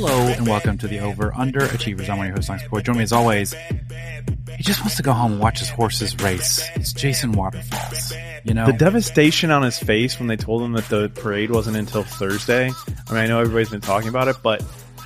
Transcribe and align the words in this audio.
Hello 0.00 0.28
and 0.28 0.46
welcome 0.46 0.78
to 0.78 0.86
the 0.86 1.00
Over 1.00 1.34
Under 1.34 1.64
Achievers. 1.64 2.08
I'm 2.08 2.18
one 2.18 2.26
of 2.26 2.28
your 2.28 2.36
hosts, 2.36 2.48
Lance 2.48 2.62
Boy. 2.68 2.82
Join 2.82 2.98
me 2.98 3.02
as 3.02 3.10
always. 3.10 3.52
He 3.52 4.62
just 4.62 4.78
wants 4.78 4.94
to 4.94 5.02
go 5.02 5.12
home 5.12 5.32
and 5.32 5.40
watch 5.40 5.58
his 5.58 5.70
horses 5.70 6.14
race. 6.20 6.64
It's 6.76 6.92
Jason 6.92 7.32
Waterfalls. 7.32 8.12
You 8.44 8.54
know, 8.54 8.66
The 8.66 8.74
devastation 8.74 9.50
on 9.50 9.64
his 9.64 9.76
face 9.76 10.20
when 10.20 10.28
they 10.28 10.36
told 10.36 10.62
him 10.62 10.70
that 10.74 10.88
the 10.88 11.08
parade 11.08 11.50
wasn't 11.50 11.76
until 11.78 12.04
Thursday. 12.04 12.70
I 13.08 13.12
mean, 13.12 13.22
I 13.22 13.26
know 13.26 13.40
everybody's 13.40 13.70
been 13.70 13.80
talking 13.80 14.08
about 14.08 14.28
it, 14.28 14.36
but 14.40 14.64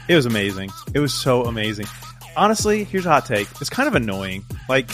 it 0.08 0.14
was 0.14 0.26
amazing. 0.26 0.68
It 0.92 1.00
was 1.00 1.14
so 1.14 1.44
amazing. 1.46 1.86
Honestly, 2.36 2.84
here's 2.84 3.06
a 3.06 3.12
hot 3.12 3.24
take. 3.24 3.48
It's 3.62 3.70
kind 3.70 3.88
of 3.88 3.94
annoying. 3.94 4.44
Like, 4.68 4.90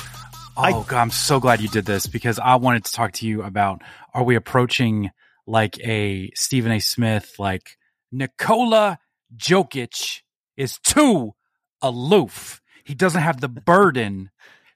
oh 0.57 0.62
I- 0.62 0.71
god, 0.71 0.93
I'm 0.93 1.11
so 1.11 1.41
glad 1.41 1.61
you 1.61 1.67
did 1.67 1.87
this 1.87 2.07
because 2.07 2.39
I 2.39 2.55
wanted 2.55 2.85
to 2.85 2.93
talk 2.93 3.15
to 3.15 3.27
you 3.27 3.43
about: 3.43 3.83
Are 4.15 4.23
we 4.23 4.37
approaching 4.37 5.11
like 5.44 5.76
a 5.80 6.30
Stephen 6.36 6.71
A. 6.71 6.79
Smith, 6.79 7.35
like 7.40 7.76
Nikola 8.12 9.00
Jokic 9.37 10.23
is 10.57 10.79
too 10.79 11.35
aloof? 11.82 12.61
He 12.85 12.95
doesn't 12.95 13.21
have 13.23 13.41
the 13.41 13.49
burden 13.49 14.31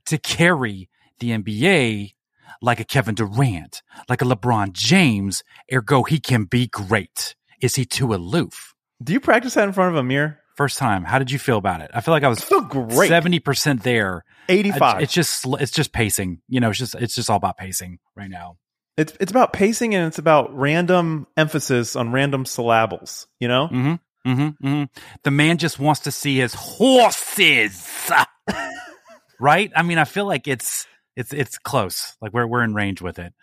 to 0.07 0.19
carry 0.19 0.89
the 1.21 1.31
NBA 1.31 2.13
like 2.61 2.81
a 2.81 2.85
Kevin 2.85 3.15
Durant, 3.15 3.83
like 4.09 4.23
a 4.23 4.25
LeBron 4.25 4.73
James. 4.73 5.43
Ergo, 5.73 6.03
he 6.05 6.19
can 6.21 6.45
be 6.45 6.67
great. 6.67 7.35
Is 7.61 7.75
he 7.77 7.85
too 7.85 8.13
aloof? 8.15 8.75
do 9.03 9.13
you 9.13 9.19
practice 9.19 9.55
that 9.55 9.65
in 9.67 9.73
front 9.73 9.91
of 9.91 9.97
a 9.97 10.03
mirror? 10.05 10.39
First 10.55 10.79
time, 10.79 11.03
how 11.03 11.19
did 11.19 11.31
you 11.33 11.39
feel 11.41 11.57
about 11.57 11.81
it? 11.81 11.91
I 11.93 12.01
feel 12.03 12.13
like 12.13 12.23
I 12.23 12.29
was 12.29 12.41
feel 12.45 12.61
great. 12.61 13.09
seventy 13.09 13.41
percent 13.41 13.83
there. 13.83 14.23
I- 14.49 14.53
85. 14.53 15.03
It's 15.03 15.13
just 15.13 15.45
it's 15.59 15.73
just 15.73 15.93
pacing. 15.93 16.41
You 16.49 16.61
know, 16.61 16.71
it's 16.71 16.79
just 16.79 16.95
it's 16.95 17.15
just 17.17 17.29
all 17.31 17.37
about 17.37 17.57
pacing 17.57 17.99
right 18.15 18.31
now. 18.31 18.59
It's 18.97 19.13
it's 19.19 19.33
about 19.33 19.53
pacing 19.53 19.95
and 19.95 20.07
it's 20.07 20.19
about 20.19 20.57
random 20.57 21.27
emphasis 21.37 21.97
on 21.97 22.13
random 22.13 22.45
syllables. 22.45 23.27
You 23.41 23.49
know, 23.49 23.69
Mm-hmm. 23.69 23.95
Mm-hmm. 24.27 24.67
mm-hmm. 24.67 24.85
The 25.25 25.31
man 25.31 25.59
just 25.59 25.79
wants 25.79 26.01
to 26.03 26.11
see 26.11 26.39
his 26.39 26.55
horses. 26.55 28.11
right? 29.41 29.73
I 29.75 29.83
mean, 29.83 29.99
I 29.99 30.05
feel 30.05 30.27
like 30.27 30.47
it's 30.47 30.87
it's 31.17 31.33
it's 31.33 31.59
close. 31.59 32.17
Like 32.21 32.33
we're 32.33 32.47
we're 32.47 32.63
in 32.63 32.75
range 32.75 33.03
with 33.03 33.19
it. 33.19 33.35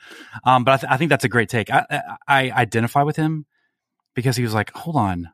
Um, 0.43 0.63
but 0.63 0.71
I, 0.71 0.77
th- 0.77 0.91
I 0.93 0.97
think 0.97 1.09
that's 1.09 1.25
a 1.25 1.29
great 1.29 1.49
take. 1.49 1.69
I, 1.71 1.85
I 1.89 2.01
I 2.27 2.51
identify 2.51 3.03
with 3.03 3.15
him 3.15 3.45
because 4.15 4.37
he 4.37 4.43
was 4.43 4.53
like, 4.53 4.71
"Hold 4.73 4.95
on, 4.95 5.29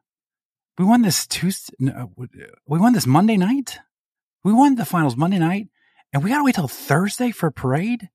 we 0.77 0.85
won 0.85 1.01
this 1.01 1.27
Tuesday. 1.27 1.73
No, 1.79 2.11
we 2.17 2.79
won 2.79 2.93
this 2.93 3.07
Monday 3.07 3.37
night. 3.37 3.79
We 4.43 4.53
won 4.53 4.75
the 4.75 4.85
finals 4.85 5.15
Monday 5.15 5.39
night, 5.39 5.69
and 6.11 6.23
we 6.23 6.29
got 6.29 6.39
to 6.39 6.43
wait 6.43 6.55
till 6.55 6.67
Thursday 6.67 7.31
for 7.31 7.47
a 7.47 7.51
parade." 7.51 8.09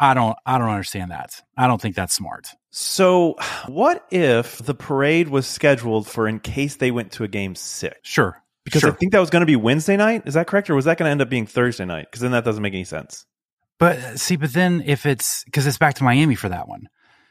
I 0.00 0.12
don't 0.12 0.36
I 0.44 0.58
don't 0.58 0.68
understand 0.68 1.10
that. 1.12 1.40
I 1.56 1.66
don't 1.66 1.80
think 1.80 1.96
that's 1.96 2.14
smart. 2.14 2.48
So, 2.76 3.36
what 3.68 4.04
if 4.10 4.58
the 4.58 4.74
parade 4.74 5.28
was 5.28 5.46
scheduled 5.46 6.08
for 6.08 6.26
in 6.26 6.40
case 6.40 6.74
they 6.74 6.90
went 6.90 7.12
to 7.12 7.22
a 7.22 7.28
game 7.28 7.54
six? 7.54 8.00
Sure. 8.02 8.42
Because 8.64 8.80
sure. 8.80 8.90
I 8.90 8.94
think 8.94 9.12
that 9.12 9.20
was 9.20 9.30
going 9.30 9.42
to 9.42 9.46
be 9.46 9.54
Wednesday 9.54 9.96
night. 9.96 10.24
Is 10.26 10.34
that 10.34 10.48
correct, 10.48 10.68
or 10.68 10.74
was 10.74 10.86
that 10.86 10.98
going 10.98 11.06
to 11.06 11.12
end 11.12 11.22
up 11.22 11.30
being 11.30 11.46
Thursday 11.46 11.84
night? 11.84 12.08
Because 12.10 12.22
then 12.22 12.32
that 12.32 12.44
doesn't 12.44 12.64
make 12.64 12.74
any 12.74 12.82
sense. 12.82 13.26
But 13.78 14.18
see, 14.18 14.34
but 14.34 14.52
then 14.52 14.82
if 14.86 15.06
it's 15.06 15.44
because 15.44 15.68
it's 15.68 15.78
back 15.78 15.94
to 15.94 16.04
Miami 16.04 16.34
for 16.34 16.48
that 16.48 16.66
one, 16.66 16.88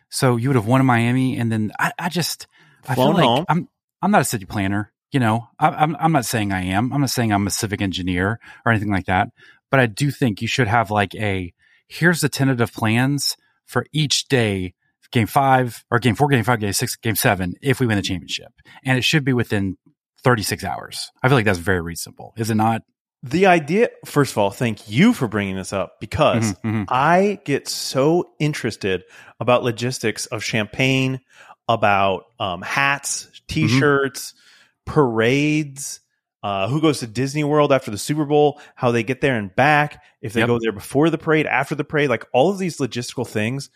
so 0.08 0.38
you 0.38 0.48
would 0.48 0.56
have 0.56 0.66
won 0.66 0.80
in 0.80 0.88
Miami, 0.88 1.38
and 1.38 1.52
then 1.52 1.74
I, 1.78 1.92
I 2.00 2.08
just 2.08 2.48
I 2.88 2.96
feel 2.96 3.12
like 3.12 3.26
home. 3.26 3.46
I'm 3.50 3.68
I'm 4.02 4.12
not 4.12 4.22
a 4.22 4.26
city 4.26 4.46
planner. 4.46 4.94
You 5.12 5.20
know, 5.20 5.50
I, 5.60 5.72
I'm 5.72 5.98
I'm 6.00 6.14
not 6.14 6.24
saying 6.24 6.54
I 6.54 6.64
am. 6.68 6.94
I'm 6.94 7.02
not 7.02 7.10
saying 7.10 7.34
I'm 7.34 7.48
a 7.48 7.52
civic 7.52 7.82
engineer 7.82 8.40
or 8.66 8.72
anything 8.72 8.92
like 8.92 9.08
that. 9.08 9.28
But 9.70 9.82
I 9.82 9.88
do 9.88 10.10
think 10.10 10.42
you 10.42 10.48
should 10.48 10.70
have 10.70 10.90
like 10.90 11.14
a 11.16 11.54
here's 11.90 12.22
the 12.22 12.30
tentative 12.30 12.72
plans 12.72 13.36
for 13.66 13.86
each 13.92 14.30
day, 14.30 14.74
game 15.14 15.28
five 15.28 15.86
or 15.90 16.00
game 16.00 16.16
four, 16.16 16.28
game 16.28 16.44
five, 16.44 16.60
game 16.60 16.74
six, 16.74 16.98
game 16.98 17.16
seven, 17.16 17.54
if 17.62 17.80
we 17.80 17.88
win 17.88 17.96
the 17.96 18.02
championship, 18.02 18.52
and 18.84 18.98
it 18.98 19.04
should 19.06 19.24
be 19.24 19.32
within 19.32 19.78
36 20.26 20.66
hours. 20.66 21.10
I 21.24 21.30
feel 21.30 21.38
like 21.38 21.46
that's 21.46 21.60
very 21.60 21.80
reasonable, 21.82 22.34
is 22.36 22.50
it 22.50 22.56
not? 22.56 22.82
The 23.26 23.46
idea, 23.46 23.90
first 24.04 24.34
of 24.34 24.38
all, 24.38 24.52
thank 24.52 24.90
you 24.90 25.14
for 25.14 25.30
bringing 25.30 25.56
this 25.56 25.72
up 25.72 25.94
because 26.02 26.54
Mhm, 26.56 26.62
mhm. 26.64 26.86
I 26.90 27.40
get 27.46 27.70
so 27.70 28.32
interested 28.40 29.04
about 29.40 29.64
logistics 29.64 30.26
of 30.26 30.44
champagne, 30.44 31.22
about 31.70 32.26
um, 32.40 32.62
hats, 32.62 33.30
t-shirts, 33.48 34.34
parades, 34.86 36.00
uh, 36.44 36.68
who 36.68 36.82
goes 36.82 37.00
to 37.00 37.08
Disney 37.08 37.44
World 37.44 37.72
after 37.72 37.90
the 37.92 37.98
Super 37.98 38.26
Bowl, 38.26 38.60
how 38.76 38.92
they 38.92 39.04
get 39.04 39.22
there 39.22 39.38
and 39.38 39.56
back, 39.56 40.04
if 40.22 40.34
they 40.34 40.42
Yep. 40.42 40.48
go 40.48 40.60
there 40.62 40.72
before 40.74 41.10
the 41.10 41.18
parade, 41.18 41.46
after 41.46 41.76
the 41.76 41.84
parade, 41.86 42.10
like 42.10 42.26
all 42.34 42.50
of 42.50 42.58
these 42.58 42.78
logistical 42.80 43.26
things. 43.28 43.70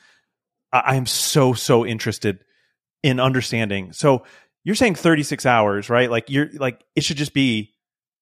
I, 0.86 0.96
am 0.96 1.06
so 1.06 1.54
so 1.54 1.86
interested 1.86 2.40
in 3.04 3.20
understanding. 3.20 3.94
So 3.94 4.26
you're 4.64 4.76
saying 4.76 4.96
36 4.96 5.46
hours, 5.46 5.90
right? 5.90 6.10
Like 6.10 6.30
you're 6.30 6.50
like 6.56 6.84
it 6.96 7.04
should 7.04 7.18
just 7.18 7.34
be 7.34 7.74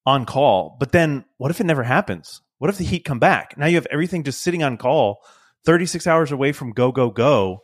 on 0.06 0.26
call. 0.26 0.78
But 0.80 0.92
then 0.92 1.26
what 1.38 1.52
if 1.52 1.60
it 1.60 1.66
never 1.66 1.84
happens? 1.84 2.42
What 2.58 2.70
if 2.70 2.78
the 2.78 2.84
Heat 2.84 3.06
come 3.06 3.20
back? 3.20 3.58
Now 3.58 3.66
you 3.66 3.76
have 3.76 3.88
everything 3.92 4.24
just 4.24 4.42
sitting 4.42 4.64
on 4.64 4.78
call, 4.78 5.20
36 5.66 6.08
hours 6.08 6.32
away 6.32 6.52
from 6.52 6.72
go 6.72 6.92
go 6.92 7.10
go. 7.10 7.64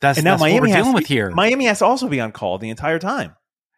That's, 0.00 0.18
And 0.18 0.24
now 0.24 0.32
that's 0.32 0.40
what 0.40 0.48
Miami 0.48 0.60
we're 0.60 0.74
has 0.74 0.84
dealing 0.84 0.94
with 0.94 1.06
here. 1.06 1.30
Miami 1.30 1.66
has 1.66 1.78
to 1.78 1.86
also 1.86 2.08
be 2.08 2.20
on 2.20 2.32
call 2.32 2.58
the 2.58 2.68
entire 2.68 2.98
time. 2.98 3.34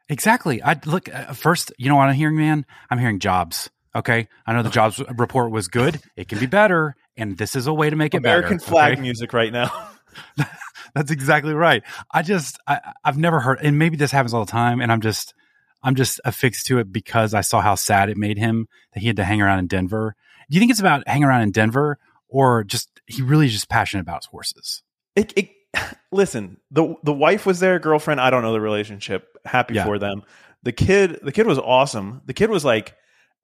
Exactly. 0.08 0.62
I 0.62 0.76
look 0.86 1.12
uh, 1.12 1.32
first. 1.32 1.72
You 1.78 1.88
know 1.88 1.96
what 1.96 2.08
I'm 2.08 2.14
hearing, 2.14 2.36
man? 2.36 2.66
I'm 2.90 2.98
hearing 2.98 3.18
jobs. 3.18 3.70
Okay, 3.94 4.28
I 4.46 4.52
know 4.52 4.62
the 4.62 4.70
jobs 4.70 5.00
report 5.16 5.50
was 5.50 5.68
good. 5.68 6.00
It 6.16 6.28
can 6.28 6.38
be 6.38 6.46
better, 6.46 6.94
and 7.16 7.36
this 7.36 7.56
is 7.56 7.66
a 7.66 7.74
way 7.74 7.90
to 7.90 7.96
make 7.96 8.14
it 8.14 8.22
better. 8.22 8.38
American 8.38 8.58
flag 8.58 8.94
okay? 8.94 9.02
music 9.02 9.32
right 9.32 9.52
now. 9.52 9.70
That's 10.94 11.10
exactly 11.10 11.52
right. 11.54 11.82
I 12.12 12.22
just 12.22 12.58
I, 12.66 12.80
I've 13.04 13.18
never 13.18 13.40
heard, 13.40 13.58
and 13.62 13.78
maybe 13.78 13.96
this 13.96 14.10
happens 14.10 14.34
all 14.34 14.44
the 14.44 14.50
time, 14.50 14.80
and 14.80 14.90
I'm 14.90 15.00
just 15.00 15.34
I'm 15.82 15.94
just 15.94 16.20
affixed 16.24 16.66
to 16.66 16.78
it 16.78 16.92
because 16.92 17.34
I 17.34 17.40
saw 17.42 17.60
how 17.60 17.74
sad 17.74 18.08
it 18.08 18.16
made 18.16 18.38
him 18.38 18.68
that 18.94 19.00
he 19.00 19.06
had 19.06 19.16
to 19.16 19.24
hang 19.24 19.40
around 19.42 19.58
in 19.60 19.66
Denver. 19.66 20.14
Do 20.50 20.54
you 20.54 20.60
think 20.60 20.70
it's 20.70 20.80
about 20.80 21.06
hanging 21.06 21.24
around 21.24 21.42
in 21.42 21.50
Denver, 21.52 21.98
or 22.28 22.64
just 22.64 22.90
he 23.06 23.22
really 23.22 23.46
is 23.46 23.52
just 23.52 23.68
passionate 23.68 24.02
about 24.02 24.22
his 24.24 24.26
horses? 24.26 24.82
it, 25.16 25.32
it 25.36 25.50
listen 26.12 26.56
the 26.70 26.94
the 27.02 27.12
wife 27.12 27.44
was 27.44 27.60
their 27.60 27.78
girlfriend 27.78 28.20
i 28.20 28.30
don't 28.30 28.42
know 28.42 28.52
the 28.54 28.60
relationship 28.60 29.36
happy 29.44 29.74
Yeah. 29.74 29.84
for 29.84 29.98
them 29.98 30.22
the 30.62 30.72
kid 30.72 31.18
the 31.22 31.32
kid 31.32 31.46
was 31.46 31.58
awesome 31.58 32.22
the 32.24 32.32
kid 32.32 32.48
was 32.50 32.64
like 32.64 32.94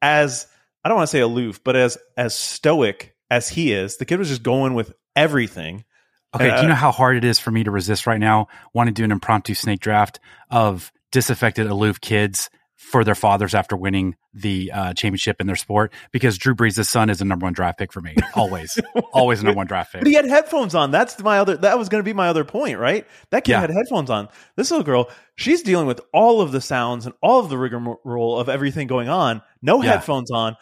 as 0.01 0.47
i 0.85 0.89
don't 0.89 0.97
want 0.97 1.09
to 1.09 1.11
say 1.13 1.21
aloof 1.21 1.63
but 1.63 1.77
as 1.77 1.99
as 2.17 2.35
stoic 2.35 3.15
as 3.31 3.49
he 3.51 3.73
is 3.73 3.99
the 3.99 4.05
kid 4.07 4.19
was 4.19 4.29
just 4.31 4.43
going 4.43 4.73
with 4.75 4.93
everything 5.15 5.85
Okay, 6.35 6.51
Uh, 6.51 6.57
do 6.57 6.63
you 6.63 6.69
know 6.69 6.75
how 6.75 6.91
hard 6.93 7.17
it 7.17 7.25
is 7.25 7.39
for 7.39 7.51
me 7.51 7.65
to 7.65 7.71
resist 7.71 8.07
right 8.07 8.21
now 8.21 8.49
Want 8.73 8.89
to 8.89 8.93
do 8.93 9.05
an 9.05 9.13
impromptu 9.13 9.55
snake 9.55 9.81
draft 9.81 10.21
of 10.51 10.93
disaffected, 11.13 11.67
aloof 11.67 12.01
kids 12.01 12.51
for 12.77 13.03
their 13.05 13.15
fathers 13.15 13.55
after 13.55 13.77
winning 13.77 14.15
the 14.35 14.71
uh, 14.73 14.93
championship 14.95 15.41
in 15.41 15.47
their 15.47 15.57
sport? 15.57 15.93
Because 16.13 16.37
Drew 16.37 16.55
Brees' 16.55 16.85
son 16.87 17.09
is 17.09 17.21
a 17.21 17.25
number 17.25 17.45
one 17.45 17.53
draft 17.53 17.79
pick 17.79 17.93
for 17.93 18.01
me. 18.01 18.15
Always. 18.35 18.79
Always 19.13 19.41
a 19.41 19.45
number 19.45 19.57
one 19.57 19.67
draft 19.67 19.93
pick. 19.93 20.01
but 20.03 20.09
he 20.09 20.15
had 20.15 20.25
headphones 20.27 20.75
on 20.75 20.91
that's 20.91 21.19
my 21.23 21.39
other 21.39 21.57
that 21.59 21.79
was 21.79 21.89
going 21.89 22.01
to 22.01 22.05
be 22.05 22.13
my 22.13 22.29
other 22.29 22.45
point 22.45 22.79
right 22.79 23.07
that 23.31 23.45
kid 23.45 23.53
Yeah. 23.53 23.61
had 23.61 23.71
headphones 23.71 24.11
on 24.11 24.29
this 24.57 24.71
little 24.71 24.85
girl 24.85 25.09
she's 25.37 25.63
dealing 25.63 25.87
with 25.87 26.01
all 26.13 26.41
of 26.41 26.51
the 26.53 26.61
sounds 26.61 27.07
and 27.07 27.15
all 27.23 27.41
of 27.41 27.49
the 27.49 27.57
rigmarole 27.57 28.39
of 28.39 28.49
everything 28.49 28.87
going 28.89 29.09
on 29.09 29.41
no 29.63 29.83
Yeah. 29.83 29.93
headphones 29.93 30.31
on 30.33 30.57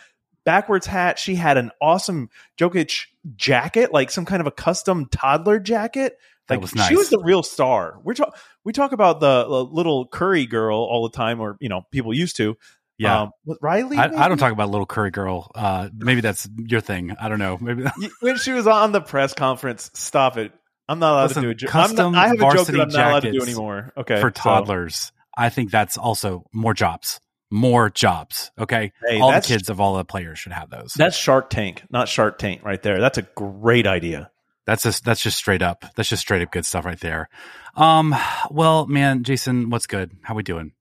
backwards 0.45 0.87
hat 0.87 1.19
she 1.19 1.35
had 1.35 1.57
an 1.57 1.71
awesome 1.81 2.29
jokic 2.59 3.07
jacket 3.37 3.93
like 3.93 4.11
some 4.11 4.25
kind 4.25 4.41
of 4.41 4.47
a 4.47 4.51
custom 4.51 5.07
toddler 5.11 5.59
jacket 5.61 6.17
That 6.49 6.55
like 6.57 6.63
was 6.63 6.75
nice. 6.75 6.89
she 6.89 6.97
was 6.97 7.11
the 7.11 7.19
real 7.21 7.43
star 7.43 7.99
we're 8.03 8.15
talk- 8.15 8.37
we 8.65 8.73
talk 8.73 8.93
about 8.93 9.21
the, 9.21 9.45
the 9.45 9.65
little 9.65 10.07
curry 10.07 10.47
girl 10.47 10.79
all 10.79 11.09
the 11.09 11.17
time 11.17 11.41
or 11.41 11.57
you 11.61 11.69
know 11.69 11.83
people 11.91 12.13
used 12.15 12.37
to 12.37 12.57
Yeah. 12.99 13.23
um, 13.23 13.31
riley 13.61 13.97
I, 13.97 14.05
I 14.25 14.29
don't 14.29 14.39
talk 14.39 14.53
about 14.53 14.69
little 14.71 14.87
curry 14.87 15.11
girl. 15.11 15.51
Uh, 15.55 15.89
maybe 15.97 16.21
that's 16.21 16.49
your 16.57 16.81
thing. 16.81 17.15
I 17.21 17.29
don't 17.29 17.39
know. 17.41 17.59
Maybe 17.61 17.85
when 18.21 18.37
she 18.39 18.53
was 18.53 18.67
on 18.67 18.93
the 18.93 19.01
press 19.01 19.35
conference 19.35 19.91
stop 19.95 20.37
it 20.37 20.53
i'm 20.89 20.99
not 20.99 21.13
allowed 21.13 21.23
Listen, 21.29 21.43
to 21.45 21.49
do 21.49 21.51
a 21.53 21.55
joke 21.55 21.75
I'm 21.77 21.83
custom 21.89 22.13
not- 22.13 22.25
i 22.25 22.27
have 22.29 22.37
a 22.37 22.57
joke 22.57 22.67
that 22.67 22.81
i'm 22.81 22.89
not 22.89 23.11
allowed 23.11 23.21
to 23.21 23.33
do 23.33 23.43
anymore 23.43 23.93
okay 23.97 24.21
for 24.21 24.29
so- 24.35 24.43
toddlers, 24.43 25.13
I 25.37 25.49
think 25.49 25.71
that's 25.71 25.97
also 25.97 26.45
more 26.53 26.75
jobs. 26.75 27.21
More 27.53 27.91
jobs. 27.91 28.51
Okay. 28.59 28.93
Hey, 29.07 29.21
all 29.21 29.31
the 29.31 29.43
kids 29.43 29.69
of 29.69 29.79
all 29.79 29.97
the 29.97 30.07
players 30.07 30.39
should 30.39 30.53
have 30.53 30.71
those. 30.71 30.95
That's 30.95 31.17
Shark 31.17 31.51
Tank, 31.51 31.85
not 31.91 32.09
Shark 32.09 32.39
Tank, 32.39 32.65
right 32.65 32.83
there. 32.83 32.99
That's 32.99 33.19
a 33.19 33.23
great 33.23 33.87
idea. 33.87 34.31
That's 34.65 34.85
just 34.85 35.05
that's 35.05 35.23
just 35.23 35.37
straight 35.37 35.61
up. 35.61 35.85
That's 35.95 36.09
just 36.09 36.23
straight 36.23 36.41
up 36.41 36.51
good 36.51 36.65
stuff 36.65 36.87
right 36.87 36.99
there. 36.99 37.29
Um, 37.77 38.15
well, 38.51 38.87
man, 38.87 39.23
Jason, 39.23 39.69
what's 39.69 39.87
good? 39.87 40.13
How 40.23 40.35
we 40.35 40.43
doing? 40.43 40.73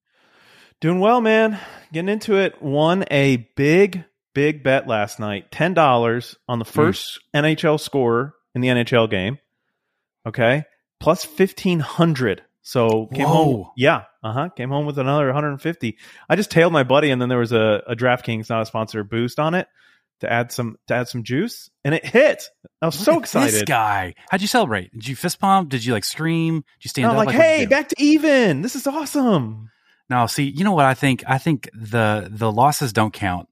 Doing 0.80 1.02
well, 1.02 1.20
man. 1.20 1.60
Getting 1.92 2.10
into 2.10 2.36
it. 2.38 2.62
Won 2.62 3.04
a 3.12 3.38
big, 3.56 4.06
big 4.34 4.64
bet 4.64 4.88
last 4.88 5.20
night. 5.20 5.52
Ten 5.52 5.74
dollars 5.74 6.38
on 6.48 6.60
the 6.60 6.66
first 6.66 7.20
NHL 7.36 7.80
scorer 7.80 8.34
in 8.56 8.62
the 8.62 8.70
NHL 8.70 9.10
game. 9.10 9.40
Okay, 10.26 10.64
plus 11.00 11.26
fifteen 11.26 11.82
hundred. 11.82 12.44
So 12.64 13.08
came 13.08 13.26
home. 13.28 13.70
Yeah, 13.76 14.04
uh 14.24 14.34
huh. 14.34 14.50
Came 14.50 14.70
home 14.70 14.86
with 14.86 15.00
another 15.00 15.26
one 15.26 15.34
hundred 15.36 15.50
and 15.52 15.62
fifty. 15.62 15.98
I 16.30 16.36
just 16.36 16.52
tailed 16.52 16.72
my 16.74 16.84
buddy, 16.84 17.10
and 17.10 17.22
then 17.22 17.30
there 17.30 17.40
was 17.40 17.52
a, 17.52 17.82
a 17.88 17.96
DraftKings, 17.96 18.50
not 18.50 18.62
a 18.62 18.66
sponsor, 18.66 19.04
boost 19.04 19.40
on 19.40 19.56
it 19.56 19.68
to 20.20 20.32
add 20.32 20.52
some 20.52 20.78
to 20.88 20.94
add 20.94 21.08
some 21.08 21.24
juice, 21.24 21.72
and 21.84 21.96
it 21.96 22.06
hit. 22.06 22.44
I 22.82 22.86
was 22.86 22.96
so 22.96 23.14
Look 23.14 23.22
at 23.22 23.24
excited. 23.24 23.54
This 23.54 23.64
guy. 23.64 24.14
How'd 24.30 24.42
you 24.42 24.48
celebrate? 24.48 24.92
Did 24.94 25.08
you 25.08 25.16
fist 25.16 25.40
pump? 25.40 25.70
Did 25.70 25.84
you 25.84 25.94
like 25.94 26.04
scream? 26.04 26.56
Did 26.58 26.86
you 26.86 26.90
stand 26.90 27.06
And 27.06 27.14
I'm 27.14 27.20
up? 27.22 27.26
like, 27.28 27.36
what'd 27.36 27.42
hey, 27.42 27.66
back 27.66 27.90
to 27.90 27.96
even. 27.98 28.62
This 28.62 28.76
is 28.76 28.86
awesome. 28.86 29.72
No, 30.10 30.28
see, 30.28 30.44
you 30.44 30.64
know 30.64 30.74
what 30.74 30.86
I 30.86 30.94
think? 30.94 31.24
I 31.28 31.38
think 31.40 31.70
the 31.74 32.28
the 32.30 32.52
losses 32.52 32.94
don't 32.94 33.14
count. 33.14 33.48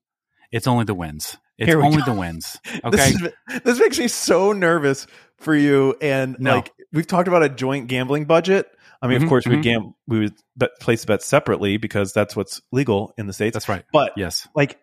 It's 0.51 0.67
only 0.67 0.85
the 0.85 0.94
wins. 0.94 1.38
It's 1.57 1.73
only 1.73 1.97
go. 1.97 2.05
the 2.05 2.13
wins. 2.13 2.57
This, 2.65 2.83
Okay. 2.85 3.09
is- 3.09 3.62
this 3.63 3.79
makes 3.79 3.97
me 4.00 4.07
so 4.07 4.51
nervous 4.53 5.07
for 5.38 5.55
you. 5.55 5.95
And 6.01 6.35
No. 6.39 6.55
like 6.55 6.71
we've 6.94 7.07
talked 7.07 7.27
about 7.27 7.44
a 7.44 7.50
joint 7.50 7.88
gambling 7.88 8.25
budget. 8.25 8.67
I 9.01 9.07
mean, 9.07 9.19
Mhm, 9.19 9.24
of 9.24 9.30
course, 9.30 9.46
we 9.46 9.54
mhm. 9.54 9.56
would 9.56 9.63
gam- 9.63 9.94
we 10.07 10.19
would 10.19 10.34
bet, 10.57 10.72
place 10.81 11.06
bets 11.06 11.25
separately 11.25 11.78
because 11.78 12.12
that's 12.13 12.36
what's 12.36 12.62
legal 12.72 13.13
in 13.18 13.28
the 13.28 13.34
states. 13.34 13.54
That's 13.54 13.69
right. 13.69 13.84
But 13.94 14.12
Yes. 14.18 14.48
like, 14.56 14.80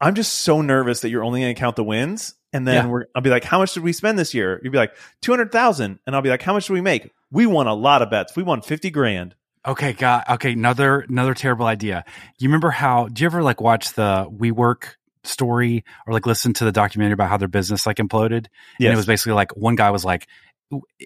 I'm 0.00 0.14
just 0.14 0.32
so 0.38 0.60
nervous 0.62 1.00
that 1.02 1.10
you're 1.10 1.22
only 1.22 1.40
going 1.42 1.54
to 1.54 1.58
count 1.60 1.76
the 1.76 1.84
wins, 1.84 2.34
and 2.52 2.66
then 2.66 2.84
Yeah. 2.86 2.90
we're 2.90 3.04
I'll 3.14 3.22
be 3.22 3.30
like, 3.30 3.44
"How 3.44 3.58
much 3.58 3.74
did 3.74 3.82
we 3.82 3.92
spend 3.92 4.18
this 4.18 4.32
year?" 4.34 4.58
You'd 4.64 4.72
be 4.72 4.78
like, 4.78 4.92
200,000, 5.22 5.98
and 6.06 6.16
I'll 6.16 6.22
be 6.22 6.30
like, 6.30 6.42
"How 6.42 6.52
much 6.52 6.66
did 6.66 6.72
we 6.72 6.80
make?" 6.80 7.10
We 7.30 7.46
won 7.46 7.66
a 7.66 7.74
lot 7.74 8.02
of 8.02 8.10
bets. 8.10 8.34
We 8.34 8.42
won 8.42 8.60
50 8.62 8.90
grand. 8.90 9.34
Okay, 9.68 9.92
God. 9.92 10.24
Okay, 10.28 10.52
another 10.52 11.00
another 11.08 11.34
terrible 11.34 11.66
idea. 11.66 12.04
You 12.38 12.48
remember 12.48 12.70
how? 12.70 13.08
Do 13.08 13.22
you 13.22 13.26
ever 13.26 13.42
like 13.42 13.60
watch 13.60 13.92
the 13.92 14.26
WeWork 14.34 14.94
story 15.22 15.84
or 16.06 16.14
like 16.14 16.24
listen 16.26 16.54
to 16.54 16.64
the 16.64 16.72
documentary 16.72 17.12
about 17.12 17.28
how 17.28 17.36
their 17.36 17.46
business 17.46 17.84
like 17.86 17.98
imploded? 17.98 18.46
Yes. 18.78 18.86
And 18.88 18.94
it 18.94 18.96
was 18.96 19.06
basically 19.06 19.34
like 19.34 19.54
one 19.54 19.76
guy 19.76 19.90
was 19.90 20.04
like, 20.04 20.26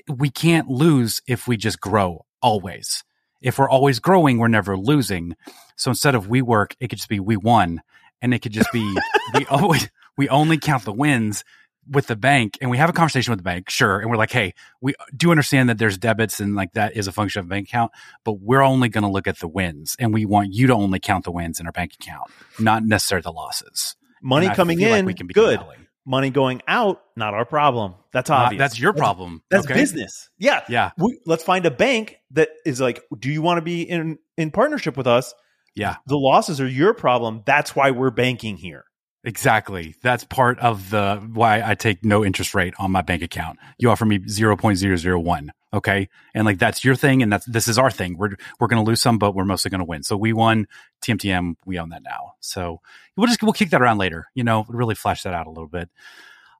"We 0.09 0.31
can't 0.31 0.69
lose 0.69 1.21
if 1.27 1.49
we 1.49 1.57
just 1.57 1.81
grow 1.81 2.25
always. 2.45 3.03
If 3.41 3.59
we're 3.59 3.69
always 3.69 3.99
growing, 3.99 4.39
we're 4.39 4.49
never 4.49 4.77
losing. 4.77 5.35
So 5.77 5.91
instead 5.91 6.15
of 6.15 6.29
we 6.29 6.43
work, 6.43 6.77
it 6.79 6.89
could 6.89 6.99
just 6.99 7.09
be 7.09 7.19
we 7.19 7.37
won, 7.37 7.83
and 8.23 8.33
it 8.33 8.41
could 8.41 8.53
just 8.53 8.71
be 8.73 8.97
we 9.35 9.47
always 9.47 9.91
we 10.17 10.29
only 10.29 10.59
count 10.59 10.85
the 10.85 10.93
wins." 10.93 11.43
With 11.87 12.07
the 12.07 12.17
bank, 12.17 12.57
and 12.63 12.71
we 12.71 12.79
have 12.79 12.89
a 12.89 12.95
conversation 12.95 13.31
with 13.31 13.41
the 13.41 13.45
bank, 13.45 13.69
sure, 13.69 14.01
and 14.01 14.09
we're 14.09 14.17
like, 14.17 14.33
"Hey, 14.33 14.55
we 14.81 14.95
do 15.15 15.31
understand 15.31 15.69
that 15.69 15.77
there's 15.77 15.99
debits 15.99 16.41
and 16.41 16.55
like 16.55 16.73
that 16.73 16.97
is 16.97 17.09
a 17.09 17.13
function 17.13 17.41
of 17.41 17.49
bank 17.49 17.69
account, 17.69 17.93
but 18.25 18.41
we're 18.41 18.63
only 18.63 18.89
going 18.89 19.05
to 19.05 19.11
look 19.11 19.27
at 19.27 19.39
the 19.41 19.49
wins 19.49 19.95
and 19.99 20.15
we 20.15 20.25
want 20.25 20.55
you 20.55 20.67
to 20.69 20.73
only 20.73 20.99
count 20.99 21.25
the 21.25 21.31
wins 21.31 21.61
in 21.61 21.67
our 21.67 21.73
bank 21.73 21.93
account, 22.01 22.31
not 22.59 22.87
necessarily 22.87 23.21
the 23.21 23.33
losses. 23.33 23.97
Money 24.23 24.49
coming 24.49 24.79
feel 24.79 24.93
like 24.93 25.01
in, 25.01 25.05
we 25.05 25.13
can 25.13 25.27
be 25.27 25.35
good. 25.35 25.59
compelling. 25.59 25.84
Money 26.07 26.31
going 26.31 26.61
out, 26.69 27.01
not 27.17 27.33
our 27.35 27.45
problem. 27.47 27.95
That's 28.13 28.29
Uh, 28.31 28.35
obvious. 28.35 28.59
that's 28.59 28.79
your 28.79 28.93
problem. 28.93 29.43
That's 29.51 29.65
okay? 29.65 29.75
business. 29.75 30.29
Yeah. 30.39 30.63
Yeah. 30.69 30.91
We, 30.99 31.19
let's 31.27 31.43
find 31.43 31.65
a 31.65 31.71
bank 31.71 32.17
that 32.33 32.51
is 32.67 32.81
like, 32.81 33.03
do 33.19 33.31
you 33.31 33.41
want 33.41 33.59
to 33.59 33.63
be 33.63 33.83
in 33.83 34.19
in 34.37 34.51
partnership 34.51 34.97
with 34.97 35.07
us? 35.07 35.33
Yeah. 35.75 35.97
The 36.07 36.17
losses 36.19 36.61
are 36.61 36.69
your 36.69 36.93
problem. 36.95 37.43
That's 37.47 37.75
why 37.75 37.91
we're 37.91 38.11
banking 38.11 38.57
here. 38.59 38.85
Exactly. 39.25 39.95
That's 40.03 40.23
part 40.25 40.59
of 40.59 40.91
the 40.91 41.17
why 41.33 41.63
I 41.65 41.75
take 41.75 42.05
no 42.05 42.23
interest 42.23 42.55
rate 42.55 42.75
on 42.79 42.91
my 42.93 43.01
bank 43.01 43.23
account. 43.23 43.59
You 43.79 43.91
offer 43.91 44.05
me 44.05 44.19
0.001. 44.19 45.49
Okay. 45.75 46.09
And 46.35 46.47
like 46.47 46.59
that's 46.59 46.85
your 46.85 46.95
thing 46.95 47.23
and 47.23 47.33
that's 47.33 47.45
this 47.47 47.67
is 47.67 47.79
our 47.79 47.91
thing. 47.91 48.17
We're 48.17 48.37
we're 48.61 48.69
gonna 48.69 48.85
lose 48.85 49.03
some, 49.03 49.19
but 49.19 49.35
we're 49.35 49.45
mostly 49.45 49.71
gonna 49.71 49.85
win. 49.85 50.05
So 50.05 50.17
we 50.17 50.33
won 50.33 50.69
TMTM, 51.03 51.57
we 51.67 51.81
own 51.81 51.89
that 51.89 52.05
now. 52.05 52.35
So 52.41 52.81
we'll 53.17 53.27
just 53.27 53.43
we'll 53.43 53.53
kick 53.53 53.71
that 53.71 53.83
around 53.83 53.99
later, 53.99 54.29
you 54.35 54.45
know, 54.45 54.65
really 54.69 54.95
flesh 54.95 55.25
that 55.25 55.35
out 55.35 55.49
a 55.49 55.51
little 55.51 55.69
bit. 55.69 55.91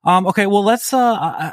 Um, 0.05 0.27
okay, 0.27 0.45
well, 0.45 0.63
let's. 0.63 0.93
Uh, 0.93 1.51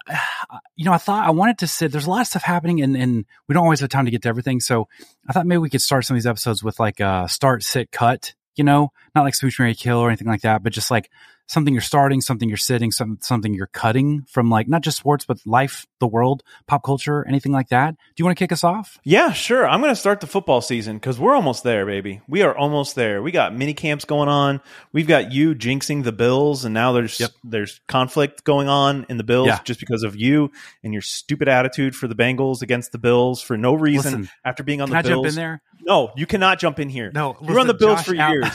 you 0.76 0.84
know, 0.84 0.92
I 0.92 0.98
thought 0.98 1.26
I 1.26 1.30
wanted 1.30 1.58
to 1.58 1.66
sit. 1.66 1.90
There's 1.90 2.04
a 2.04 2.10
lot 2.10 2.20
of 2.20 2.26
stuff 2.26 2.42
happening, 2.42 2.82
and, 2.82 2.94
and 2.96 3.24
we 3.48 3.54
don't 3.54 3.64
always 3.64 3.80
have 3.80 3.88
time 3.88 4.04
to 4.04 4.10
get 4.10 4.22
to 4.22 4.28
everything. 4.28 4.60
So 4.60 4.88
I 5.26 5.32
thought 5.32 5.46
maybe 5.46 5.58
we 5.58 5.70
could 5.70 5.80
start 5.80 6.04
some 6.04 6.14
of 6.14 6.18
these 6.18 6.26
episodes 6.26 6.62
with 6.62 6.78
like 6.78 7.00
a 7.00 7.26
start, 7.30 7.62
sit, 7.62 7.90
cut. 7.90 8.34
You 8.54 8.64
know, 8.64 8.92
not 9.14 9.22
like 9.22 9.34
Smooch 9.34 9.58
Mary 9.58 9.74
Kill 9.74 9.96
or 9.96 10.10
anything 10.10 10.28
like 10.28 10.42
that, 10.42 10.62
but 10.62 10.74
just 10.74 10.90
like 10.90 11.10
something 11.48 11.74
you're 11.74 11.80
starting, 11.82 12.20
something 12.20 12.48
you're 12.48 12.56
sitting, 12.56 12.90
some, 12.90 13.18
something 13.20 13.52
you're 13.52 13.66
cutting 13.66 14.24
from 14.30 14.48
like 14.48 14.68
not 14.68 14.80
just 14.80 14.96
sports, 14.96 15.24
but 15.26 15.38
life, 15.44 15.86
the 16.00 16.06
world, 16.06 16.42
pop 16.66 16.82
culture, 16.82 17.26
anything 17.28 17.52
like 17.52 17.68
that. 17.68 17.90
Do 17.94 17.98
you 18.16 18.24
want 18.24 18.38
to 18.38 18.42
kick 18.42 18.52
us 18.52 18.64
off? 18.64 18.98
Yeah, 19.04 19.32
sure. 19.32 19.68
I'm 19.68 19.80
going 19.80 19.92
to 19.92 20.00
start 20.00 20.20
the 20.20 20.26
football 20.26 20.60
season 20.62 20.96
because 20.96 21.18
we're 21.18 21.34
almost 21.34 21.62
there, 21.62 21.84
baby. 21.84 22.22
We 22.26 22.42
are 22.42 22.56
almost 22.56 22.94
there. 22.94 23.22
We 23.22 23.32
got 23.32 23.54
mini 23.54 23.74
camps 23.74 24.04
going 24.06 24.28
on. 24.30 24.60
We've 24.92 25.06
got 25.06 25.30
you 25.32 25.54
jinxing 25.54 26.04
the 26.04 26.12
Bills, 26.12 26.64
and 26.64 26.72
now 26.72 26.92
there's 26.92 27.20
Yep. 27.20 27.30
there's 27.44 27.80
conflict 27.86 28.44
going 28.44 28.68
on 28.68 29.04
in 29.10 29.16
the 29.18 29.24
Bills 29.24 29.48
Yeah. 29.48 29.58
just 29.64 29.80
because 29.80 30.04
of 30.04 30.16
you 30.16 30.50
and 30.82 30.92
your 30.94 31.02
stupid 31.02 31.48
attitude 31.48 31.94
for 31.94 32.08
the 32.08 32.14
Bengals 32.14 32.62
against 32.62 32.92
the 32.92 32.98
Bills 32.98 33.42
for 33.42 33.56
no 33.58 33.74
reason 33.74 34.20
Listen, 34.22 34.30
after 34.44 34.62
being 34.62 34.80
on 34.80 34.88
Can 34.88 34.92
the 34.94 34.98
I 34.98 35.02
Bills. 35.02 35.24
jump 35.24 35.26
in 35.28 35.34
there? 35.34 35.62
No, 35.82 36.12
you 36.16 36.26
cannot 36.26 36.58
jump 36.60 36.78
in 36.78 36.88
here. 36.88 37.10
No, 37.14 37.36
You're 37.42 37.58
on 37.60 37.66
the 37.66 37.74
Bills 37.74 37.98
Josh 37.98 38.06
for 38.06 38.14
years. 38.14 38.46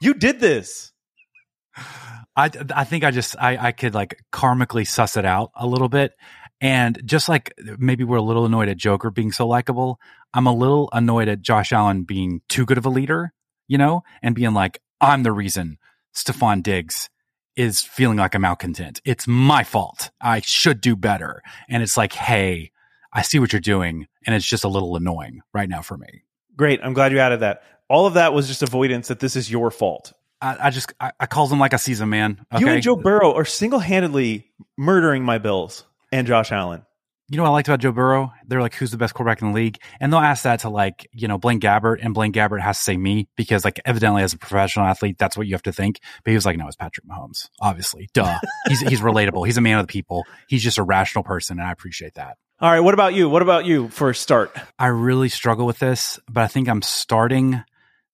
you 0.00 0.14
did 0.14 0.40
this. 0.40 0.92
I 2.36 2.50
I 2.74 2.84
think 2.84 3.04
I 3.04 3.10
just 3.10 3.36
I 3.38 3.68
I 3.68 3.72
could 3.72 3.94
like 3.94 4.22
karmically 4.32 4.86
suss 4.86 5.16
it 5.16 5.24
out 5.24 5.50
a 5.54 5.66
little 5.66 5.88
bit, 5.88 6.12
and 6.60 7.00
just 7.04 7.28
like 7.28 7.52
maybe 7.78 8.04
we're 8.04 8.16
a 8.16 8.22
little 8.22 8.46
annoyed 8.46 8.68
at 8.68 8.76
Joker 8.76 9.10
being 9.10 9.32
so 9.32 9.46
likable, 9.46 9.98
I'm 10.32 10.46
a 10.46 10.54
little 10.54 10.88
annoyed 10.92 11.28
at 11.28 11.42
Josh 11.42 11.72
Allen 11.72 12.04
being 12.04 12.42
too 12.48 12.64
good 12.64 12.78
of 12.78 12.86
a 12.86 12.90
leader, 12.90 13.32
you 13.68 13.78
know, 13.78 14.02
and 14.22 14.34
being 14.34 14.54
like 14.54 14.80
I'm 15.00 15.22
the 15.22 15.32
reason 15.32 15.78
Stefon 16.14 16.62
Diggs 16.62 17.08
is 17.56 17.82
feeling 17.82 18.18
like 18.18 18.34
a 18.34 18.38
malcontent. 18.38 19.00
It's 19.04 19.26
my 19.26 19.64
fault. 19.64 20.10
I 20.20 20.40
should 20.40 20.80
do 20.80 20.96
better, 20.96 21.42
and 21.68 21.82
it's 21.82 21.96
like, 21.96 22.12
hey, 22.12 22.70
I 23.12 23.22
see 23.22 23.38
what 23.38 23.52
you're 23.52 23.60
doing, 23.60 24.06
and 24.24 24.34
it's 24.34 24.46
just 24.46 24.64
a 24.64 24.68
little 24.68 24.96
annoying 24.96 25.40
right 25.52 25.68
now 25.68 25.82
for 25.82 25.96
me. 25.96 26.22
Great. 26.56 26.80
I'm 26.82 26.92
glad 26.92 27.12
you 27.12 27.18
added 27.18 27.40
that. 27.40 27.62
All 27.88 28.06
of 28.06 28.14
that 28.14 28.32
was 28.32 28.46
just 28.46 28.62
avoidance 28.62 29.08
that 29.08 29.18
this 29.18 29.34
is 29.34 29.50
your 29.50 29.70
fault. 29.70 30.12
I, 30.40 30.66
I 30.66 30.70
just 30.70 30.92
I, 31.00 31.12
I 31.20 31.26
calls 31.26 31.52
him 31.52 31.58
like 31.58 31.72
a 31.72 31.78
season 31.78 32.08
man. 32.08 32.44
Okay? 32.52 32.64
You 32.64 32.68
and 32.70 32.82
Joe 32.82 32.96
Burrow 32.96 33.34
are 33.34 33.44
single 33.44 33.78
handedly 33.78 34.50
murdering 34.76 35.24
my 35.24 35.38
Bills 35.38 35.84
and 36.12 36.26
Josh 36.26 36.52
Allen. 36.52 36.82
You 37.28 37.36
know 37.36 37.44
what 37.44 37.50
I 37.50 37.52
liked 37.52 37.68
about 37.68 37.78
Joe 37.78 37.92
Burrow? 37.92 38.32
They're 38.48 38.60
like, 38.60 38.74
who's 38.74 38.90
the 38.90 38.96
best 38.96 39.14
quarterback 39.14 39.40
in 39.40 39.48
the 39.48 39.54
league? 39.54 39.78
And 40.00 40.12
they'll 40.12 40.18
ask 40.18 40.42
that 40.42 40.60
to 40.60 40.68
like, 40.68 41.08
you 41.12 41.28
know, 41.28 41.38
Blaine 41.38 41.60
Gabbert, 41.60 41.98
and 42.02 42.12
Blaine 42.12 42.32
Gabbert 42.32 42.60
has 42.60 42.76
to 42.78 42.82
say 42.82 42.96
me 42.96 43.28
because 43.36 43.64
like 43.64 43.78
evidently 43.84 44.24
as 44.24 44.32
a 44.32 44.38
professional 44.38 44.86
athlete, 44.86 45.16
that's 45.16 45.36
what 45.36 45.46
you 45.46 45.54
have 45.54 45.62
to 45.62 45.72
think. 45.72 46.00
But 46.24 46.32
he 46.32 46.34
was 46.34 46.44
like, 46.44 46.56
no, 46.56 46.66
it's 46.66 46.74
Patrick 46.74 47.06
Mahomes. 47.06 47.48
Obviously. 47.60 48.08
Duh. 48.14 48.36
he's 48.66 48.80
he's 48.80 49.00
relatable. 49.00 49.46
He's 49.46 49.58
a 49.58 49.60
man 49.60 49.78
of 49.78 49.86
the 49.86 49.92
people. 49.92 50.24
He's 50.48 50.62
just 50.62 50.78
a 50.78 50.82
rational 50.82 51.22
person, 51.22 51.60
and 51.60 51.68
I 51.68 51.70
appreciate 51.70 52.14
that. 52.14 52.36
All 52.60 52.70
right. 52.70 52.80
What 52.80 52.94
about 52.94 53.14
you? 53.14 53.28
What 53.28 53.42
about 53.42 53.64
you 53.64 53.88
for 53.90 54.10
a 54.10 54.14
start? 54.14 54.54
I 54.76 54.88
really 54.88 55.28
struggle 55.28 55.66
with 55.66 55.78
this, 55.78 56.18
but 56.28 56.42
I 56.42 56.48
think 56.48 56.68
I'm 56.68 56.82
starting 56.82 57.62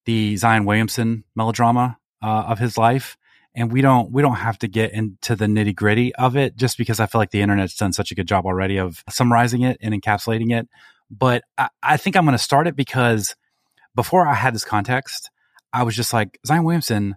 the 0.05 0.37
Zion 0.37 0.65
Williamson 0.65 1.23
melodrama 1.35 1.97
uh, 2.21 2.45
of 2.47 2.59
his 2.59 2.77
life. 2.77 3.17
And 3.55 3.71
we 3.71 3.81
don't 3.81 4.11
we 4.11 4.21
don't 4.21 4.35
have 4.35 4.59
to 4.59 4.67
get 4.67 4.93
into 4.93 5.35
the 5.35 5.45
nitty 5.45 5.75
gritty 5.75 6.13
of 6.15 6.37
it 6.37 6.55
just 6.55 6.77
because 6.77 6.99
I 6.99 7.07
feel 7.07 7.19
like 7.19 7.31
the 7.31 7.41
internet's 7.41 7.75
done 7.75 7.91
such 7.91 8.11
a 8.11 8.15
good 8.15 8.27
job 8.27 8.45
already 8.45 8.77
of 8.77 9.03
summarizing 9.09 9.63
it 9.63 9.77
and 9.81 9.99
encapsulating 9.99 10.55
it. 10.55 10.67
But 11.09 11.43
I, 11.57 11.69
I 11.81 11.97
think 11.97 12.15
I'm 12.15 12.25
going 12.25 12.33
to 12.33 12.43
start 12.43 12.67
it 12.67 12.75
because 12.75 13.35
before 13.95 14.27
I 14.27 14.35
had 14.35 14.53
this 14.53 14.63
context, 14.63 15.31
I 15.73 15.83
was 15.83 15.95
just 15.95 16.13
like 16.13 16.39
Zion 16.45 16.65
Williamson 16.65 17.15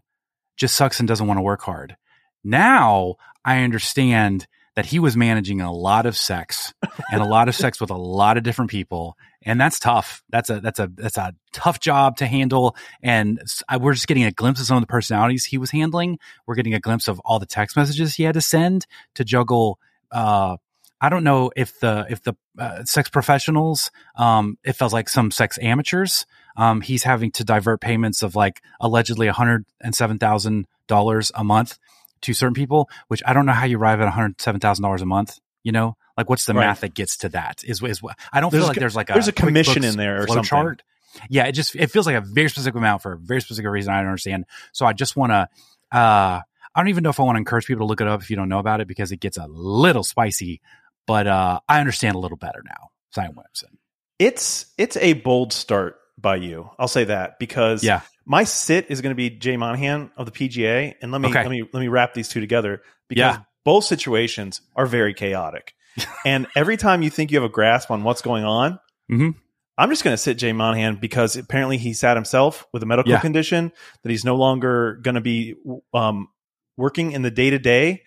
just 0.57 0.76
sucks 0.76 0.99
and 0.99 1.09
doesn't 1.09 1.26
want 1.26 1.38
to 1.38 1.42
work 1.42 1.61
hard. 1.61 1.97
Now 2.42 3.16
I 3.45 3.62
understand 3.62 4.47
that 4.76 4.87
he 4.87 4.99
was 4.99 5.16
managing 5.16 5.61
a 5.61 5.73
lot 5.73 6.07
of 6.07 6.16
sex 6.16 6.73
and 7.12 7.21
a 7.21 7.26
lot 7.26 7.49
of 7.49 7.54
sex 7.54 7.80
with 7.80 7.90
a 7.90 7.97
lot 7.97 8.38
of 8.38 8.45
different 8.45 8.71
people 8.71 9.16
and 9.44 9.61
that's 9.61 9.78
tough. 9.78 10.23
That's 10.30 10.50
a 10.50 10.61
that's 10.61 10.78
a 10.78 10.90
that's 10.94 11.16
a 11.16 11.35
tough 11.52 11.80
job 11.80 12.16
to 12.18 12.26
handle. 12.26 12.76
And 13.02 13.40
I- 13.68 13.78
we're 13.78 13.94
just 13.94 14.06
getting 14.06 14.25
a 14.25 14.32
glimpse 14.32 14.61
of 14.61 14.66
some 14.66 14.76
of 14.76 14.82
the 14.82 14.87
personalities 14.87 15.47
he 15.47 15.59
was 15.59 15.70
handling. 15.70 16.18
We're 16.47 16.54
getting 16.56 16.75
a 16.75 16.80
glimpse 16.80 17.09
of 17.09 17.20
all 17.25 17.38
the 17.38 17.47
text 17.47 17.76
messages 17.76 18.14
he 18.14 18.25
had 18.25 18.35
to 18.35 18.40
send 18.40 18.87
to 19.14 19.25
juggle 19.25 19.78
uh 20.12 20.56
I 21.02 21.09
don't 21.09 21.25
know 21.25 21.50
if 21.56 21.80
the 21.80 22.06
if 22.11 22.23
the 22.23 22.35
uh, 22.59 22.85
sex 22.85 23.09
professionals 23.09 23.90
um 24.16 24.59
it 24.64 24.75
feels 24.75 24.92
like 24.92 25.09
some 25.09 25.30
sex 25.30 25.59
amateurs. 25.62 26.26
Um 26.56 26.80
he's 26.82 27.04
having 27.04 27.30
to 27.32 27.44
divert 27.44 27.80
payments 27.80 28.23
of 28.23 28.37
like 28.37 28.61
allegedly 28.80 29.28
$107,000 29.28 31.30
a 31.35 31.44
month 31.44 31.78
to 32.23 32.35
certain 32.35 32.54
people 32.54 32.88
which 33.09 33.23
I 33.26 33.32
don't 33.32 33.47
know 33.47 33.52
how 33.52 33.64
you 33.64 33.78
arrive 33.78 34.00
at 34.00 34.12
$107,000 34.12 35.00
a 35.00 35.06
month 35.06 35.38
you 35.62 35.73
know 35.73 35.97
like 36.17 36.29
what's 36.29 36.47
the 36.47 36.55
Right. 36.55 36.67
math 36.67 36.81
that 36.81 36.95
gets 36.95 37.17
to 37.19 37.29
that 37.31 37.62
is 37.64 37.83
is 37.83 38.02
what 38.02 38.19
I 38.33 38.40
don't 38.40 38.50
There's 38.50 38.62
feel 38.62 38.69
like 38.69 38.79
there's 38.79 38.97
like 38.97 39.11
a 39.11 39.14
there's 39.14 39.29
a 39.29 39.33
commission 39.33 39.85
in 39.85 39.97
there 39.97 40.23
or 40.23 40.26
something. 40.26 40.45
chart. 40.45 40.83
Yeah, 41.29 41.47
it 41.47 41.52
just 41.52 41.75
it 41.75 41.90
feels 41.90 42.07
like 42.07 42.17
a 42.17 42.21
very 42.21 42.49
specific 42.49 42.76
amount 42.76 43.02
for 43.02 43.12
a 43.12 43.19
very 43.19 43.40
specific 43.40 43.71
reason 43.71 43.93
I 43.93 43.99
don't 43.99 44.07
understand. 44.09 44.45
So 44.73 44.87
I 44.87 44.93
just 44.93 45.17
want 45.17 45.33
to 45.33 45.49
uh 45.97 46.40
I 46.73 46.81
don't 46.81 46.88
even 46.88 47.02
know 47.02 47.11
if 47.11 47.19
I 47.19 47.25
want 47.25 47.35
to 47.37 47.40
encourage 47.40 47.67
people 47.67 47.85
to 47.87 47.88
look 47.88 48.00
it 48.00 48.07
up 48.07 48.23
if 48.23 48.31
you 48.31 48.37
don't 48.37 48.49
know 48.49 48.61
about 48.61 48.81
it 48.81 48.87
because 48.88 49.11
it 49.11 49.19
gets 49.19 49.37
a 49.37 49.47
little 49.49 50.05
spicy, 50.05 50.61
but 51.07 51.26
uh 51.26 51.61
I 51.69 51.81
understand 51.81 52.14
a 52.14 52.19
little 52.19 52.37
better 52.38 52.62
now. 52.64 52.90
Zion 53.14 53.33
Williamson. 53.35 53.79
It's 54.19 54.67
it's 54.79 54.97
a 54.99 55.14
bold 55.14 55.52
start 55.52 55.97
by 56.19 56.37
you. 56.37 56.71
I'll 56.79 56.88
say 56.88 57.05
that 57.05 57.38
because 57.38 57.83
Yeah. 57.83 58.02
my 58.26 58.45
sit 58.45 58.87
is 58.90 59.00
going 59.00 59.11
to 59.12 59.17
be 59.17 59.31
Jay 59.31 59.57
Monahan 59.57 60.11
of 60.17 60.26
the 60.26 60.33
PGA, 60.33 60.95
and 61.00 61.11
let 61.11 61.21
me 61.21 61.29
Okay. 61.31 61.43
let 61.43 61.50
me 61.50 61.62
let 61.73 61.81
me 61.81 61.88
wrap 61.88 62.12
these 62.14 62.29
two 62.29 62.40
together 62.40 62.83
because 63.09 63.19
Yeah. 63.37 63.38
both 63.64 63.85
situations 63.85 64.61
are 64.76 64.87
very 64.87 65.14
chaotic. 65.14 65.75
and 66.25 66.47
every 66.56 66.76
time 66.76 67.02
you 67.02 67.11
think 67.11 67.30
you 67.30 67.38
have 67.40 67.49
a 67.49 67.52
grasp 67.52 67.90
on 67.90 68.02
what's 68.04 68.23
going 68.23 68.44
on, 68.44 68.78
Mhm. 69.11 69.35
I'm 69.78 69.88
just 69.88 70.04
going 70.04 70.12
to 70.12 70.18
sit 70.18 70.37
Jay 70.37 70.52
Monahan 70.52 70.97
because 70.97 71.37
apparently 71.37 71.78
he 71.78 71.94
sat 71.94 72.16
himself 72.16 72.66
with 72.73 72.82
a 72.82 72.87
medical 72.87 73.12
Yeah. 73.12 73.20
condition 73.20 73.73
that 74.02 74.11
he's 74.11 74.25
no 74.26 74.37
longer 74.37 74.97
going 75.02 75.14
to 75.14 75.23
be 75.23 75.54
um, 75.94 76.28
working 76.76 77.12
in 77.12 77.23
the 77.23 77.30
day 77.30 77.49
to 77.50 77.59
day 77.59 78.02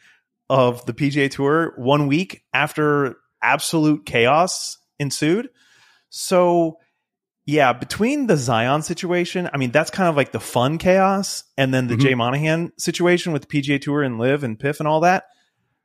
of 0.49 0.85
the 0.85 0.93
PGA 0.93 1.29
Tour 1.31 1.73
one 1.77 2.05
week 2.07 2.43
after 2.53 3.17
absolute 3.41 4.05
chaos 4.05 4.77
ensued. 4.99 5.49
So 6.09 6.77
yeah, 7.45 7.73
between 7.73 8.27
the 8.27 8.37
Zion 8.37 8.83
situation, 8.83 9.49
I 9.53 9.57
mean, 9.57 9.71
that's 9.71 9.89
kind 9.89 10.07
of 10.07 10.15
like 10.15 10.31
the 10.31 10.39
fun 10.39 10.77
chaos, 10.77 11.43
and 11.57 11.73
then 11.73 11.87
the 11.87 11.95
Mhm. 11.95 11.99
Jay 12.01 12.15
Monahan 12.15 12.71
situation 12.77 13.33
with 13.33 13.41
the 13.41 13.47
PGA 13.47 13.79
Tour 13.81 14.01
and 14.03 14.17
LIV 14.17 14.43
and 14.43 14.57
PIF 14.59 14.79
and 14.79 14.87
all 14.87 15.01
that. 15.01 15.25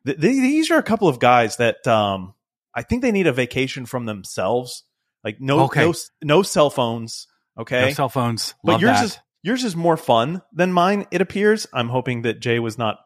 Th- 0.07 0.19
th- 0.21 0.33
these 0.41 0.71
are 0.71 0.79
a 0.79 0.83
couple 0.83 1.09
of 1.09 1.19
guys 1.19 1.57
that 1.57 1.87
um, 1.87 2.35
I 2.75 2.83
think 2.83 3.03
they 3.03 3.13
need 3.13 3.27
a 3.27 3.33
vacation 3.33 3.87
from 3.87 4.07
themselves. 4.07 4.85
Like 5.25 5.41
no, 5.41 5.61
Okay. 5.65 5.83
no, 5.85 5.95
no 6.23 6.43
cell 6.43 6.71
phones. 6.71 7.27
Okay, 7.59 7.87
No 7.87 7.91
cell 7.93 8.09
phones. 8.09 8.55
but 8.63 8.73
Love 8.73 8.81
yours 8.83 8.97
that. 8.99 9.05
is 9.05 9.19
yours 9.43 9.65
is 9.65 9.75
more 9.77 9.97
fun 9.97 10.43
than 10.53 10.73
mine. 10.73 11.07
It 11.11 11.21
appears. 11.21 11.67
I'm 11.73 11.89
hoping 11.89 12.23
that 12.23 12.41
Jay 12.41 12.59
was 12.61 12.79
not 12.79 12.99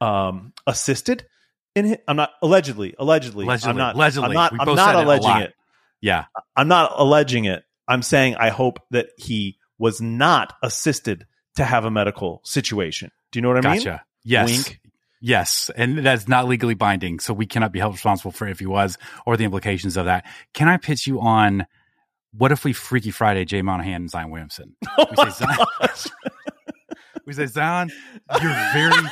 um, 0.00 0.52
assisted 0.66 1.26
in 1.74 1.86
it. 1.86 2.04
I'm 2.08 2.16
not 2.16 2.30
allegedly. 2.42 2.94
Allegedly. 2.98 3.44
Allegedly. 3.44 3.70
I'm 3.70 3.76
not. 3.76 3.94
Allegedly. 3.94 4.28
I'm 4.28 4.34
not. 4.34 4.52
I'm 4.52 4.74
not 4.74 4.76
said 4.92 5.00
it 5.00 5.04
alleging 5.04 5.36
it. 5.42 5.54
yeah. 6.00 6.24
I'm 6.56 6.68
not 6.68 6.92
alleging 6.96 7.44
it. 7.44 7.64
I'm 7.86 8.02
saying 8.02 8.36
I 8.36 8.48
hope 8.48 8.78
that 8.90 9.08
he 9.18 9.58
was 9.78 10.00
not 10.00 10.54
assisted 10.62 11.26
to 11.56 11.64
have 11.64 11.84
a 11.84 11.90
medical 11.90 12.40
situation. 12.44 13.10
Do 13.30 13.38
you 13.38 13.42
know 13.42 13.48
what 13.48 13.64
I 13.66 13.70
mean? 13.74 13.78
Gotcha. 13.84 14.04
Yes. 14.24 14.48
Wink. 14.50 14.80
Yes. 15.24 15.70
And 15.76 16.04
that's 16.04 16.26
not 16.26 16.48
legally 16.48 16.74
binding. 16.74 17.20
So 17.20 17.32
we 17.32 17.46
cannot 17.46 17.70
be 17.72 17.78
held 17.78 17.94
responsible 17.94 18.32
for 18.32 18.48
if 18.48 18.58
he 18.58 18.66
was 18.66 18.98
or 19.24 19.36
the 19.36 19.44
implications 19.44 19.96
of 19.96 20.06
that. 20.06 20.26
Can 20.52 20.66
I 20.68 20.76
pitch 20.78 21.06
you 21.06 21.20
on 21.20 21.64
what 22.36 22.50
if 22.50 22.64
we 22.64 22.72
Freaky 22.72 23.12
Friday 23.12 23.44
Jay 23.44 23.62
Monahan 23.62 23.94
and 24.02 24.10
Zion 24.10 24.30
Williamson? 24.30 24.74
Oh 24.98 25.06
We 25.10 25.16
say 25.16 25.30
Zion- 25.30 25.66
We 27.24 27.32
say, 27.34 27.46
Zion, 27.46 27.92
you're 28.42 28.56
very 28.72 28.92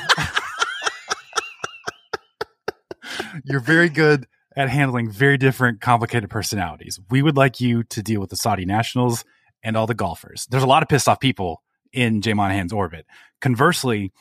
You're 3.45 3.61
very 3.61 3.87
good 3.87 4.27
at 4.57 4.69
handling 4.69 5.09
very 5.09 5.37
different, 5.37 5.79
complicated 5.79 6.29
personalities. 6.29 6.99
We 7.09 7.21
would 7.21 7.37
like 7.37 7.61
you 7.61 7.83
to 7.83 8.03
deal 8.03 8.19
with 8.19 8.29
the 8.29 8.35
Saudi 8.35 8.65
nationals 8.65 9.23
and 9.63 9.77
all 9.77 9.87
the 9.87 9.93
golfers. 9.95 10.45
There's 10.49 10.63
a 10.63 10.67
lot 10.67 10.83
of 10.83 10.89
pissed 10.89 11.07
off 11.07 11.21
people 11.21 11.63
in 11.93 12.21
Jay 12.21 12.33
Monahan's 12.33 12.73
orbit. 12.73 13.05
Conversely, 13.39 14.11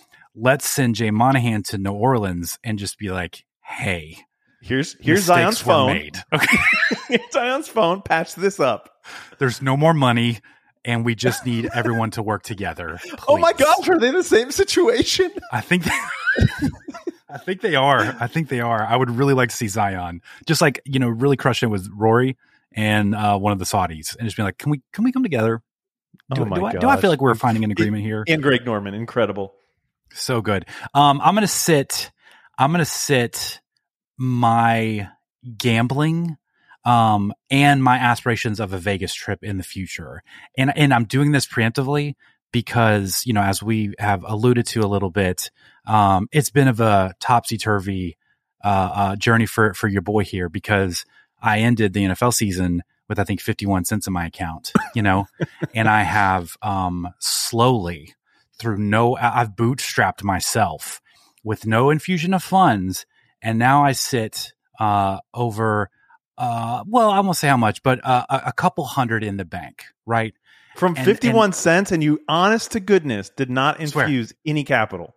let's 0.40 0.68
send 0.68 0.94
Jay 0.94 1.10
Monahan 1.10 1.62
to 1.64 1.78
New 1.78 1.92
Orleans 1.92 2.58
and 2.64 2.78
just 2.78 2.98
be 2.98 3.10
like, 3.10 3.44
hey, 3.62 4.16
Here's 4.62 4.94
here's 5.00 5.22
Zion's 5.22 5.60
phone. 5.60 5.94
Made. 5.94 6.18
Okay. 6.32 7.18
Zion's 7.32 7.66
phone. 7.66 8.02
Patch 8.02 8.34
this 8.34 8.60
up. 8.60 9.02
There's 9.38 9.62
no 9.62 9.74
more 9.76 9.94
money, 9.94 10.40
and 10.84 11.04
we 11.04 11.14
just 11.14 11.46
need 11.46 11.70
everyone 11.74 12.10
to 12.12 12.22
work 12.22 12.42
together. 12.42 13.00
Oh 13.28 13.38
my 13.38 13.52
please." 13.52 13.64
gosh, 13.64 13.88
are 13.88 13.98
they 13.98 14.08
in 14.08 14.14
the 14.14 14.22
same 14.22 14.50
situation? 14.50 15.30
I 15.50 15.62
think 15.62 15.84
I 17.30 17.38
think 17.38 17.62
they 17.62 17.74
are. 17.74 18.14
I 18.20 18.26
think 18.26 18.48
they 18.48 18.60
are. 18.60 18.82
I 18.84 18.96
would 18.96 19.10
really 19.10 19.34
like 19.34 19.48
to 19.48 19.56
see 19.56 19.68
Zion 19.68 20.20
just 20.46 20.60
like 20.60 20.80
you 20.84 20.98
know 20.98 21.08
really 21.08 21.36
crush 21.36 21.62
it 21.62 21.68
with 21.68 21.88
Rory 21.94 22.36
and 22.72 23.14
uh, 23.14 23.38
one 23.38 23.52
of 23.52 23.58
the 23.58 23.64
Saudis 23.64 24.14
and 24.16 24.26
just 24.26 24.36
be 24.36 24.42
like, 24.42 24.58
can 24.58 24.70
we 24.70 24.82
can 24.92 25.04
we 25.04 25.12
come 25.12 25.22
together? 25.22 25.62
Do, 26.34 26.42
Oh 26.42 26.44
my 26.44 26.58
do, 26.58 26.66
I, 26.66 26.72
do 26.72 26.88
I 26.88 27.00
feel 27.00 27.10
like 27.10 27.20
we're 27.20 27.34
finding 27.34 27.64
an 27.64 27.70
agreement 27.70 28.02
here? 28.02 28.24
And 28.28 28.42
Greg 28.42 28.64
Norman, 28.66 28.94
incredible. 28.94 29.54
So 30.12 30.40
good. 30.40 30.66
Um, 30.94 31.20
I'm 31.22 31.34
gonna 31.34 31.46
sit. 31.46 32.10
I'm 32.58 32.72
gonna 32.72 32.84
sit 32.84 33.60
my 34.18 35.08
gambling 35.56 36.36
um 36.84 37.32
and 37.50 37.82
my 37.82 37.96
aspirations 37.96 38.60
of 38.60 38.72
a 38.72 38.78
Vegas 38.78 39.14
trip 39.14 39.42
in 39.42 39.56
the 39.56 39.62
future. 39.62 40.22
And 40.56 40.76
and 40.76 40.92
I'm 40.92 41.04
doing 41.04 41.32
this 41.32 41.46
preemptively 41.46 42.14
because, 42.52 43.22
you 43.24 43.32
know, 43.32 43.42
as 43.42 43.62
we 43.62 43.94
have 43.98 44.24
alluded 44.24 44.66
to 44.66 44.80
a 44.80 44.88
little 44.88 45.10
bit, 45.10 45.50
um 45.86 46.28
it's 46.32 46.50
been 46.50 46.68
of 46.68 46.80
a 46.80 47.14
topsy 47.20 47.56
turvy 47.58 48.16
uh, 48.62 48.90
uh 48.94 49.16
journey 49.16 49.46
for 49.46 49.74
for 49.74 49.88
your 49.88 50.02
boy 50.02 50.24
here 50.24 50.48
because 50.48 51.04
I 51.42 51.60
ended 51.60 51.92
the 51.92 52.04
NFL 52.04 52.34
season 52.34 52.82
with 53.08 53.18
I 53.18 53.24
think 53.24 53.40
51 53.40 53.84
cents 53.84 54.06
in 54.06 54.12
my 54.12 54.26
account, 54.26 54.72
you 54.94 55.02
know, 55.02 55.26
and 55.74 55.88
I 55.88 56.02
have 56.02 56.56
um 56.62 57.08
slowly 57.18 58.14
through 58.60 58.78
no 58.78 59.16
I've 59.16 59.50
bootstrapped 59.56 60.22
myself 60.22 61.00
with 61.42 61.66
no 61.66 61.90
infusion 61.90 62.34
of 62.34 62.42
funds 62.42 63.06
and 63.42 63.58
now 63.58 63.84
I 63.84 63.92
sit 63.92 64.52
uh 64.78 65.18
over 65.34 65.90
uh 66.38 66.84
well 66.86 67.10
I 67.10 67.20
won't 67.20 67.36
say 67.36 67.48
how 67.48 67.56
much 67.56 67.82
but 67.82 68.00
uh, 68.04 68.24
a, 68.28 68.52
couple 68.52 68.84
hundred 68.84 69.24
in 69.24 69.36
the 69.36 69.44
bank 69.44 69.84
right 70.06 70.34
From 70.76 70.94
And- 70.96 71.04
51 71.04 71.52
cents, 71.52 71.90
and 71.92 72.02
you, 72.02 72.20
honest 72.28 72.72
to 72.72 72.80
goodness, 72.80 73.30
did 73.30 73.50
not 73.50 73.76
Swear. 73.88 74.04
infuse 74.04 74.32
any 74.46 74.64
capital. 74.64 75.14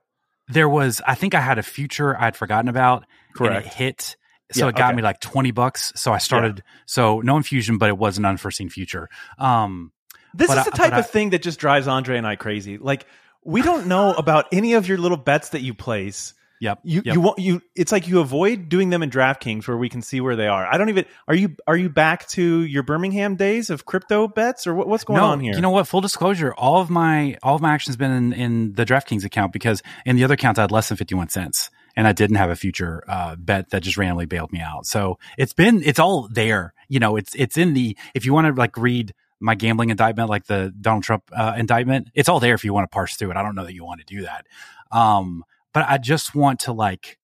there 0.47 0.67
was 0.67 1.01
I 1.05 1.15
think 1.15 1.35
I 1.35 1.41
had 1.41 1.57
a 1.59 1.63
future 1.63 2.17
I'd 2.19 2.35
forgotten 2.35 2.67
about 2.69 3.03
and 3.03 3.07
it 3.07 3.38
Correct. 3.38 3.67
hit 3.73 4.15
so 4.51 4.65
Yeah, 4.65 4.69
it 4.69 4.75
got 4.75 4.89
okay. 4.89 4.97
me 4.97 5.01
like 5.03 5.19
20 5.19 5.51
bucks 5.51 5.91
so 5.95 6.12
I 6.13 6.17
started 6.19 6.63
so 6.85 7.21
no 7.21 7.38
infusion 7.38 7.77
but 7.77 7.89
it 7.89 7.97
was 7.97 8.17
an 8.17 8.25
unforeseen 8.25 8.69
future 8.69 9.07
um 9.38 9.91
This 10.33 10.50
is 10.51 10.57
I- 10.57 10.63
the 10.63 10.71
type 10.71 10.93
I- 10.93 11.00
of 11.00 11.09
thing 11.09 11.29
that 11.31 11.41
just 11.41 11.59
drives 11.59 11.88
Andre 11.88 12.17
and 12.17 12.27
I 12.27 12.35
crazy. 12.35 12.77
Like 12.77 13.05
we 13.45 13.62
don't 13.62 13.88
know 13.88 14.13
about 14.13 14.47
any 14.51 14.73
of 14.73 14.88
your 14.88 14.97
little 14.97 15.17
bets 15.17 15.50
that 15.50 15.62
you 15.62 15.73
place. 15.73 16.33
yep 16.59 16.79
You 16.83 17.01
yep. 17.03 17.15
you 17.15 17.21
want 17.21 17.39
you 17.39 17.62
it's 17.75 17.91
like 17.91 18.07
you 18.07 18.19
avoid 18.19 18.69
doing 18.69 18.89
them 18.89 19.03
in 19.03 19.09
DraftKings 19.09 19.67
where 19.67 19.77
we 19.77 19.89
can 19.89 20.01
see 20.01 20.21
where 20.21 20.35
they 20.35 20.47
are. 20.47 20.65
I 20.65 20.77
don't 20.77 20.89
even 20.89 21.05
are 21.27 21.35
you 21.35 21.55
are 21.67 21.75
you 21.75 21.89
back 21.89 22.27
to 22.29 22.62
your 22.63 22.83
Birmingham 22.83 23.35
days 23.35 23.69
of 23.69 23.85
crypto 23.85 24.27
bets 24.27 24.67
or 24.67 24.73
what, 24.73 24.88
what's 24.88 25.03
going 25.03 25.19
no, 25.19 25.27
on 25.27 25.39
here? 25.39 25.53
You 25.53 25.62
know 25.62 25.71
what? 25.71 25.88
Full 25.88 26.01
disclosure: 26.01 26.53
all 26.53 26.79
of 26.81 26.89
my 26.89 27.38
all 27.43 27.55
of 27.55 27.62
my 27.62 27.73
actions 27.73 27.97
been 27.97 28.12
in, 28.12 28.33
in 28.33 28.73
the 28.73 28.85
DraftKings 28.85 29.25
account 29.25 29.51
because 29.51 29.81
in 30.05 30.15
the 30.15 30.23
other 30.23 30.35
accounts 30.35 30.59
I 30.59 30.63
had 30.63 30.71
less 30.71 30.89
than 30.89 30.97
fifty 30.97 31.15
one 31.15 31.29
cents, 31.29 31.69
and 31.95 32.07
I 32.07 32.13
didn't 32.13 32.38
have 32.38 32.50
a 32.50 32.55
future 32.55 33.03
uh, 33.07 33.35
bet 33.35 33.71
that 33.71 33.83
just 33.83 33.97
randomly 33.97 34.25
bailed 34.25 34.51
me 34.51 34.62
out. 34.62 34.85
So 34.85 35.19
it's 35.38 35.53
been 35.53 35.83
it's 35.83 36.00
all 36.00 36.29
there. 36.31 36.73
You 36.88 37.00
know, 37.00 37.17
it's 37.17 37.35
it's 37.35 37.57
in 37.57 37.73
the 37.73 37.97
if 38.13 38.25
you 38.25 38.33
want 38.33 38.47
to 38.47 38.53
like 38.53 38.77
read 38.77 39.13
my 39.43 39.55
gambling 39.55 39.89
indictment, 39.89 40.29
like 40.29 40.45
the 40.45 40.73
Donald 40.79 41.03
Trump 41.03 41.23
uh, 41.35 41.53
indictment, 41.57 42.09
it's 42.15 42.29
all 42.29 42.39
there 42.39 42.55
if 42.55 42.63
you 42.63 42.73
want 42.73 42.89
to 42.89 42.93
parse 42.93 43.15
through 43.15 43.31
it. 43.31 43.38
I 43.38 43.43
don't 43.43 43.55
know 43.55 43.65
that 43.65 43.73
you 43.73 43.83
want 43.83 44.00
to 44.00 44.05
do 44.05 44.23
that, 44.23 44.47
um, 44.91 45.43
but 45.73 45.85
I 45.88 45.97
just 45.97 46.33
want 46.33 46.62
to 46.62 46.71
like 46.71 47.19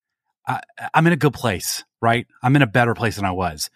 I, 0.46 0.62
I'm 0.94 1.08
in 1.08 1.14
a 1.14 1.18
good 1.18 1.34
place, 1.34 1.86
right? 2.02 2.28
I'm 2.44 2.56
in 2.56 2.62
a 2.62 2.68
better 2.68 2.94
place 2.94 3.16
than 3.16 3.26
I 3.26 3.32
was, 3.32 3.70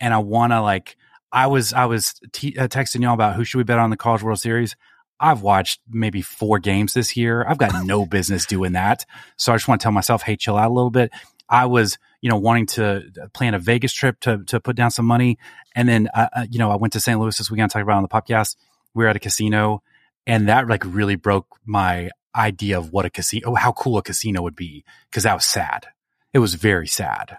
and 0.00 0.14
I 0.14 0.18
want 0.18 0.52
to 0.52 0.60
like. 0.60 0.96
I 1.32 1.46
was 1.46 1.72
I 1.72 1.84
was 1.84 2.14
t- 2.32 2.58
uh, 2.58 2.66
texting 2.66 3.02
y'all 3.02 3.14
about 3.14 3.36
who 3.36 3.44
should 3.44 3.58
we 3.58 3.64
bet 3.64 3.78
on 3.78 3.90
the 3.90 3.96
College 3.96 4.22
World 4.22 4.40
Series. 4.40 4.74
I've 5.20 5.42
watched 5.42 5.80
maybe 5.88 6.22
four 6.22 6.58
games 6.58 6.94
this 6.94 7.16
year. 7.16 7.44
I've 7.46 7.58
got 7.58 7.84
no 7.84 8.06
business 8.16 8.46
doing 8.46 8.72
that. 8.72 9.04
So 9.36 9.52
I 9.52 9.56
just 9.56 9.68
want 9.68 9.80
to 9.80 9.84
tell 9.84 9.92
myself, 9.92 10.22
hey, 10.22 10.34
chill 10.34 10.56
out 10.56 10.70
a 10.70 10.74
little 10.74 10.90
bit. 10.90 11.10
I 11.48 11.66
was, 11.66 11.98
you 12.20 12.28
know, 12.28 12.36
wanting 12.36 12.66
to 12.66 13.04
plan 13.34 13.54
a 13.54 13.58
Vegas 13.58 13.92
trip 13.92 14.20
to 14.20 14.44
to 14.46 14.60
put 14.60 14.76
down 14.76 14.90
some 14.90 15.06
money, 15.06 15.38
and 15.74 15.88
then, 15.88 16.08
uh, 16.14 16.28
uh, 16.34 16.46
you 16.50 16.58
know, 16.58 16.70
I 16.70 16.76
went 16.76 16.92
to 16.94 17.00
St. 17.00 17.18
Louis 17.18 17.36
this 17.36 17.50
weekend. 17.50 17.70
Talked 17.70 17.82
about 17.82 17.94
it 17.94 17.96
on 17.96 18.02
the 18.02 18.08
podcast. 18.08 18.56
We 18.94 19.04
were 19.04 19.10
at 19.10 19.16
a 19.16 19.20
casino, 19.20 19.82
and 20.26 20.48
that 20.48 20.68
like 20.68 20.84
really 20.84 21.16
broke 21.16 21.46
my 21.64 22.10
idea 22.36 22.78
of 22.78 22.92
what 22.92 23.04
a 23.06 23.10
casino, 23.10 23.54
how 23.54 23.72
cool 23.72 23.98
a 23.98 24.02
casino 24.02 24.42
would 24.42 24.54
be, 24.56 24.84
because 25.10 25.22
that 25.24 25.34
was 25.34 25.44
sad. 25.44 25.86
It 26.32 26.38
was 26.38 26.54
very 26.54 26.86
sad. 26.86 27.36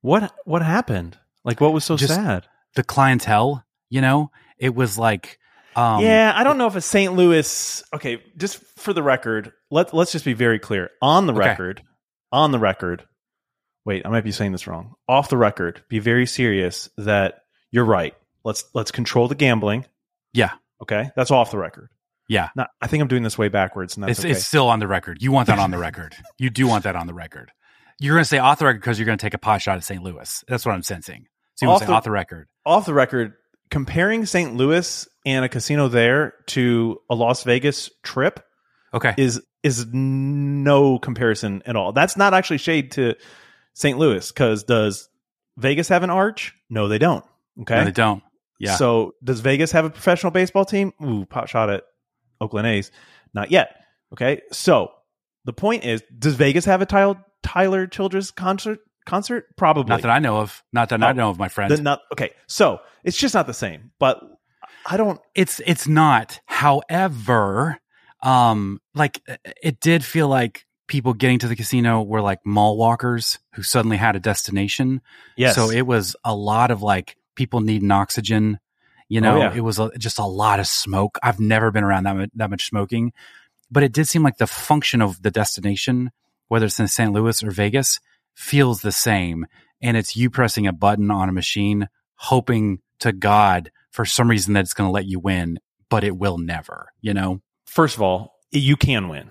what 0.00 0.32
what 0.44 0.62
happened? 0.62 1.18
Like 1.44 1.60
what 1.60 1.72
was 1.72 1.84
so 1.84 1.96
Just- 1.96 2.14
sad? 2.14 2.46
The 2.74 2.82
clientele, 2.84 3.64
you 3.90 4.00
know, 4.00 4.30
it 4.58 4.74
was 4.74 4.98
like, 4.98 5.38
um, 5.74 6.02
yeah, 6.02 6.32
I 6.34 6.44
don't 6.44 6.58
know 6.58 6.66
if 6.66 6.76
a 6.76 6.80
St. 6.80 7.14
Louis. 7.14 7.82
Okay, 7.92 8.22
just 8.36 8.58
for 8.76 8.92
the 8.92 9.02
record, 9.02 9.52
let 9.70 9.92
let's 9.94 10.12
just 10.12 10.24
be 10.24 10.34
very 10.34 10.58
clear 10.58 10.90
on 11.02 11.26
the 11.26 11.32
Okay. 11.32 11.48
record. 11.48 11.82
On 12.30 12.52
the 12.52 12.58
record. 12.58 13.04
Wait, 13.88 14.04
I 14.04 14.10
might 14.10 14.22
be 14.22 14.32
saying 14.32 14.52
this 14.52 14.66
wrong. 14.66 14.96
Off 15.08 15.30
the 15.30 15.38
record, 15.38 15.82
be 15.88 15.98
very 15.98 16.26
serious 16.26 16.90
that 16.98 17.44
you're 17.70 17.86
right. 17.86 18.14
Let's 18.44 18.66
let's 18.74 18.90
control 18.90 19.28
the 19.28 19.34
gambling. 19.34 19.86
Yeah. 20.34 20.50
Okay, 20.82 21.08
that's 21.16 21.30
off 21.30 21.50
the 21.50 21.56
record. 21.56 21.88
Yeah. 22.28 22.50
Not, 22.54 22.68
I 22.82 22.86
think 22.86 23.00
I'm 23.00 23.08
doing 23.08 23.22
this 23.22 23.38
way 23.38 23.48
backwards, 23.48 23.96
and 23.96 24.04
that's 24.04 24.18
it's, 24.18 24.20
okay. 24.20 24.32
it's 24.32 24.44
still 24.44 24.68
on 24.68 24.80
the 24.80 24.86
record. 24.86 25.22
You 25.22 25.32
want 25.32 25.46
that 25.46 25.58
on 25.58 25.70
the 25.70 25.78
record. 25.78 26.14
You 26.38 26.50
do 26.50 26.66
want 26.66 26.84
that 26.84 26.96
on 26.96 27.06
the 27.06 27.14
record. 27.14 27.50
You're 27.98 28.14
going 28.14 28.24
to 28.24 28.28
say 28.28 28.36
off 28.36 28.58
the 28.58 28.66
record 28.66 28.82
because 28.82 28.98
you're 28.98 29.06
going 29.06 29.16
to 29.16 29.24
take 29.24 29.32
a 29.32 29.38
pot 29.38 29.62
shot 29.62 29.78
at 29.78 29.84
St. 29.84 30.02
Louis. 30.02 30.44
That's 30.46 30.66
what 30.66 30.74
I'm 30.74 30.82
sensing. 30.82 31.24
So 31.54 31.64
you 31.64 31.70
want 31.70 31.80
to 31.80 31.86
say 31.86 31.92
off 31.94 32.04
the 32.04 32.10
record. 32.10 32.46
off 32.66 32.84
the 32.84 32.92
record. 32.92 33.32
Comparing 33.70 34.26
St. 34.26 34.54
Louis 34.54 35.08
and 35.24 35.46
a 35.46 35.48
casino 35.48 35.88
there 35.88 36.34
to 36.48 36.98
a 37.08 37.14
Las 37.14 37.42
Vegas 37.42 37.90
trip 38.02 38.44
Okay. 38.92 39.14
is 39.16 39.40
is 39.62 39.86
no 39.94 40.98
comparison 40.98 41.62
at 41.64 41.74
all. 41.74 41.92
That's 41.92 42.18
not 42.18 42.34
actually 42.34 42.58
shade 42.58 42.92
to 42.92 43.14
St. 43.78 43.96
Louis 43.96 44.26
because 44.32 44.64
does 44.64 45.08
Vegas 45.56 45.86
have 45.88 46.02
an 46.02 46.10
arch? 46.10 46.52
No, 46.68 46.88
they 46.88 46.98
don't. 46.98 47.24
Okay, 47.60 47.76
No, 47.76 47.84
they 47.84 47.92
don't. 47.92 48.22
Yeah. 48.58 48.74
So 48.74 49.14
does 49.22 49.38
Vegas 49.38 49.70
have 49.70 49.84
a 49.84 49.90
professional 49.90 50.32
baseball 50.32 50.64
team? 50.64 50.92
Ooh, 51.00 51.24
pot 51.26 51.48
shot 51.48 51.70
at 51.70 51.84
Oakland 52.40 52.66
A's. 52.66 52.90
Not 53.32 53.52
yet. 53.52 53.84
Okay, 54.12 54.42
so 54.50 54.90
the 55.44 55.52
point 55.52 55.84
is, 55.84 56.02
does 56.18 56.34
Vegas 56.34 56.64
have 56.64 56.82
a 56.82 56.86
Tyler 56.86 57.24
Tyler 57.44 57.86
Childers 57.86 58.32
concert? 58.32 58.80
Concert 59.06 59.56
probably 59.56 59.88
Not 59.90 60.02
that 60.02 60.10
I 60.10 60.18
know 60.18 60.38
of. 60.38 60.62
Not 60.72 60.88
that 60.88 61.02
I 61.02 61.10
Oh, 61.10 61.12
know 61.12 61.30
of, 61.30 61.38
my 61.38 61.48
friend. 61.48 61.82
Not 61.82 62.00
okay. 62.12 62.30
So 62.48 62.80
it's 63.04 63.16
just 63.16 63.32
not 63.34 63.46
the 63.46 63.54
same. 63.54 63.92
But 64.00 64.20
I 64.84 64.96
don't. 64.96 65.20
it's 65.36 65.60
it's 65.64 65.86
not. 65.86 66.40
However, 66.46 67.78
um, 68.22 68.80
like 68.94 69.20
it 69.62 69.80
did 69.80 70.04
feel 70.04 70.28
like 70.28 70.66
people 70.88 71.12
getting 71.12 71.38
to 71.38 71.48
the 71.48 71.54
casino 71.54 72.02
were 72.02 72.22
like 72.22 72.44
mall 72.44 72.76
walkers 72.76 73.38
who 73.54 73.62
suddenly 73.62 73.96
had 73.96 74.16
a 74.16 74.20
destination. 74.20 75.00
Yes. 75.36 75.54
So 75.54 75.70
it 75.70 75.86
was 75.86 76.16
a 76.24 76.34
lot 76.34 76.70
of 76.70 76.82
like 76.82 77.16
people 77.36 77.60
needing 77.60 77.90
oxygen. 77.90 78.58
You 79.08 79.20
oh, 79.20 79.22
know, 79.22 79.36
Oh, 79.36 79.38
yeah. 79.38 79.54
it 79.54 79.60
was 79.60 79.78
a, 79.78 79.90
just 79.98 80.18
a 80.18 80.24
lot 80.24 80.58
of 80.58 80.66
smoke. 80.66 81.18
I've 81.22 81.38
never 81.38 81.70
been 81.70 81.84
around 81.84 82.04
that 82.04 82.16
much, 82.16 82.30
that 82.34 82.50
much 82.50 82.66
smoking, 82.66 83.12
but 83.70 83.82
it 83.82 83.92
did 83.92 84.08
seem 84.08 84.22
like 84.22 84.38
the 84.38 84.46
function 84.46 85.00
of 85.00 85.22
the 85.22 85.30
destination, 85.30 86.10
whether 86.48 86.66
it's 86.66 86.80
in 86.80 86.88
St. 86.88 87.12
Louis 87.12 87.42
or 87.42 87.50
Vegas, 87.50 88.00
feels 88.34 88.80
the 88.80 88.92
same. 88.92 89.46
And 89.80 89.96
it's 89.96 90.16
you 90.16 90.30
pressing 90.30 90.66
a 90.66 90.72
button 90.72 91.10
on 91.10 91.28
a 91.28 91.32
machine, 91.32 91.88
hoping 92.16 92.80
to 92.98 93.12
God 93.12 93.70
for 93.90 94.04
some 94.04 94.28
reason 94.28 94.54
that 94.54 94.60
it's 94.60 94.74
going 94.74 94.88
to 94.88 94.92
let 94.92 95.06
you 95.06 95.20
win, 95.20 95.60
but 95.88 96.02
it 96.02 96.16
will 96.16 96.38
never. 96.38 96.88
You 97.00 97.14
know? 97.14 97.40
First 97.66 97.96
of 97.96 98.02
all, 98.02 98.34
you 98.50 98.76
can 98.76 99.08
win. 99.08 99.28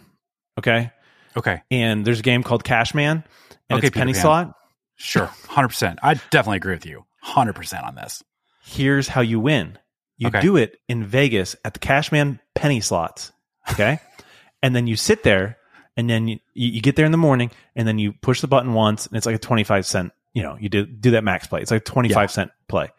Okay. 0.57 0.91
Okay, 1.37 1.61
And 1.71 2.03
there's 2.03 2.19
a 2.19 2.23
game 2.23 2.43
called 2.43 2.63
Cashman, 2.63 3.23
and 3.69 3.77
Okay, 3.77 3.87
it's 3.87 3.95
penny 3.95 4.13
Pan. 4.13 4.21
slot. 4.21 4.53
sure, 4.95 5.25
hundred 5.47 5.69
percent. 5.69 5.99
I 6.03 6.15
definitely 6.15 6.57
agree 6.57 6.73
with 6.73 6.85
you, 6.85 7.05
hundred 7.21 7.53
percent 7.53 7.85
on 7.85 7.95
this. 7.95 8.23
Here's 8.63 9.07
how 9.07 9.21
you 9.21 9.39
win. 9.39 9.77
You 10.17 10.27
Okay. 10.29 10.41
do 10.41 10.57
it 10.57 10.77
in 10.89 11.05
Vegas 11.05 11.55
at 11.63 11.73
the 11.73 11.79
Cashman 11.79 12.39
penny 12.55 12.81
slots. 12.81 13.31
Okay. 13.71 13.99
and 14.63 14.75
then 14.75 14.87
you 14.87 14.95
sit 14.95 15.21
there 15.23 15.57
and 15.95 16.09
then 16.09 16.27
you, 16.27 16.39
you 16.55 16.81
get 16.81 16.95
there 16.95 17.05
in 17.05 17.11
the 17.11 17.17
morning 17.19 17.51
and 17.75 17.87
then 17.87 17.99
you 17.99 18.13
push 18.13 18.41
the 18.41 18.47
button 18.47 18.73
once 18.73 19.05
and 19.05 19.15
it's 19.15 19.25
like 19.27 19.35
a 19.35 19.39
25 19.39 19.85
cent, 19.85 20.11
you 20.33 20.41
know, 20.41 20.57
you 20.59 20.69
do, 20.69 20.85
do 20.87 21.11
that 21.11 21.23
max 21.23 21.45
play. 21.47 21.61
It's 21.61 21.69
like 21.71 21.81
a 21.81 21.85
25 21.85 22.31
cent 22.31 22.51
play. 22.67 22.89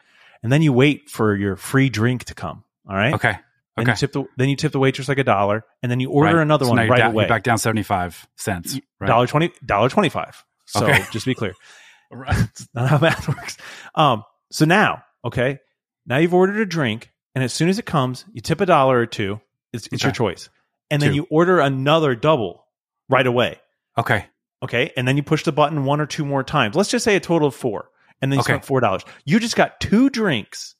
And 0.44 0.52
then 0.52 0.62
you 0.62 0.72
wait 0.72 1.10
for 1.10 1.34
your 1.34 1.56
free 1.56 1.88
drink 1.88 2.24
to 2.26 2.34
come. 2.34 2.62
All 2.88 2.94
right. 2.96 3.14
Okay, 3.14 3.34
Then 3.78 3.84
okay. 3.84 3.92
you 3.92 3.96
tip 3.96 4.12
the 4.12 4.24
then 4.36 4.48
you 4.48 4.56
tip 4.56 4.72
the 4.72 4.78
waitress 4.78 5.08
like 5.08 5.18
a 5.18 5.24
dollar 5.24 5.64
and 5.82 5.90
then 5.90 6.00
you 6.00 6.10
order 6.10 6.36
Right. 6.36 6.42
another 6.42 6.64
So 6.66 6.70
one 6.70 6.88
right 6.88 6.98
down, 6.98 7.10
away. 7.12 7.26
Back 7.26 7.42
down 7.42 7.58
seventy 7.58 7.82
five 7.82 8.26
cents. 8.36 8.78
Right? 9.00 9.06
Dollar 9.08 9.26
twenty 9.26 9.52
dollar 9.64 9.88
twenty 9.88 10.08
five. 10.08 10.44
So 10.66 10.86
Okay. 10.86 11.06
just 11.10 11.24
to 11.24 11.30
be 11.30 11.34
clear. 11.34 11.54
That's 12.10 12.68
not 12.74 12.88
how 12.88 12.98
math 12.98 13.28
works. 13.28 13.56
Um, 13.94 14.24
so 14.50 14.64
now, 14.64 15.02
okay, 15.24 15.58
now 16.06 16.16
you've 16.18 16.32
ordered 16.34 16.56
a 16.58 16.66
drink, 16.66 17.12
and 17.34 17.44
as 17.44 17.52
soon 17.52 17.68
as 17.68 17.78
it 17.78 17.84
comes, 17.84 18.24
you 18.32 18.40
tip 18.40 18.60
a 18.62 18.66
dollar 18.66 18.98
or 18.98 19.06
two. 19.06 19.40
It's, 19.72 19.88
it's 19.92 20.02
your 20.02 20.12
choice, 20.12 20.48
and 20.90 21.02
then 21.02 21.10
Two. 21.10 21.16
you 21.16 21.26
order 21.30 21.60
another 21.60 22.14
double 22.14 22.64
right 23.10 23.26
away. 23.26 23.58
Okay, 23.98 24.24
Okay, 24.62 24.90
and 24.96 25.06
then 25.06 25.16
you 25.18 25.22
push 25.22 25.44
the 25.44 25.52
button 25.52 25.84
one 25.84 26.00
or 26.00 26.06
two 26.06 26.24
more 26.24 26.42
times. 26.42 26.74
Let's 26.74 26.90
just 26.90 27.04
say 27.04 27.14
a 27.16 27.20
total 27.20 27.48
of 27.48 27.54
four, 27.54 27.90
and 28.22 28.32
then 28.32 28.38
you 28.38 28.40
Okay. 28.40 28.52
spent 28.54 28.64
four 28.64 28.80
dollars. 28.80 29.04
You 29.26 29.38
just 29.38 29.54
got 29.56 29.78
two 29.80 30.08
drinks 30.10 30.74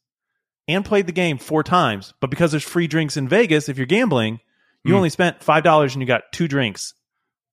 and 0.69 0.85
played 0.85 1.07
the 1.07 1.13
game 1.13 1.39
four 1.39 1.63
times, 1.65 2.15
but 2.21 2.31
because 2.31 2.51
there's 2.53 2.63
free 2.65 2.87
drinks 2.87 3.17
in 3.17 3.29
Vegas, 3.29 3.69
if 3.69 3.77
you're 3.79 3.87
gambling, 3.87 4.41
you 4.85 4.93
Hmm. 4.93 4.97
only 4.99 5.11
spent 5.11 5.43
five 5.43 5.65
dollars 5.65 5.95
and 5.95 6.03
you 6.03 6.07
got 6.07 6.25
two 6.33 6.47
drinks, 6.47 6.95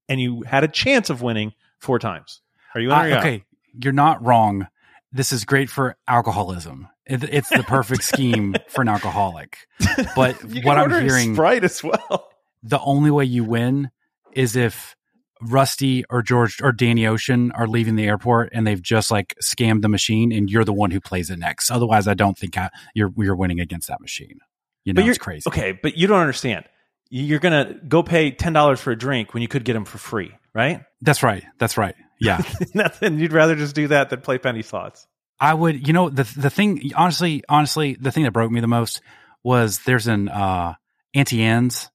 and 0.10 0.20
you 0.22 0.44
had 0.44 0.64
a 0.64 0.68
chance 0.68 1.10
of 1.10 1.22
winning 1.22 1.54
four 1.80 1.98
times. 2.00 2.42
Are 2.76 2.82
you 2.82 2.90
in 2.92 2.96
Uh, 2.96 3.02
or 3.04 3.08
you 3.08 3.14
out? 3.16 3.20
okay, 3.22 3.44
you're 3.74 3.94
not 3.94 4.24
wrong. 4.24 4.68
This 5.12 5.32
is 5.32 5.46
great 5.46 5.70
for 5.70 5.96
alcoholism. 6.08 6.90
It, 7.06 7.24
it's 7.24 7.50
the 7.50 7.64
perfect 7.64 8.04
scheme 8.14 8.56
for 8.68 8.82
an 8.82 8.90
alcoholic. 8.90 9.68
But 10.16 10.36
what 10.64 10.78
I'm 10.78 10.90
hearing, 10.92 11.34
Sprite 11.36 11.64
as 11.64 11.84
well. 11.84 12.30
the 12.64 12.80
only 12.82 13.12
way 13.12 13.26
you 13.26 13.44
win 13.44 13.92
is 14.34 14.56
if 14.56 14.95
Rusty 15.42 16.06
or 16.10 16.22
George 16.22 16.62
or 16.62 16.72
Danny 16.72 17.06
Ocean 17.06 17.52
are 17.52 17.68
leaving 17.68 17.96
the 17.96 18.06
airport 18.06 18.50
and 18.54 18.66
they've 18.66 18.82
just 18.82 19.12
like 19.12 19.36
scammed 19.44 19.82
the 19.82 19.90
machine, 19.90 20.32
and 20.32 20.50
you're 20.50 20.64
the 20.64 20.74
one 20.74 20.92
who 20.92 21.02
plays 21.02 21.30
it 21.30 21.40
next. 21.40 21.70
Otherwise, 21.72 22.08
I 22.08 22.14
don't 22.14 22.38
think 22.38 22.58
I, 22.58 22.70
you're 22.94 23.12
you're 23.18 23.36
winning 23.36 23.60
against 23.60 23.88
that 23.88 24.02
machine. 24.02 24.40
You 24.84 24.94
know, 24.94 25.02
But 25.02 25.10
it's 25.10 25.18
crazy. 25.18 25.48
Okay, 25.48 25.78
but 25.82 25.98
you 25.98 26.08
don't 26.08 26.20
understand. 26.20 26.66
You're 27.10 27.40
gonna 27.40 27.76
go 27.88 28.04
pay 28.04 28.32
ten 28.32 28.54
dollars 28.54 28.80
for 28.80 28.92
a 28.92 28.98
drink 28.98 29.34
when 29.34 29.42
you 29.42 29.48
could 29.48 29.66
get 29.66 29.74
them 29.74 29.86
for 29.86 29.98
free, 29.98 30.32
right? 30.54 30.84
That's 31.02 31.24
right. 31.24 31.44
That's 31.60 31.78
right. 31.78 31.96
Yeah. 32.20 32.42
Nothing. 32.74 33.20
You'd 33.20 33.34
rather 33.34 33.56
just 33.56 33.76
do 33.76 33.88
that 33.90 34.10
than 34.10 34.22
play 34.22 34.38
penny 34.38 34.62
slots. 34.62 35.08
I 35.40 35.54
would, 35.54 35.86
you 35.86 35.94
know, 35.94 36.10
the 36.10 36.24
the 36.38 36.50
thing, 36.50 36.92
honestly, 36.96 37.44
honestly, 37.50 37.98
the 38.00 38.12
thing 38.12 38.24
that 38.24 38.32
broke 38.32 38.52
me 38.52 38.62
the 38.62 38.68
most 38.68 39.02
was 39.44 39.80
there's 39.80 40.08
an 40.08 40.30
uh, 40.30 40.74
Auntie 41.14 41.44
Anne's 41.44 41.90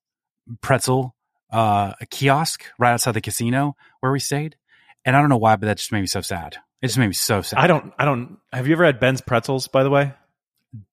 pretzel 0.61 1.15
uh, 1.53 1.93
a 2.01 2.07
kiosk 2.07 2.65
right 2.79 2.93
outside 2.93 3.13
the 3.13 3.21
casino 3.21 3.77
where 4.01 4.13
we 4.13 4.21
stayed, 4.21 4.57
and 5.05 5.17
I 5.17 5.21
don't 5.21 5.29
know 5.29 5.37
why, 5.37 5.57
but 5.57 5.67
that 5.67 5.79
just 5.79 5.93
made 5.93 6.01
me 6.01 6.07
so 6.07 6.21
sad. 6.21 6.57
It 6.83 6.87
just 6.87 6.99
made 6.99 7.09
me 7.09 7.13
so 7.15 7.43
sad. 7.43 7.59
I 7.59 7.67
don't. 7.67 7.93
I 7.99 8.05
don't. 8.05 8.39
Have 8.53 8.67
you 8.67 8.73
ever 8.75 8.85
had 8.85 9.01
Ben's 9.01 9.21
pretzels? 9.21 9.69
By 9.69 9.83
the 9.83 9.91
way, 9.91 10.15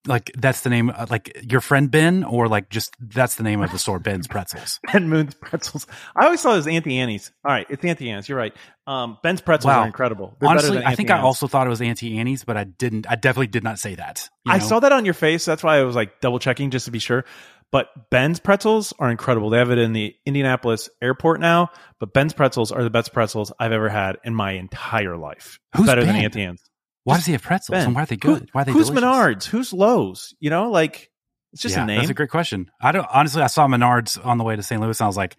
like 0.06 0.30
that's 0.36 0.62
the 0.62 0.70
name, 0.70 0.90
uh, 0.90 1.06
like 1.08 1.44
your 1.48 1.60
friend 1.60 1.90
Ben, 1.90 2.24
or 2.24 2.48
like 2.48 2.68
just 2.68 2.94
that's 3.00 3.36
the 3.36 3.42
name 3.44 3.62
of 3.62 3.70
the 3.70 3.78
store, 3.78 3.98
Ben's 3.98 4.26
Pretzels. 4.26 4.80
Ben 4.92 5.08
Moon's 5.08 5.34
pretzels. 5.34 5.86
I 6.16 6.24
always 6.24 6.42
thought 6.42 6.54
it 6.54 6.56
was 6.56 6.66
Auntie 6.66 6.98
Annie's. 6.98 7.30
All 7.44 7.52
right, 7.52 7.66
it's 7.70 7.84
Auntie 7.84 8.10
Annie's. 8.10 8.28
You're 8.28 8.38
right. 8.38 8.54
Um, 8.86 9.18
Ben's 9.22 9.40
pretzels 9.40 9.68
Wow. 9.72 9.82
are 9.82 9.86
incredible. 9.86 10.36
They're 10.40 10.48
Honestly, 10.48 10.82
I 10.84 10.94
think 10.94 11.10
I 11.10 11.20
also 11.20 11.46
thought 11.46 11.66
it 11.66 11.70
was 11.70 11.80
Auntie 11.80 12.18
Annie's, 12.18 12.42
but 12.44 12.56
I 12.56 12.64
didn't. 12.64 13.06
I 13.08 13.14
definitely 13.14 13.46
did 13.48 13.62
not 13.62 13.78
say 13.78 13.94
that. 13.94 14.28
you 14.44 14.52
I 14.52 14.58
saw 14.58 14.80
that 14.80 14.90
on 14.92 15.04
your 15.04 15.14
face. 15.14 15.44
That's 15.44 15.62
why 15.62 15.78
I 15.78 15.82
was 15.84 15.94
like 15.94 16.20
double 16.20 16.38
checking 16.38 16.70
just 16.70 16.86
to 16.86 16.90
be 16.90 16.98
sure. 16.98 17.24
But 17.70 17.88
Ben's 18.10 18.40
pretzels 18.40 18.94
are 18.98 19.10
incredible. 19.10 19.50
They 19.50 19.58
have 19.58 19.70
it 19.70 19.78
in 19.78 19.92
the 19.92 20.14
Indianapolis 20.24 20.88
airport 21.02 21.40
now. 21.40 21.70
But 22.00 22.14
Ben's 22.14 22.32
pretzels 22.32 22.72
are 22.72 22.82
the 22.82 22.90
best 22.90 23.12
pretzels 23.12 23.52
I've 23.60 23.72
ever 23.72 23.88
had 23.88 24.16
in 24.24 24.34
my 24.34 24.52
entire 24.52 25.16
life. 25.16 25.58
Who's 25.76 25.86
better 25.86 26.04
than 26.04 26.14
Ben? 26.14 26.24
Auntie 26.24 26.42
Anne's. 26.42 26.62
Why 27.04 27.16
does 27.16 27.26
he 27.26 27.32
have 27.32 27.42
pretzels? 27.42 27.76
Ben. 27.76 27.86
And 27.86 27.94
why 27.94 28.02
are 28.02 28.06
they 28.06 28.16
Who- 28.16 28.38
good? 28.38 28.48
why 28.52 28.62
are 28.62 28.64
they 28.64 28.72
who's 28.72 28.88
delicious? 28.88 29.04
Menards? 29.04 29.44
Who's 29.44 29.72
Lowe's? 29.72 30.34
You 30.40 30.50
know, 30.50 30.70
like 30.70 31.10
it's 31.52 31.62
just 31.62 31.76
yeah, 31.76 31.84
a 31.84 31.86
name. 31.86 31.98
That's 31.98 32.10
a 32.10 32.14
great 32.14 32.30
question. 32.30 32.70
I 32.80 32.92
don't 32.92 33.06
honestly. 33.12 33.42
I 33.42 33.46
saw 33.46 33.66
Menards 33.66 34.24
on 34.24 34.38
the 34.38 34.44
way 34.44 34.56
to 34.56 34.62
St. 34.62 34.80
Louis, 34.80 34.98
and 35.00 35.04
I 35.04 35.06
was 35.06 35.16
like, 35.16 35.36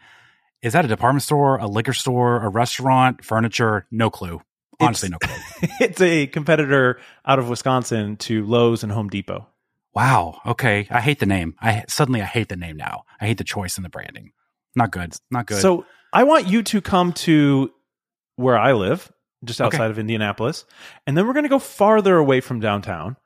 "Is 0.62 0.74
that 0.74 0.86
a 0.86 0.88
department 0.88 1.24
store, 1.24 1.58
a 1.58 1.68
liquor 1.68 1.94
store, 1.94 2.40
a 2.40 2.50
restaurant, 2.50 3.24
furniture? 3.24 3.88
No 3.92 4.10
clue. 4.10 4.42
Honestly, 4.80 5.10
no 5.10 5.18
clue." 5.20 5.36
it's 5.80 6.02
a 6.02 6.28
competitor 6.28 7.00
out 7.26 7.40
of 7.40 7.50
Wisconsin 7.50 8.18
to 8.18 8.46
Lowe's 8.46 8.84
and 8.84 8.92
Home 8.92 9.10
Depot. 9.10 9.48
Wow. 10.00 10.40
Okay. 10.46 10.88
I 10.90 11.02
hate 11.02 11.20
the 11.20 11.26
name. 11.26 11.56
I 11.60 11.84
suddenly 11.90 12.22
I 12.22 12.26
hate 12.26 12.48
the 12.48 12.56
name 12.56 12.78
now. 12.78 13.04
I 13.20 13.26
hate 13.28 13.38
the 13.38 13.44
choice 13.44 13.76
and 13.76 13.84
the 13.84 13.90
branding. 13.90 14.32
Not 14.74 14.92
good. 14.92 15.14
Not 15.30 15.46
good. 15.46 15.62
So 15.62 15.86
I 16.14 16.24
want 16.24 16.48
you 16.48 16.64
to 16.64 16.80
come 16.80 17.12
to 17.28 17.70
where 18.38 18.58
I 18.58 18.72
live, 18.72 19.12
just 19.44 19.60
Okay. 19.60 19.66
outside 19.76 19.92
of 19.92 20.00
Indianapolis, 20.00 20.64
and 21.06 21.18
then 21.18 21.28
we're 21.28 21.34
going 21.34 21.44
to 21.44 21.50
go 21.50 21.60
farther 21.60 22.16
away 22.16 22.40
from 22.40 22.62
downtown, 22.62 23.18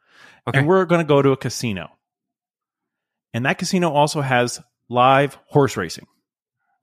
okay. 0.48 0.58
and 0.58 0.68
we're 0.68 0.86
going 0.86 0.98
to 0.98 1.08
go 1.08 1.22
to 1.22 1.30
a 1.30 1.38
casino. 1.38 1.92
And 3.36 3.46
that 3.46 3.60
casino 3.60 3.92
also 3.92 4.22
has 4.22 4.60
live 4.90 5.38
horse 5.46 5.78
racing. 5.78 6.08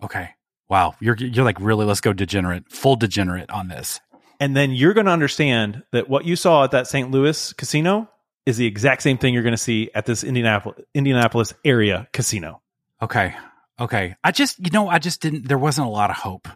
okay. 0.05 0.31
Wow. 0.69 0.95
You're 1.01 1.17
you're 1.17 1.45
like 1.45 1.59
really 1.59 1.85
let's 1.85 2.01
go 2.01 2.13
degenerate, 2.13 2.71
full 2.71 2.95
degenerate 2.95 3.51
on 3.51 3.67
this. 3.67 3.99
And 4.39 4.55
then 4.57 4.71
you're 4.71 4.95
going 4.95 5.07
to 5.07 5.13
understand 5.13 5.83
that 5.91 6.09
what 6.09 6.25
you 6.25 6.37
saw 6.37 6.63
at 6.63 6.71
that 6.71 6.87
St. 6.87 7.11
Louis 7.11 7.53
casino 7.55 8.09
is 8.51 8.57
the 8.59 8.67
exact 8.67 9.03
same 9.03 9.17
thing 9.19 9.33
you're 9.35 9.43
going 9.43 9.53
to 9.53 9.57
see 9.57 9.91
at 9.95 10.05
this 10.07 10.23
Indianapolis 10.25 10.79
Indianapolis 10.95 11.55
area 11.65 12.09
casino. 12.13 12.61
Okay. 13.01 13.35
Okay. 13.81 14.15
I 14.23 14.31
just 14.33 14.59
you 14.59 14.71
know 14.71 14.89
I 14.89 14.99
just 14.99 15.23
didn't. 15.23 15.49
There 15.49 15.59
wasn't 15.59 15.87
a 15.87 15.91
lot 15.91 16.11
of 16.11 16.17
hope. 16.17 16.47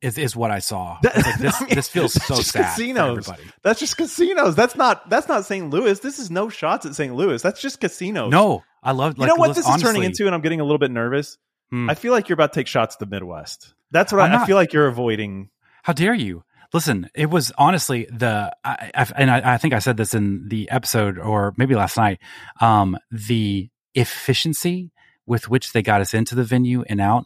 Is 0.00 0.18
is 0.18 0.34
what 0.34 0.50
I 0.50 0.58
saw. 0.58 0.98
That- 1.02 1.16
It's 1.16 1.26
like 1.26 1.38
this 1.38 1.54
I 1.60 1.64
mean, 1.64 1.74
this 1.76 1.88
feels 1.88 2.12
so 2.12 2.34
sad 2.36 2.64
casinos. 2.76 3.28
That's 3.62 3.78
just 3.80 3.96
casinos. 3.96 4.54
That's 4.56 4.74
not 4.76 5.08
that's 5.10 5.28
not 5.28 5.44
St. 5.44 5.70
Louis. 5.70 5.98
This 6.00 6.18
is 6.18 6.30
no 6.30 6.48
shots 6.48 6.86
at 6.86 6.94
St. 6.94 7.14
Louis. 7.14 7.40
That's 7.42 7.60
just 7.60 7.80
casinos. 7.80 8.30
No, 8.30 8.62
I 8.82 8.92
love. 8.92 9.16
You 9.16 9.22
Like, 9.22 9.28
know 9.28 9.36
what 9.36 9.54
this 9.54 9.66
is 9.68 9.82
turning 9.82 10.02
into, 10.02 10.26
and 10.26 10.34
I'm 10.34 10.40
getting 10.40 10.60
a 10.60 10.64
little 10.64 10.78
bit 10.78 10.90
nervous. 10.90 11.38
Hmm. 11.70 11.88
I 11.88 11.94
feel 11.94 12.12
like 12.12 12.28
you're 12.28 12.34
about 12.34 12.52
to 12.52 12.60
take 12.60 12.66
shots 12.66 12.96
at 12.96 12.98
the 12.98 13.06
Midwest. 13.06 13.74
That's 13.92 14.12
what 14.12 14.20
I, 14.20 14.42
I 14.42 14.46
feel 14.46 14.56
like 14.56 14.72
you're 14.72 14.88
avoiding. 14.88 15.50
How 15.84 15.92
dare 15.92 16.14
you? 16.14 16.42
Listen, 16.72 17.10
it 17.14 17.28
was 17.28 17.52
honestly 17.58 18.06
the, 18.10 18.54
I, 18.64 18.90
I, 18.94 19.06
and 19.16 19.30
I, 19.30 19.54
I 19.54 19.58
think 19.58 19.74
I 19.74 19.78
said 19.78 19.96
this 19.96 20.14
in 20.14 20.48
the 20.48 20.70
episode 20.70 21.18
or 21.18 21.52
maybe 21.56 21.74
last 21.74 21.96
night. 21.96 22.18
Um, 22.60 22.96
the 23.10 23.68
efficiency 23.94 24.90
with 25.26 25.48
which 25.48 25.72
they 25.72 25.82
got 25.82 26.00
us 26.00 26.14
into 26.14 26.34
the 26.34 26.44
venue 26.44 26.82
and 26.88 27.00
out. 27.00 27.24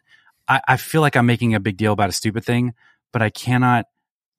I, 0.48 0.60
I 0.66 0.76
feel 0.76 1.00
like 1.00 1.16
I'm 1.16 1.26
making 1.26 1.54
a 1.54 1.60
big 1.60 1.76
deal 1.76 1.92
about 1.92 2.08
a 2.08 2.12
stupid 2.12 2.44
thing, 2.44 2.74
but 3.12 3.22
I 3.22 3.30
cannot, 3.30 3.86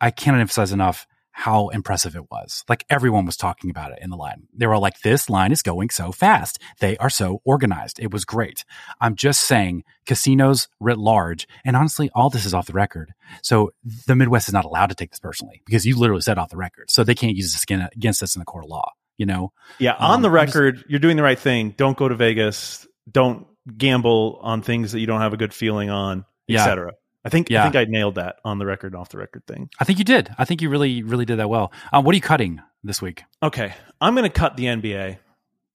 I 0.01 0.11
cannot 0.11 0.41
emphasize 0.41 0.71
enough 0.71 1.07
how 1.39 1.67
impressive 1.69 2.15
it 2.15 2.31
was. 2.31 2.63
Like 2.67 2.83
everyone 2.89 3.27
was 3.27 3.37
talking 3.37 3.69
about 3.69 3.91
it 3.91 3.99
in 4.01 4.09
the 4.09 4.15
line. 4.17 4.47
They 4.55 4.65
were 4.65 4.73
all 4.73 4.81
like, 4.81 5.01
this 5.01 5.29
line 5.29 5.51
is 5.51 5.61
going 5.61 5.91
so 5.91 6.11
fast. 6.11 6.57
They 6.79 6.97
are 6.97 7.11
so 7.11 7.41
organized. 7.45 7.99
It 7.99 8.11
was 8.11 8.25
great. 8.25 8.65
I'm 8.99 9.15
just 9.15 9.41
saying 9.41 9.83
casinos 10.07 10.67
writ 10.79 10.97
large. 10.97 11.47
And 11.63 11.75
honestly, 11.75 12.09
all 12.15 12.31
this 12.31 12.43
is 12.43 12.55
off 12.55 12.65
the 12.65 12.73
record. 12.73 13.13
So 13.43 13.69
the 14.07 14.15
Midwest 14.15 14.47
is 14.47 14.53
not 14.55 14.65
allowed 14.65 14.87
to 14.87 14.95
take 14.95 15.11
this 15.11 15.19
personally 15.19 15.61
because 15.63 15.85
you 15.85 15.95
literally 15.95 16.23
said 16.23 16.39
off 16.39 16.49
the 16.49 16.57
record. 16.57 16.89
So 16.89 17.03
they 17.03 17.13
can't 17.13 17.35
use 17.35 17.53
this 17.53 17.63
against 17.93 18.23
us 18.23 18.35
in 18.35 18.39
the 18.39 18.45
court 18.45 18.63
of 18.63 18.71
law, 18.71 18.89
you 19.19 19.27
know? 19.27 19.51
Yeah, 19.77 19.91
Um, 19.91 19.97
on 20.13 20.21
the 20.23 20.29
I'm 20.31 20.47
just- 20.47 20.55
record, 20.55 20.85
you're 20.89 20.99
doing 20.99 21.17
the 21.17 21.23
right 21.23 21.37
thing. 21.37 21.75
Don't 21.77 21.95
go 21.95 22.07
to 22.09 22.15
Vegas. 22.15 22.87
Don't 23.11 23.45
gamble 23.77 24.39
on 24.41 24.63
things 24.63 24.93
that 24.93 25.01
you 25.01 25.05
don't 25.05 25.21
have 25.21 25.33
a 25.33 25.37
good 25.37 25.53
feeling 25.53 25.91
on, 25.91 26.25
Yeah. 26.47 26.61
etc. 26.63 26.93
I 27.25 27.29
think 27.29 27.49
yeah. 27.49 27.61
I 27.61 27.63
think 27.69 27.75
I 27.75 27.85
nailed 27.91 28.15
that 28.15 28.37
on 28.45 28.57
the 28.59 28.65
record, 28.65 28.95
off 28.95 29.09
the 29.09 29.17
record 29.17 29.45
thing. 29.47 29.69
I 29.79 29.83
think 29.83 29.99
you 29.99 30.05
did. 30.05 30.29
I 30.37 30.45
think 30.45 30.61
you 30.61 30.69
really, 30.69 31.03
really 31.03 31.25
did 31.25 31.39
that 31.39 31.49
well. 31.49 31.71
Um, 31.91 32.05
what 32.05 32.13
are 32.13 32.15
you 32.15 32.21
cutting 32.21 32.61
this 32.83 33.01
week? 33.01 33.23
Okay, 33.43 33.73
I'm 33.99 34.15
going 34.15 34.29
to 34.29 34.33
cut 34.39 34.55
the 34.55 34.65
NBA. 34.65 35.17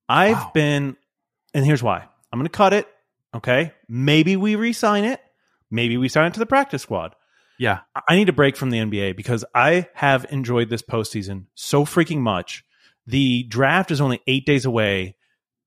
I've 0.09 0.37
Wow. 0.37 0.51
been, 0.55 0.97
and 1.55 1.65
here's 1.65 1.83
why. 1.83 2.05
I'm 2.33 2.39
going 2.39 2.47
to 2.47 2.51
cut 2.57 2.73
it. 2.73 2.87
Okay, 3.35 3.73
maybe 3.89 4.37
we 4.37 4.57
re-sign 4.57 5.05
it. 5.05 5.21
Maybe 5.71 5.97
we 5.97 6.09
sign 6.09 6.27
it 6.27 6.35
to 6.35 6.39
the 6.41 6.47
practice 6.47 6.83
squad. 6.83 7.15
Yeah. 7.59 7.81
I- 7.95 8.03
I 8.11 8.17
need 8.17 8.29
a 8.29 8.33
break 8.33 8.57
from 8.57 8.71
the 8.71 8.79
NBA 8.79 9.17
because 9.17 9.45
I 9.55 9.89
have 9.95 10.27
enjoyed 10.31 10.69
this 10.71 10.83
postseason 10.83 11.47
so 11.55 11.85
freaking 11.85 12.19
much. 12.19 12.65
The 13.07 13.43
draft 13.45 13.91
is 13.91 14.01
only 14.01 14.21
eight 14.27 14.45
days 14.47 14.65
away. 14.65 15.17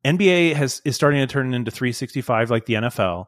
NBA 0.06 0.54
has 0.54 0.82
is 0.86 0.96
starting 0.96 1.20
to 1.22 1.28
turn 1.28 1.54
into 1.54 1.72
365 1.72 2.52
like 2.52 2.66
the 2.66 2.76
NFL. 2.76 3.26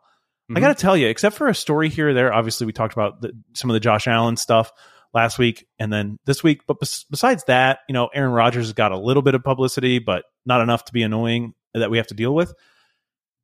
I 0.50 0.54
Mhm. 0.54 0.62
got 0.62 0.78
to 0.78 0.82
tell 0.82 0.96
you, 0.96 1.08
except 1.08 1.36
for 1.36 1.48
a 1.48 1.56
story 1.56 1.90
here 1.90 2.10
or 2.10 2.14
there, 2.14 2.34
obviously 2.34 2.66
we 2.66 2.74
talked 2.74 2.94
about 2.94 3.22
the, 3.22 3.32
some 3.54 3.70
of 3.70 3.74
the 3.74 3.80
Josh 3.82 4.08
Allen 4.08 4.38
stuff 4.38 4.72
last 5.14 5.38
week 5.40 5.66
and 5.80 5.92
then 5.92 6.18
this 6.26 6.44
week. 6.44 6.62
But 6.68 6.80
bes- 6.80 7.06
besides 7.10 7.44
that, 7.48 7.80
you 7.90 7.94
know, 7.94 8.08
Aaron 8.14 8.32
Rodgers 8.32 8.66
has 8.68 8.74
got 8.74 8.92
a 8.92 8.98
little 8.98 9.24
bit 9.24 9.36
of 9.36 9.44
publicity, 9.44 10.00
but 10.00 10.24
not 10.46 10.62
enough 10.62 10.86
to 10.86 10.94
be 10.94 11.04
annoying 11.04 11.54
that 11.74 11.92
we 11.92 11.98
have 11.98 12.08
to 12.08 12.14
deal 12.14 12.34
with. 12.34 12.54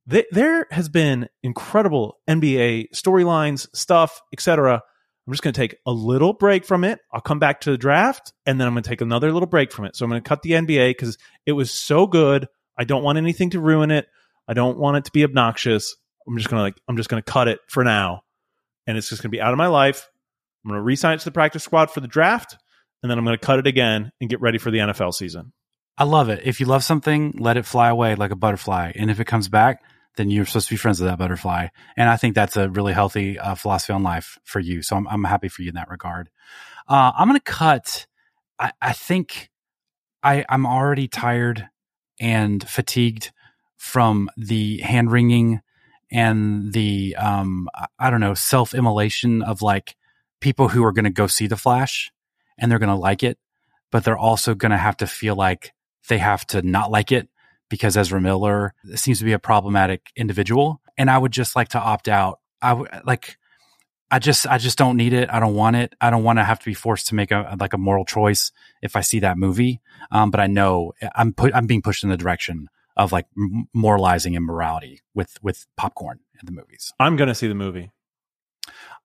Th- 0.10 0.26
there 0.32 0.68
has 0.72 0.90
been 0.90 1.30
incredible 1.44 2.20
NBA 2.28 2.88
storylines, 2.94 3.68
stuff, 3.74 4.22
etc. 4.34 4.82
I'm 5.26 5.34
just 5.34 5.44
going 5.44 5.54
to 5.54 5.60
take 5.60 5.78
a 5.86 5.92
little 5.92 6.34
break 6.34 6.66
from 6.66 6.84
it. 6.84 7.00
I'll 7.14 7.22
come 7.22 7.40
back 7.40 7.62
to 7.62 7.72
the 7.72 7.78
draft, 7.78 8.34
and 8.46 8.60
then 8.60 8.68
I'm 8.68 8.74
going 8.74 8.84
to 8.84 8.90
take 8.90 9.00
another 9.02 9.32
little 9.32 9.48
break 9.48 9.72
from 9.72 9.86
it. 9.86 9.96
So 9.96 10.04
I'm 10.04 10.10
going 10.12 10.22
to 10.22 10.28
cut 10.28 10.42
the 10.42 10.52
NBA 10.52 10.90
because 10.90 11.18
it 11.46 11.54
was 11.54 11.72
so 11.72 12.08
good. 12.08 12.48
I 12.78 12.84
don't 12.84 13.04
want 13.04 13.18
anything 13.18 13.52
to 13.52 13.62
ruin 13.62 13.92
it. 13.92 14.08
I 14.48 14.54
don't 14.54 14.78
want 14.78 14.98
it 14.98 15.06
to 15.06 15.12
be 15.12 15.24
obnoxious. 15.24 15.96
I'm 16.28 16.38
just 16.38 16.50
gonna 16.50 16.62
like 16.62 16.80
I'm 16.88 16.98
just 16.98 17.10
gonna 17.10 17.22
cut 17.22 17.48
it 17.48 17.60
for 17.68 17.84
now, 17.84 18.22
and 18.88 18.98
it's 18.98 19.10
just 19.10 19.22
gonna 19.22 19.32
be 19.32 19.42
out 19.42 19.54
of 19.54 19.58
my 19.58 19.68
life. 19.68 20.10
I'm 20.64 20.72
gonna 20.72 20.82
resign 20.82 21.16
it 21.16 21.20
to 21.20 21.26
the 21.26 21.32
practice 21.32 21.64
squad 21.64 21.92
for 21.92 22.00
the 22.00 22.08
draft, 22.08 22.58
and 23.02 23.10
then 23.10 23.18
I'm 23.18 23.26
gonna 23.26 23.38
cut 23.38 23.60
it 23.60 23.68
again 23.68 24.12
and 24.20 24.30
get 24.30 24.42
ready 24.42 24.58
for 24.58 24.72
the 24.72 24.80
NFL 24.80 25.14
season. 25.14 25.54
I 25.98 26.06
love 26.06 26.30
it. 26.30 26.42
If 26.44 26.60
you 26.60 26.66
love 26.66 26.84
something, 26.84 27.36
let 27.38 27.58
it 27.58 27.66
fly 27.66 27.90
away 27.90 28.16
like 28.16 28.32
a 28.32 28.36
butterfly. 28.36 28.94
And 28.96 29.12
if 29.12 29.20
it 29.20 29.26
comes 29.26 29.48
back, 29.48 29.84
then 30.16 30.30
you're 30.30 30.46
supposed 30.46 30.68
to 30.68 30.74
be 30.74 30.78
friends 30.78 31.00
with 31.00 31.10
that 31.10 31.20
butterfly. 31.20 31.68
And 31.98 32.10
I 32.10 32.18
think 32.18 32.36
that's 32.36 32.58
a 32.58 32.70
really 32.70 32.94
healthy 32.94 33.38
uh, 33.38 33.56
philosophy 33.56 33.94
on 33.94 34.04
life 34.04 34.40
for 34.44 34.60
you. 34.60 34.82
So 34.82 34.96
I'm, 34.96 35.08
I'm 35.08 35.24
happy 35.24 35.50
for 35.50 35.62
you 35.62 35.70
in 35.70 35.76
that 35.76 35.90
regard. 35.90 36.30
Uh, 36.88 37.12
I'm 37.16 37.32
to 37.32 37.40
cut. 37.40 38.08
I, 38.60 38.72
I 38.82 38.94
think 38.94 39.50
I, 40.24 40.46
I'm 40.50 40.66
already 40.66 41.08
tired 41.08 41.70
and 42.20 42.68
fatigued 42.68 43.32
from 43.78 44.30
the 44.38 44.80
hand 44.80 45.12
wringing 45.12 45.62
and 46.14 46.72
the, 46.72 47.16
um, 47.18 47.68
I- 48.00 48.10
don't 48.12 48.22
know, 48.22 48.36
self 48.36 48.74
immolation 48.74 49.42
of 49.42 49.62
like 49.62 49.96
people 50.40 50.70
who 50.70 50.84
are 50.86 50.92
going 50.92 51.06
to 51.06 51.10
go 51.10 51.28
see 51.28 51.48
the 51.48 51.58
Flash 51.58 52.12
and 52.58 52.72
they're 52.72 52.80
going 52.80 52.90
to 52.90 52.96
like 52.96 53.24
it, 53.24 53.40
but 53.92 54.04
they're 54.04 54.18
also 54.18 54.54
going 54.54 54.72
to 54.72 54.78
have 54.78 54.98
to 54.98 55.08
feel 55.08 55.36
like 55.36 55.74
they 56.08 56.20
have 56.20 56.46
to 56.48 56.62
not 56.62 56.92
like 56.92 57.12
it 57.12 57.28
because 57.70 57.98
Ezra 57.98 58.22
Miller 58.22 58.76
seems 58.96 59.20
to 59.20 59.26
be 59.26 59.34
a 59.34 59.40
problematic 59.40 60.12
individual. 60.16 60.80
And 60.98 61.10
I 61.10 61.18
would 61.18 61.32
just 61.32 61.56
like 61.56 61.70
to 61.70 61.80
opt 61.80 62.08
out. 62.08 62.40
I 62.62 62.70
w- 62.70 62.88
like, 63.04 63.38
I 64.12 64.20
just, 64.20 64.46
I 64.46 64.60
just 64.60 64.78
don't 64.78 64.98
need 64.98 65.14
it. 65.14 65.30
I 65.32 65.40
don't 65.40 65.56
want 65.56 65.78
it. 65.78 65.96
I 66.00 66.12
don't 66.12 66.24
want 66.24 66.38
to 66.38 66.44
have 66.44 66.60
to 66.60 66.66
be 66.66 66.76
forced 66.76 67.08
to 67.08 67.16
make 67.16 67.32
a, 67.32 67.56
like 67.60 67.74
a 67.74 67.80
moral 67.80 68.06
choice 68.06 68.52
if 68.84 68.96
I 68.96 69.02
see 69.02 69.22
that 69.22 69.40
movie. 69.40 69.82
Um, 70.12 70.30
but 70.30 70.40
I 70.40 70.46
know 70.46 70.94
I'm 71.16 71.34
put, 71.34 71.56
I'm 71.56 71.66
being 71.66 71.82
pushed 71.82 72.04
in 72.04 72.12
the 72.12 72.18
direction 72.18 72.70
of 72.96 73.12
like 73.12 73.26
moralizing 73.74 74.36
and 74.36 74.46
morality 74.46 75.02
with, 75.14 75.38
with 75.42 75.66
popcorn 75.78 76.20
in 76.40 76.46
the 76.46 76.52
movies. 76.52 76.94
I'm 77.00 77.16
gonna 77.16 77.36
see 77.36 77.48
the 77.48 77.56
movie. 77.56 77.92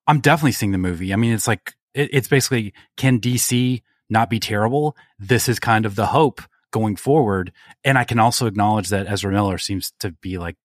I'm 0.06 0.20
definitely 0.20 0.52
seeing 0.52 0.72
the 0.72 0.78
movie. 0.78 1.12
I 1.12 1.16
mean, 1.16 1.32
it's 1.32 1.48
like 1.48 1.74
it, 1.94 2.10
it's 2.12 2.28
basically 2.28 2.72
can 2.96 3.20
DC 3.20 3.82
not 4.10 4.30
be 4.30 4.40
terrible? 4.40 4.96
This 5.18 5.48
is 5.48 5.58
kind 5.58 5.86
of 5.86 5.94
the 5.94 6.06
hope 6.06 6.42
going 6.70 6.96
forward. 6.96 7.52
And 7.84 7.98
I 7.98 8.04
can 8.04 8.18
also 8.18 8.46
acknowledge 8.46 8.88
that 8.88 9.06
Ezra 9.06 9.32
Miller 9.32 9.58
seems 9.58 9.92
to 10.00 10.12
be 10.12 10.38
like 10.38 10.56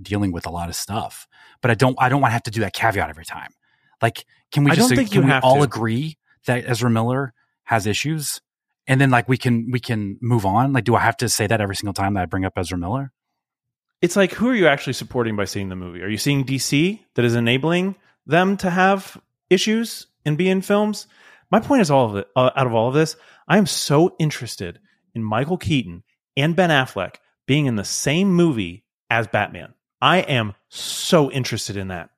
dealing 0.00 0.32
with 0.32 0.46
a 0.46 0.50
lot 0.50 0.68
of 0.68 0.76
stuff. 0.76 1.26
But 1.60 1.70
I 1.70 1.74
don't 1.74 1.96
I 1.98 2.08
don't 2.08 2.20
want 2.20 2.30
to 2.30 2.34
have 2.34 2.42
to 2.44 2.50
do 2.50 2.60
that 2.60 2.72
caveat 2.72 3.10
every 3.10 3.24
time. 3.24 3.52
Like, 4.00 4.24
can 4.50 4.64
we 4.64 4.72
I 4.72 4.74
just 4.74 4.88
don't 4.88 4.96
think 4.96 5.12
can 5.12 5.26
we 5.26 5.32
all 5.32 5.58
to. 5.58 5.62
agree 5.62 6.18
that 6.46 6.64
Ezra 6.66 6.90
Miller 6.90 7.32
has 7.64 7.86
issues? 7.86 8.40
And 8.86 9.00
then 9.00 9.10
like 9.10 9.28
we 9.28 9.36
can 9.36 9.70
we 9.70 9.80
can 9.80 10.18
move 10.20 10.44
on. 10.44 10.72
Like, 10.72 10.84
do 10.84 10.94
I 10.94 11.00
have 11.00 11.16
to 11.18 11.28
say 11.28 11.46
that 11.46 11.60
every 11.60 11.76
single 11.76 11.94
time 11.94 12.14
that 12.14 12.22
I 12.22 12.26
bring 12.26 12.44
up 12.44 12.54
Ezra 12.56 12.78
Miller? 12.78 13.12
It's 14.00 14.16
like 14.16 14.32
who 14.32 14.48
are 14.48 14.54
you 14.54 14.66
actually 14.66 14.94
supporting 14.94 15.36
by 15.36 15.44
seeing 15.44 15.68
the 15.68 15.76
movie? 15.76 16.02
Are 16.02 16.08
you 16.08 16.18
seeing 16.18 16.44
DC 16.44 17.00
that 17.14 17.24
is 17.24 17.34
enabling 17.34 17.94
them 18.26 18.56
to 18.58 18.70
have 18.70 19.20
issues 19.50 20.08
and 20.24 20.36
be 20.36 20.48
in 20.48 20.62
films? 20.62 21.06
My 21.50 21.60
point 21.60 21.82
is 21.82 21.90
all 21.90 22.10
of 22.10 22.16
it. 22.16 22.28
Uh, 22.34 22.50
out 22.56 22.66
of 22.66 22.74
all 22.74 22.88
of 22.88 22.94
this, 22.94 23.14
I 23.46 23.58
am 23.58 23.66
so 23.66 24.16
interested 24.18 24.80
in 25.14 25.22
Michael 25.22 25.58
Keaton 25.58 26.02
and 26.36 26.56
Ben 26.56 26.70
Affleck 26.70 27.16
being 27.46 27.66
in 27.66 27.76
the 27.76 27.84
same 27.84 28.32
movie 28.32 28.84
as 29.10 29.26
Batman. 29.26 29.74
I 30.00 30.18
am 30.18 30.54
so 30.68 31.30
interested 31.30 31.76
in 31.76 31.88
that. 31.88 32.10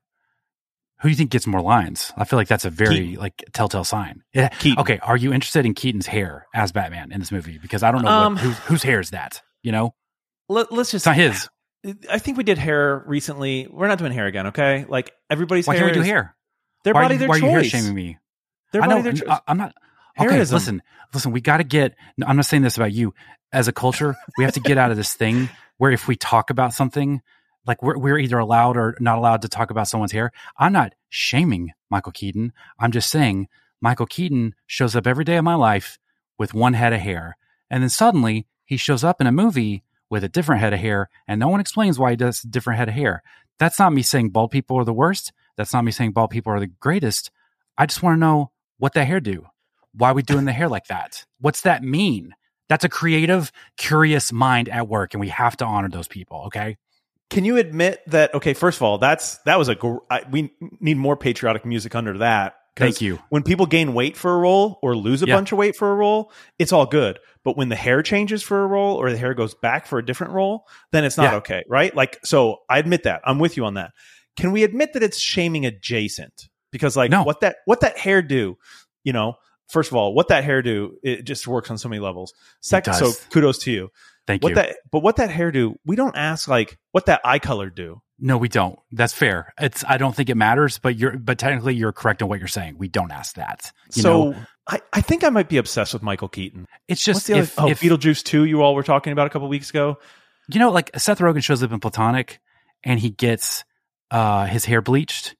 Who 1.01 1.07
do 1.07 1.09
you 1.09 1.15
think 1.15 1.29
gets 1.31 1.45
more 1.45 1.61
lines? 1.61 2.13
I 2.17 2.23
feel 2.23 2.37
like 2.37 2.47
that's 2.47 2.65
a 2.65 2.69
very 2.69 2.95
Keaton. 2.97 3.15
like 3.19 3.43
telltale 3.53 3.83
sign. 3.83 4.23
Yeah. 4.33 4.47
Keaton. 4.49 4.79
Okay, 4.79 4.99
are 4.99 5.17
you 5.17 5.33
interested 5.33 5.65
in 5.65 5.73
Keaton's 5.73 6.07
hair 6.07 6.47
as 6.53 6.71
Batman 6.71 7.11
in 7.11 7.19
this 7.19 7.31
movie? 7.31 7.57
Because 7.57 7.83
I 7.83 7.91
don't 7.91 8.03
know 8.03 8.09
Um, 8.09 8.33
what, 8.35 8.41
whose, 8.43 8.57
whose 8.59 8.83
hair 8.83 8.99
is 8.99 9.09
that. 9.11 9.41
You 9.61 9.71
know, 9.71 9.93
Let, 10.47 10.71
us 10.71 10.91
just 10.91 10.93
it's 10.93 11.05
not 11.05 11.15
his. 11.15 11.49
I 12.09 12.19
think 12.19 12.37
we 12.37 12.43
did 12.43 12.57
hair 12.57 13.03
recently. 13.07 13.67
We're 13.69 13.87
not 13.87 13.97
doing 13.99 14.11
hair 14.11 14.25
again, 14.27 14.47
okay? 14.47 14.85
Like 14.87 15.11
everybody's 15.29 15.67
Why 15.67 15.75
hair. 15.75 15.85
can't 15.85 15.95
we 15.97 16.01
do 16.01 16.07
hair? 16.07 16.35
Their 16.83 16.93
why 16.93 17.01
body, 17.03 17.11
are 17.11 17.15
you, 17.15 17.19
their 17.19 17.27
why 17.29 17.35
are 17.35 17.39
you 17.39 17.49
hair 17.49 17.63
shaming 17.63 17.93
me? 17.93 18.17
Their 18.71 18.83
I 18.83 18.87
body, 18.87 18.95
know. 18.97 19.03
their 19.03 19.13
choice. 19.13 19.39
I'm 19.47 19.57
not. 19.57 19.73
Okay, 20.19 20.29
Hairism. 20.37 20.51
listen, 20.53 20.81
listen. 21.13 21.31
We 21.31 21.41
got 21.41 21.57
to 21.57 21.63
get. 21.63 21.95
I'm 22.25 22.35
not 22.37 22.45
saying 22.45 22.63
this 22.63 22.77
about 22.77 22.93
you. 22.93 23.13
As 23.51 23.67
a 23.67 23.71
culture, 23.73 24.15
we 24.37 24.43
have 24.43 24.53
to 24.53 24.59
get 24.59 24.77
out 24.77 24.91
of 24.91 24.97
this 24.97 25.13
thing 25.13 25.49
where 25.77 25.91
if 25.91 26.07
we 26.07 26.15
talk 26.15 26.49
about 26.51 26.73
something, 26.73 27.21
like 27.65 27.81
we're 27.81 27.97
we're 27.97 28.17
either 28.17 28.37
allowed 28.37 28.77
or 28.77 28.95
not 28.99 29.17
allowed 29.17 29.41
to 29.41 29.49
talk 29.49 29.71
about 29.71 29.87
someone's 29.87 30.11
hair. 30.11 30.31
I'm 30.57 30.73
not 30.73 30.93
shaming 31.09 31.71
Michael 31.89 32.11
Keaton. 32.11 32.53
I'm 32.79 32.91
just 32.91 33.09
saying 33.09 33.47
Michael 33.81 34.05
Keaton 34.05 34.55
shows 34.65 34.95
up 34.95 35.07
every 35.07 35.23
day 35.23 35.37
of 35.37 35.43
my 35.43 35.55
life 35.55 35.99
with 36.37 36.53
one 36.53 36.73
head 36.73 36.93
of 36.93 37.01
hair, 37.01 37.37
and 37.69 37.81
then 37.83 37.89
suddenly 37.89 38.47
he 38.65 38.77
shows 38.77 39.03
up 39.03 39.21
in 39.21 39.27
a 39.27 39.31
movie 39.31 39.83
with 40.09 40.23
a 40.23 40.29
different 40.29 40.61
head 40.61 40.73
of 40.73 40.79
hair, 40.79 41.09
and 41.27 41.39
no 41.39 41.47
one 41.47 41.59
explains 41.59 41.97
why 41.97 42.11
he 42.11 42.15
does 42.15 42.43
a 42.43 42.47
different 42.47 42.77
head 42.79 42.89
of 42.89 42.95
hair. 42.95 43.23
That's 43.57 43.79
not 43.79 43.93
me 43.93 44.01
saying 44.01 44.29
bald 44.29 44.51
people 44.51 44.77
are 44.77 44.85
the 44.85 44.93
worst. 44.93 45.31
That's 45.55 45.73
not 45.73 45.85
me 45.85 45.91
saying 45.91 46.11
bald 46.11 46.29
people 46.29 46.51
are 46.51 46.59
the 46.59 46.67
greatest. 46.67 47.31
I 47.77 47.85
just 47.85 48.03
want 48.03 48.15
to 48.15 48.19
know 48.19 48.51
what 48.77 48.93
that 48.93 49.07
hair 49.07 49.19
do. 49.19 49.47
Why 49.93 50.11
we 50.11 50.21
doing 50.21 50.45
the 50.45 50.51
hair 50.51 50.67
like 50.67 50.87
that? 50.87 51.25
What's 51.39 51.61
that 51.61 51.83
mean? 51.83 52.35
That's 52.67 52.83
a 52.83 52.89
creative, 52.89 53.51
curious 53.77 54.33
mind 54.33 54.69
at 54.69 54.87
work, 54.87 55.13
and 55.13 55.21
we 55.21 55.29
have 55.29 55.55
to 55.57 55.65
honor 55.65 55.89
those 55.89 56.07
people. 56.07 56.43
Okay. 56.47 56.77
Can 57.29 57.43
you 57.45 57.57
admit 57.57 58.01
that? 58.07 58.33
Okay, 58.35 58.53
first 58.53 58.77
of 58.77 58.83
all, 58.83 58.97
that's 58.97 59.37
that 59.39 59.57
was 59.57 59.67
a 59.67 59.75
gr- 59.75 59.97
I, 60.09 60.23
we 60.29 60.51
need 60.79 60.97
more 60.97 61.17
patriotic 61.17 61.65
music 61.65 61.95
under 61.95 62.19
that. 62.19 62.55
Thank 62.77 62.99
you. 63.01 63.19
When 63.29 63.41
people 63.43 63.65
gain 63.67 63.93
weight 63.93 64.17
for 64.17 64.33
a 64.35 64.37
role 64.37 64.79
or 64.81 64.97
lose 64.97 65.23
a 65.23 65.27
Yeah. 65.27 65.35
bunch 65.35 65.53
of 65.53 65.57
weight 65.57 65.77
for 65.77 65.91
a 65.91 65.95
role, 65.95 66.31
it's 66.59 66.73
all 66.73 66.85
good. 66.85 67.19
But 67.45 67.55
when 67.55 67.69
the 67.69 67.75
hair 67.75 68.03
changes 68.03 68.43
for 68.43 68.63
a 68.63 68.67
role 68.67 68.97
or 68.97 69.09
the 69.11 69.17
hair 69.17 69.33
goes 69.33 69.53
back 69.55 69.87
for 69.87 69.97
a 69.97 70.05
different 70.05 70.33
role, 70.33 70.65
then 70.91 71.05
it's 71.05 71.15
not 71.15 71.31
Yeah. 71.31 71.35
okay, 71.37 71.63
right? 71.69 71.95
Like, 71.95 72.19
so 72.25 72.57
I 72.69 72.79
admit 72.79 73.03
that. 73.03 73.21
I'm 73.23 73.39
with 73.39 73.55
you 73.55 73.63
on 73.65 73.75
that. 73.75 73.91
Can 74.35 74.51
we 74.51 74.63
admit 74.65 74.91
that 74.93 75.03
it's 75.03 75.17
shaming 75.19 75.65
adjacent? 75.65 76.49
Because 76.71 76.97
like 76.97 77.11
No. 77.11 77.23
what 77.23 77.39
that 77.39 77.57
what 77.65 77.79
that 77.79 77.97
hair 77.97 78.21
do, 78.21 78.57
you 79.05 79.13
know, 79.13 79.35
first 79.69 79.89
of 79.89 79.95
all, 79.95 80.13
what 80.13 80.27
that 80.27 80.43
hair 80.43 80.61
do, 80.61 80.97
it 81.01 81.23
just 81.23 81.47
works 81.47 81.71
on 81.71 81.77
so 81.77 81.87
many 81.87 82.01
levels. 82.01 82.33
Second, 82.61 82.95
so 82.95 83.13
kudos 83.31 83.59
to 83.59 83.71
you. 83.71 83.89
Thank 84.27 84.43
what 84.43 84.49
you. 84.49 84.55
that 84.55 84.77
but 84.91 84.99
what 84.99 85.17
that 85.17 85.29
hair 85.29 85.51
do, 85.51 85.75
we 85.85 85.95
don't 85.95 86.15
ask 86.15 86.47
like 86.47 86.77
what 86.91 87.05
that 87.07 87.21
eye 87.23 87.39
color 87.39 87.69
do. 87.69 88.01
no, 88.19 88.37
we 88.37 88.47
don't. 88.47 88.79
That's 88.91 89.13
fair. 89.13 89.53
It's. 89.59 89.83
I 89.87 89.97
don't 89.97 90.15
think 90.15 90.29
it 90.29 90.35
matters, 90.35 90.79
but 90.79 90.97
you're. 90.97 91.17
But 91.17 91.37
technically, 91.37 91.75
you're 91.75 91.91
correct 91.91 92.21
in 92.21 92.27
what 92.27 92.39
you're 92.39 92.47
saying. 92.47 92.77
We 92.77 92.87
don't 92.87 93.11
ask 93.11 93.35
that. 93.35 93.71
You 93.93 94.01
so 94.01 94.31
know, 94.31 94.37
I, 94.67 94.81
I 94.93 95.01
think 95.01 95.23
I 95.23 95.29
might 95.29 95.49
be 95.49 95.57
obsessed 95.57 95.93
with 95.93 96.01
Michael 96.01 96.27
Keaton. 96.27 96.67
it's 96.87 97.03
just 97.03 97.27
the 97.27 97.37
if, 97.37 97.59
other, 97.59 97.67
oh, 97.67 97.71
if 97.71 97.81
Beetlejuice 97.81 98.23
2 98.23 98.45
you 98.45 98.61
all 98.61 98.73
were 98.73 98.83
talking 98.83 99.13
about 99.13 99.27
a 99.27 99.29
couple 99.29 99.47
weeks 99.47 99.69
ago. 99.69 99.97
you 100.49 100.59
know, 100.59 100.71
like 100.71 100.91
Seth 100.97 101.19
Rogen 101.19 101.43
shows 101.43 101.61
up 101.61 101.71
in 101.71 101.79
Platonic, 101.79 102.39
and 102.83 102.99
he 102.99 103.11
gets 103.11 103.63
uh 104.11 104.45
his 104.45 104.65
hair 104.65 104.81
bleached, 104.81 105.35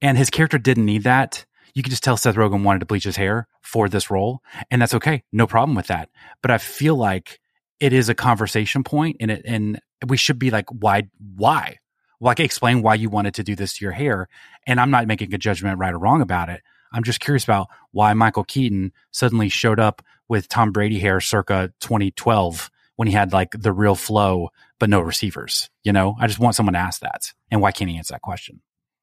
and 0.00 0.16
his 0.16 0.30
character 0.30 0.58
didn't 0.58 0.86
need 0.86 1.04
that. 1.04 1.44
You 1.74 1.82
could 1.82 1.90
just 1.90 2.02
tell 2.02 2.16
Seth 2.16 2.36
Rogen 2.36 2.62
wanted 2.62 2.80
to 2.80 2.86
bleach 2.86 3.04
his 3.04 3.16
hair 3.16 3.48
for 3.60 3.88
this 3.88 4.10
role, 4.10 4.40
and 4.70 4.80
that's 4.80 4.94
okay. 4.94 5.24
No 5.30 5.46
problem 5.46 5.76
with 5.76 5.88
that. 5.88 6.08
But 6.42 6.50
I 6.50 6.58
feel 6.58 6.96
like 6.96 7.38
it 7.80 7.92
is 7.92 8.08
a 8.08 8.14
conversation 8.14 8.84
point, 8.84 9.16
and 9.20 9.30
it 9.30 9.42
and 9.44 9.80
we 10.06 10.16
should 10.16 10.38
be 10.38 10.50
like, 10.50 10.66
why, 10.70 11.08
why? 11.36 11.78
Like, 12.20 12.38
explain 12.38 12.82
why 12.82 12.94
you 12.94 13.08
wanted 13.08 13.34
to 13.34 13.42
do 13.42 13.56
this 13.56 13.78
to 13.78 13.84
your 13.84 13.92
hair. 13.92 14.28
And 14.66 14.78
I'm 14.78 14.90
not 14.90 15.06
making 15.06 15.32
a 15.32 15.38
judgment 15.38 15.78
right 15.78 15.94
or 15.94 15.98
wrong 15.98 16.20
about 16.20 16.50
it. 16.50 16.60
I'm 16.92 17.02
just 17.02 17.20
curious 17.20 17.44
about 17.44 17.68
why 17.92 18.12
Michael 18.12 18.44
Keaton 18.44 18.92
suddenly 19.10 19.48
showed 19.48 19.80
up 19.80 20.02
with 20.28 20.48
Tom 20.48 20.72
Brady 20.72 20.98
hair 20.98 21.20
circa 21.20 21.72
2012 21.80 22.70
when 22.96 23.08
he 23.08 23.14
had 23.14 23.32
like 23.32 23.52
the 23.52 23.72
real 23.72 23.94
flow 23.94 24.50
but 24.78 24.90
no 24.90 25.00
receivers. 25.00 25.70
You 25.82 25.92
know, 25.92 26.16
I 26.18 26.26
just 26.26 26.38
want 26.38 26.56
someone 26.56 26.74
to 26.74 26.80
ask 26.80 27.00
that. 27.00 27.32
And 27.50 27.60
why 27.60 27.72
can't 27.72 27.90
he 27.90 27.96
answer 27.96 28.14
that 28.14 28.22
question? 28.22 28.60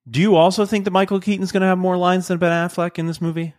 Do 0.09 0.21
you 0.21 0.35
also 0.35 0.65
think 0.65 0.85
that 0.85 0.91
Michael 0.91 1.19
Keaton's 1.19 1.51
going 1.51 1.61
to 1.61 1.67
have 1.67 1.77
more 1.77 1.97
lines 1.97 2.27
than 2.27 2.37
Ben 2.37 2.51
Affleck 2.51 2.97
in 2.97 3.07
this 3.07 3.21
movie? 3.21 3.53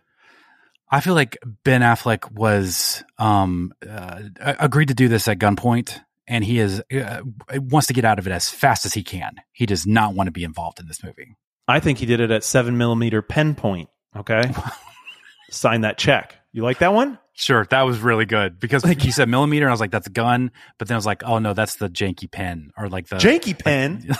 I 0.91 1.01
feel 1.01 1.13
like 1.13 1.37
Ben 1.63 1.81
Affleck 1.81 2.31
was 2.31 3.03
um, 3.17 3.71
uh, 3.87 4.21
agreed 4.41 4.87
to 4.87 4.93
do 4.95 5.07
this 5.07 5.27
at 5.27 5.37
gunpoint, 5.39 5.99
and 6.27 6.43
he 6.43 6.59
is 6.59 6.81
uh, 6.93 7.21
wants 7.55 7.87
to 7.87 7.93
get 7.93 8.05
out 8.05 8.17
of 8.19 8.25
it 8.27 8.31
as 8.31 8.49
fast 8.49 8.85
as 8.85 8.93
he 8.93 9.03
can. 9.03 9.35
He 9.51 9.65
does 9.65 9.85
not 9.85 10.15
want 10.15 10.27
to 10.27 10.31
be 10.31 10.43
involved 10.43 10.79
in 10.79 10.87
this 10.87 11.03
movie. 11.03 11.35
I 11.67 11.79
think 11.79 11.99
he 11.99 12.05
did 12.07 12.19
it 12.19 12.31
at 12.31 12.43
seven 12.43 12.77
millimeter 12.77 13.21
pen 13.21 13.53
point. 13.55 13.89
Okay. 14.17 14.51
Sign 15.51 15.81
that 15.81 15.97
check. 15.99 16.35
You 16.51 16.63
like 16.63 16.79
that 16.79 16.93
one? 16.93 17.19
Sure, 17.33 17.65
that 17.69 17.83
was 17.83 17.99
really 17.99 18.25
good 18.25 18.59
because 18.59 18.83
Like- 18.83 19.05
you 19.05 19.11
said 19.11 19.29
millimeter, 19.29 19.65
and 19.65 19.69
I 19.69 19.73
was 19.73 19.79
like, 19.79 19.91
"That's 19.91 20.07
a 20.07 20.11
gun," 20.11 20.51
but 20.79 20.87
then 20.87 20.95
I 20.95 20.97
was 20.97 21.05
like, 21.05 21.23
"Oh 21.23 21.37
no, 21.39 21.53
that's 21.53 21.75
the 21.75 21.87
janky 21.89 22.29
pen 22.29 22.71
or 22.75 22.89
like 22.89 23.07
the." 23.07 23.15
Janky 23.17 23.57
pen. 23.57 24.09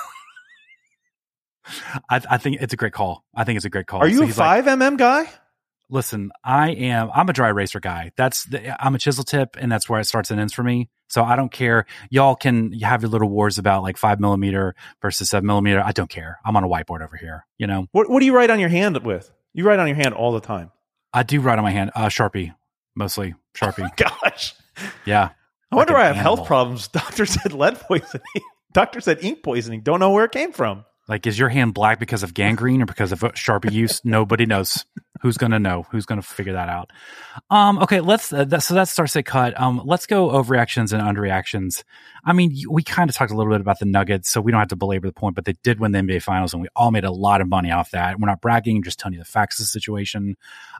I, 2.09 2.21
I 2.29 2.37
think 2.37 2.61
it's 2.61 2.73
a 2.73 2.77
great 2.77 2.93
call. 2.93 3.25
I 3.35 3.43
think 3.43 3.57
it's 3.57 3.65
a 3.65 3.69
great 3.69 3.87
call. 3.87 4.01
Are 4.01 4.07
So 4.07 4.13
you 4.13 4.23
a 4.23 4.25
he's 4.25 4.37
like, 4.37 4.63
five 4.65 4.79
mm 4.79 4.97
guy? 4.97 5.29
Listen, 5.89 6.31
I 6.43 6.71
am. 6.71 7.09
I'm 7.13 7.29
a 7.29 7.33
dry 7.33 7.49
racer 7.49 7.79
guy. 7.79 8.11
That's 8.15 8.45
the, 8.45 8.83
I'm 8.83 8.93
a 8.95 8.99
chisel 8.99 9.23
tip, 9.23 9.55
and 9.59 9.71
that's 9.71 9.89
where 9.89 9.99
it 9.99 10.05
starts 10.05 10.29
and 10.29 10.39
ends 10.39 10.53
for 10.53 10.63
me. 10.63 10.89
So 11.07 11.23
I 11.23 11.35
don't 11.35 11.51
care. 11.51 11.85
Y'all 12.11 12.35
can 12.35 12.71
have 12.73 13.01
your 13.01 13.09
little 13.09 13.29
wars 13.29 13.57
about 13.57 13.81
like 13.81 13.97
five 13.97 14.19
millimeter 14.19 14.75
versus 15.01 15.29
seven 15.29 15.47
millimeter. 15.47 15.81
I 15.83 15.91
don't 15.91 16.09
care. 16.09 16.37
I'm 16.45 16.55
on 16.55 16.63
a 16.63 16.67
whiteboard 16.67 17.03
over 17.03 17.17
here. 17.17 17.45
You 17.57 17.65
know, 17.67 17.87
What 17.91 18.09
What 18.09 18.19
do 18.19 18.25
you 18.27 18.35
write 18.35 18.51
on 18.51 18.59
your 18.59 18.69
hand 18.69 18.97
with? 19.03 19.31
You 19.53 19.63
write 19.65 19.79
on 19.79 19.87
your 19.87 19.95
hand 19.95 20.13
all 20.13 20.31
the 20.31 20.39
time. 20.41 20.71
I 21.11 21.23
do 21.23 21.41
write 21.41 21.57
on 21.57 21.63
my 21.63 21.71
hand. 21.71 21.89
Uh, 21.95 22.05
Sharpie, 22.09 22.53
mostly 22.95 23.33
Sharpie. 23.55 23.89
Gosh, 24.21 24.53
yeah. 25.05 25.29
I 25.71 25.75
wonder 25.75 25.93
Like 25.93 25.99
why 26.01 26.09
I 26.09 26.13
have 26.13 26.15
health 26.17 26.45
problems. 26.45 26.87
Doctor 26.89 27.25
said 27.25 27.53
lead 27.53 27.79
poisoning. 27.79 28.21
Doctor 28.73 29.01
said 29.01 29.23
ink 29.23 29.41
poisoning. 29.41 29.81
Don't 29.81 29.99
know 29.99 30.11
where 30.11 30.25
it 30.25 30.31
came 30.31 30.51
from. 30.51 30.85
Like, 31.09 31.25
is 31.25 31.39
your 31.39 31.49
hand 31.49 31.73
black 31.73 31.99
because 31.99 32.21
of 32.21 32.35
gangrene 32.35 32.83
or 32.83 32.85
because 32.85 33.11
of 33.11 33.19
Sharpie 33.19 33.71
use? 33.73 33.99
Nobody 34.05 34.45
knows. 34.45 34.85
Who's 35.21 35.37
going 35.37 35.51
to 35.51 35.59
know? 35.59 35.85
Who's 35.91 36.05
going 36.05 36.21
to 36.21 36.25
figure 36.25 36.53
that 36.53 36.69
out? 36.69 36.91
Um, 37.49 37.79
okay, 37.79 37.99
let's. 37.99 38.31
Uh, 38.31 38.45
that, 38.45 38.63
so 38.63 38.75
that's 38.75 38.91
Star 38.91 39.07
State 39.07 39.25
cut. 39.25 39.59
Um, 39.59 39.81
let's 39.83 40.05
go 40.05 40.29
overreactions 40.29 40.93
and 40.93 41.01
underreactions. 41.01 41.83
I 42.23 42.31
mean, 42.31 42.55
we 42.69 42.83
kind 42.83 43.09
of 43.09 43.15
talked 43.15 43.31
a 43.31 43.35
little 43.35 43.51
bit 43.51 43.59
about 43.59 43.79
the 43.79 43.85
Nuggets, 43.85 44.29
so 44.29 44.39
we 44.39 44.51
don't 44.51 44.59
have 44.59 44.69
to 44.69 44.77
belabor 44.77 45.07
the 45.07 45.13
point. 45.13 45.35
But 45.35 45.45
they 45.45 45.55
did 45.63 45.79
win 45.79 45.91
the 45.91 45.99
NBA 45.99 46.21
Finals, 46.21 46.53
and 46.53 46.61
we 46.61 46.69
all 46.75 46.91
made 46.91 47.03
a 47.03 47.11
lot 47.11 47.41
of 47.41 47.49
money 47.49 47.71
off 47.71 47.91
that. 47.91 48.19
We're 48.19 48.27
not 48.27 48.39
bragging, 48.39 48.83
just 48.83 48.99
telling 48.99 49.13
you 49.13 49.19
the 49.19 49.25
facts 49.25 49.59
of 49.59 49.63
the 49.63 49.67
situation. 49.67 50.37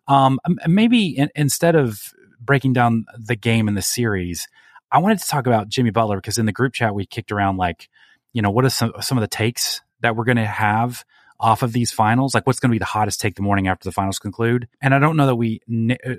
Um, 0.07 0.39
maybe 0.67 1.07
in, 1.07 1.29
instead 1.35 1.75
of 1.75 2.13
breaking 2.39 2.73
down 2.73 3.05
the 3.17 3.35
game 3.35 3.67
and 3.67 3.75
the 3.75 3.81
series, 3.81 4.47
I 4.91 4.99
wanted 4.99 5.19
to 5.19 5.27
talk 5.27 5.47
about 5.47 5.69
Jimmy 5.69 5.89
Butler 5.89 6.17
because 6.17 6.37
in 6.37 6.45
the 6.45 6.53
group 6.53 6.73
chat 6.73 6.95
we 6.95 7.05
kicked 7.05 7.31
around 7.31 7.57
like, 7.57 7.89
you 8.31 8.41
know, 8.41 8.51
what 8.51 8.63
are 8.63 8.69
some 8.69 8.93
some 9.01 9.17
of 9.17 9.21
the 9.21 9.27
takes 9.27 9.81
that 10.01 10.15
we're 10.15 10.25
going 10.25 10.37
to 10.37 10.45
have 10.45 11.03
off 11.39 11.63
of 11.63 11.71
these 11.71 11.91
finals? 11.91 12.33
Like, 12.33 12.45
what's 12.45 12.59
going 12.59 12.69
to 12.69 12.75
be 12.75 12.79
the 12.79 12.85
hottest 12.85 13.21
take 13.21 13.35
the 13.35 13.41
morning 13.41 13.67
after 13.67 13.87
the 13.87 13.93
finals 13.93 14.19
conclude? 14.19 14.67
And 14.81 14.93
I 14.93 14.99
don't 14.99 15.15
know 15.15 15.27
that 15.27 15.35
we 15.35 15.61
n- 15.69 15.97
uh, 16.05 16.15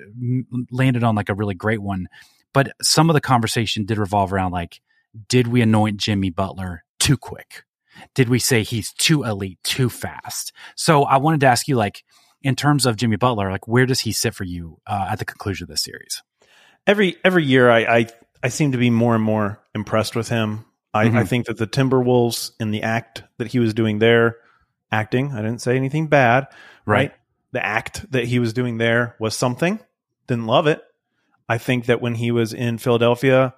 landed 0.71 1.03
on 1.03 1.15
like 1.15 1.29
a 1.29 1.35
really 1.35 1.55
great 1.55 1.81
one, 1.81 2.07
but 2.53 2.73
some 2.81 3.09
of 3.09 3.13
the 3.13 3.21
conversation 3.21 3.85
did 3.85 3.97
revolve 3.97 4.33
around 4.33 4.51
like, 4.51 4.81
did 5.27 5.47
we 5.47 5.61
anoint 5.61 5.97
Jimmy 5.97 6.29
Butler 6.29 6.83
too 6.99 7.17
quick? 7.17 7.65
Did 8.15 8.29
we 8.29 8.39
say 8.39 8.63
he's 8.63 8.93
too 8.93 9.23
elite, 9.23 9.59
too 9.63 9.89
fast? 9.89 10.53
So 10.75 11.03
I 11.03 11.17
wanted 11.17 11.41
to 11.41 11.47
ask 11.47 11.67
you, 11.67 11.75
like, 11.75 12.03
in 12.41 12.55
terms 12.55 12.85
of 12.85 12.95
Jimmy 12.95 13.17
Butler, 13.17 13.51
like, 13.51 13.67
where 13.67 13.85
does 13.85 13.99
he 13.99 14.11
sit 14.11 14.33
for 14.33 14.43
you 14.43 14.79
uh, 14.87 15.09
at 15.11 15.19
the 15.19 15.25
conclusion 15.25 15.65
of 15.65 15.69
this 15.69 15.83
series? 15.83 16.23
Every 16.87 17.17
every 17.23 17.45
year, 17.45 17.69
I 17.69 17.79
I, 17.79 18.07
I 18.41 18.47
seem 18.47 18.71
to 18.71 18.77
be 18.77 18.89
more 18.89 19.13
and 19.13 19.23
more 19.23 19.61
impressed 19.75 20.15
with 20.15 20.29
him. 20.29 20.65
I, 20.93 21.05
Mhm. 21.07 21.15
I 21.17 21.23
think 21.23 21.45
that 21.47 21.57
the 21.57 21.67
Timberwolves 21.67 22.51
in 22.59 22.71
the 22.71 22.83
act 22.83 23.23
that 23.37 23.47
he 23.47 23.59
was 23.59 23.73
doing 23.73 23.99
there, 23.99 24.37
acting. 24.91 25.31
I 25.33 25.37
didn't 25.37 25.61
say 25.61 25.75
anything 25.75 26.07
bad. 26.07 26.47
right? 26.85 27.13
The 27.53 27.63
act 27.65 28.11
that 28.11 28.25
he 28.25 28.39
was 28.39 28.53
doing 28.53 28.77
there 28.77 29.15
was 29.19 29.35
something. 29.35 29.79
Didn't 30.27 30.47
love 30.47 30.67
it. 30.67 30.81
I 31.47 31.57
think 31.57 31.85
that 31.85 32.01
when 32.01 32.15
he 32.15 32.31
was 32.31 32.53
in 32.53 32.77
Philadelphia, 32.79 33.53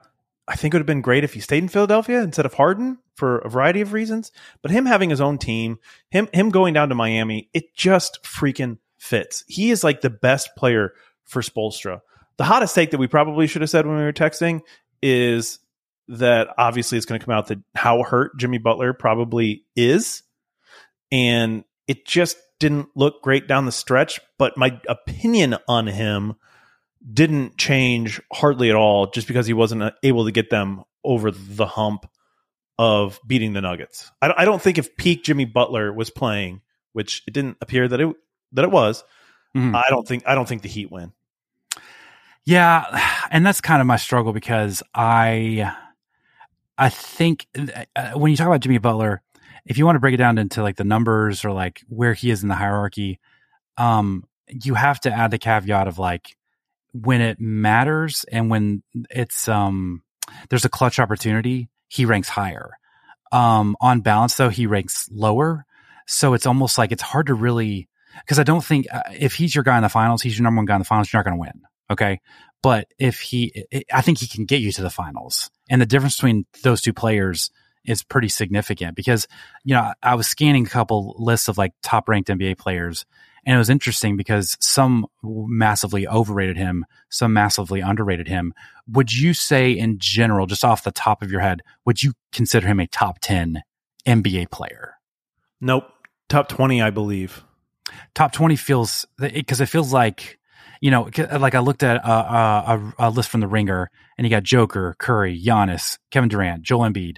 I 0.48 0.56
think 0.56 0.74
it 0.74 0.76
would 0.78 0.82
have 0.82 0.88
been 0.88 1.02
great 1.02 1.24
if 1.24 1.34
he 1.34 1.40
stayed 1.40 1.64
in 1.64 1.70
Philadelphia 1.70 2.22
instead 2.22 2.46
of 2.46 2.56
Harden 2.56 2.98
for 3.16 3.38
a 3.40 3.50
variety 3.50 3.80
of 3.82 3.94
reasons. 3.94 4.32
But 4.62 4.72
him 4.72 4.86
having 4.86 5.10
his 5.10 5.22
own 5.22 5.38
team, 5.38 5.80
him 6.10 6.28
him 6.34 6.50
going 6.50 6.74
down 6.74 6.90
to 6.90 6.96
Miami, 6.96 7.50
it 7.54 7.74
just 7.76 8.20
freaking 8.24 8.78
fits. 8.98 9.44
He 9.48 9.72
is 9.72 9.84
like 9.84 10.02
the 10.02 10.10
best 10.10 10.50
player 10.58 10.94
for 11.24 11.42
Spoelstra. 11.42 12.02
The 12.38 12.44
hottest 12.44 12.76
take 12.76 12.92
that 12.92 12.98
we 13.00 13.08
probably 13.08 13.48
should 13.48 13.62
have 13.62 13.70
said 13.70 13.86
when 13.88 13.96
we 13.96 14.04
were 14.04 14.12
texting 14.12 14.62
is 15.02 15.60
that 16.08 16.50
obviously 16.58 16.98
it's 16.98 17.06
going 17.06 17.20
to 17.20 17.26
come 17.26 17.34
out 17.36 17.48
that 17.48 17.60
how 17.76 18.04
hurt 18.04 18.38
Jimmy 18.38 18.58
Butler 18.58 18.94
probably 18.94 19.66
is. 19.76 20.24
And 21.12 21.64
it 21.88 22.06
just 22.06 22.38
didn't 22.60 22.90
look 22.96 23.22
great 23.22 23.48
down 23.48 23.66
the 23.66 23.72
stretch, 23.72 24.20
but 24.38 24.58
my 24.58 24.80
opinion 24.88 25.56
on 25.68 25.88
him 25.88 26.36
didn't 27.12 27.58
change 27.58 28.22
hardly 28.32 28.70
at 28.70 28.76
all 28.76 29.08
just 29.12 29.28
because 29.28 29.46
he 29.48 29.54
wasn't 29.54 29.84
uh, 29.84 29.92
able 30.04 30.26
to 30.26 30.32
get 30.32 30.50
them 30.50 30.84
over 31.04 31.32
the 31.32 31.66
hump 31.66 32.06
of 32.80 33.20
beating 33.28 33.54
the 33.54 33.62
Nuggets. 33.62 34.10
I, 34.22 34.28
don't- 34.30 34.40
I 34.40 34.46
don't 34.46 34.62
think 34.62 34.78
if 34.78 34.96
peak 34.96 35.24
Jimmy 35.24 35.46
Butler 35.46 35.92
was 35.94 36.10
playing, 36.10 36.62
which 36.94 37.22
it 37.28 37.34
didn't 37.34 37.58
appear 37.62 37.88
that 37.88 38.00
it 38.00 38.16
that 38.54 38.64
it 38.66 38.72
was, 38.72 39.04
Mhm. 39.56 39.76
I 39.76 39.90
don't 39.90 40.08
think 40.08 40.24
I 40.28 40.34
don't 40.36 40.48
think 40.48 40.62
the 40.64 40.70
Heat 40.70 40.92
win. 40.92 41.12
Yeah, 42.46 42.84
and 43.32 43.46
that's 43.46 43.62
kind 43.62 43.80
of 43.82 43.88
my 43.88 43.96
struggle 43.98 44.34
because 44.34 44.84
I, 44.94 45.74
I 46.78 46.90
think 46.90 47.48
uh, 47.96 48.12
when 48.14 48.32
you 48.32 48.38
talk 48.38 48.48
about 48.48 48.62
Jimmy 48.62 48.80
Butler, 48.80 49.22
if 49.66 49.78
you 49.78 49.86
want 49.86 49.96
to 49.96 50.00
break 50.00 50.14
it 50.14 50.18
down 50.18 50.38
into 50.38 50.62
like 50.62 50.76
the 50.76 50.84
numbers 50.84 51.46
or 51.46 51.52
like 51.52 51.82
where 51.88 52.14
he 52.14 52.32
is 52.32 52.44
in 52.44 52.50
the 52.50 52.56
hierarchy, 52.56 53.20
um, 53.78 54.26
you 54.48 54.74
have 54.74 55.00
to 55.02 55.12
add 55.12 55.32
the 55.32 55.38
caveat 55.38 55.88
of 55.88 56.00
like 56.00 56.36
when 56.92 57.22
it 57.22 57.40
matters 57.40 58.26
and 58.32 58.50
when 58.50 58.84
it's 59.10 59.48
um 59.48 60.04
there's 60.50 60.66
a 60.66 60.70
clutch 60.70 61.00
opportunity, 61.00 61.70
he 61.88 62.06
ranks 62.06 62.30
higher. 62.30 62.72
Um, 63.32 63.76
on 63.82 64.02
balance 64.02 64.36
though, 64.36 64.50
he 64.50 64.68
ranks 64.68 65.10
lower. 65.12 65.66
So 66.08 66.34
it's 66.34 66.46
almost 66.46 66.78
like 66.78 66.92
it's 66.92 67.02
hard 67.02 67.28
to 67.28 67.34
really 67.34 67.88
because 68.22 68.40
I 68.40 68.44
don't 68.44 68.64
think 68.64 68.88
uh, 68.92 69.02
if 69.18 69.34
he's 69.34 69.56
your 69.56 69.64
guy 69.64 69.78
in 69.78 69.84
the 69.84 69.90
finals, 69.90 70.22
he's 70.22 70.38
your 70.38 70.44
number 70.44 70.60
one 70.60 70.66
guy 70.66 70.76
in 70.76 70.80
the 70.80 70.86
finals, 70.86 71.12
you're 71.12 71.20
not 71.20 71.26
going 71.26 71.38
to 71.38 71.42
win. 71.42 71.62
Okay. 71.90 72.22
But 72.64 72.88
if 72.98 73.20
he, 73.20 73.66
I- 73.94 74.02
think 74.02 74.18
he 74.18 74.28
can 74.28 74.46
get 74.46 74.62
you 74.62 74.72
to 74.72 74.82
the 74.82 74.90
finals. 74.90 75.52
And 75.70 75.80
the 75.80 75.86
difference 75.86 76.16
between 76.16 76.46
those 76.64 76.82
two 76.82 76.94
players 76.94 77.52
is 77.86 78.02
pretty 78.04 78.30
significant 78.30 78.96
because, 78.96 79.28
you 79.64 79.76
know, 79.76 79.94
I 80.02 80.16
was 80.16 80.28
scanning 80.28 80.66
a 80.66 80.70
couple 80.70 81.16
lists 81.20 81.48
of 81.50 81.58
like 81.60 81.74
top 81.84 82.10
ranked 82.10 82.30
NBA 82.30 82.58
players 82.58 83.06
and 83.46 83.54
it 83.54 83.58
was 83.58 83.70
interesting 83.70 84.16
because 84.16 84.56
some 84.62 85.06
massively 85.22 86.08
overrated 86.08 86.56
him, 86.56 86.86
some 87.10 87.34
massively 87.34 87.82
underrated 87.82 88.30
him. 88.30 88.54
Would 88.88 89.14
you 89.14 89.34
say 89.34 89.72
in 89.74 89.98
general, 90.00 90.46
just 90.48 90.64
off 90.64 90.86
the 90.86 90.92
top 90.94 91.22
of 91.22 91.30
your 91.30 91.42
head, 91.42 91.62
would 91.86 92.02
you 92.02 92.14
consider 92.32 92.66
him 92.68 92.80
a 92.80 92.88
top 92.88 93.18
10 93.22 93.62
NBA 94.08 94.50
player? 94.50 94.94
Nope, 95.60 95.84
top 96.30 96.48
twenty, 96.48 96.82
I 96.82 96.90
believe. 96.90 97.44
top 98.16 98.32
20 98.32 98.56
feels 98.56 99.06
because 99.20 99.60
it 99.60 99.66
feels 99.68 99.92
like 99.92 100.40
you 100.84 100.92
know, 100.92 101.10
like 101.40 101.56
i 101.56 101.60
looked 101.60 101.82
at 101.82 101.96
a, 102.04 102.12
a, 102.12 102.94
a 103.00 103.10
list 103.10 103.30
from 103.30 103.40
the 103.40 103.48
ringer 103.48 103.90
and 104.18 104.28
you 104.28 104.30
got 104.30 104.44
joker 104.44 104.96
curry 105.00 105.42
Giannis, 105.42 105.98
kevin 106.12 106.28
durant 106.28 106.62
joel 106.62 106.82
embiid 106.82 107.18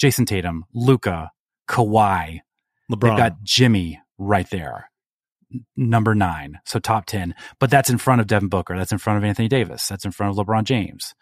jayson 0.00 0.24
tatum 0.26 0.64
luka 0.72 1.30
Kawhi. 1.68 2.40
LeBron. 2.90 3.00
they've 3.00 3.18
got 3.18 3.42
jimmy 3.42 4.00
right 4.16 4.48
there 4.48 4.90
number 5.76 6.14
nine 6.14 6.58
so 6.64 6.78
top 6.78 7.04
10 7.04 7.34
but 7.58 7.68
that's 7.70 7.90
in 7.90 7.98
front 7.98 8.22
of 8.22 8.26
devin 8.26 8.48
booker 8.48 8.78
that's 8.78 8.92
in 8.92 8.98
front 8.98 9.18
of 9.18 9.24
anthony 9.24 9.46
davis 9.48 9.86
that's 9.86 10.06
in 10.06 10.10
front 10.10 10.36
of 10.36 10.46
lebron 10.46 10.64
james 10.64 11.14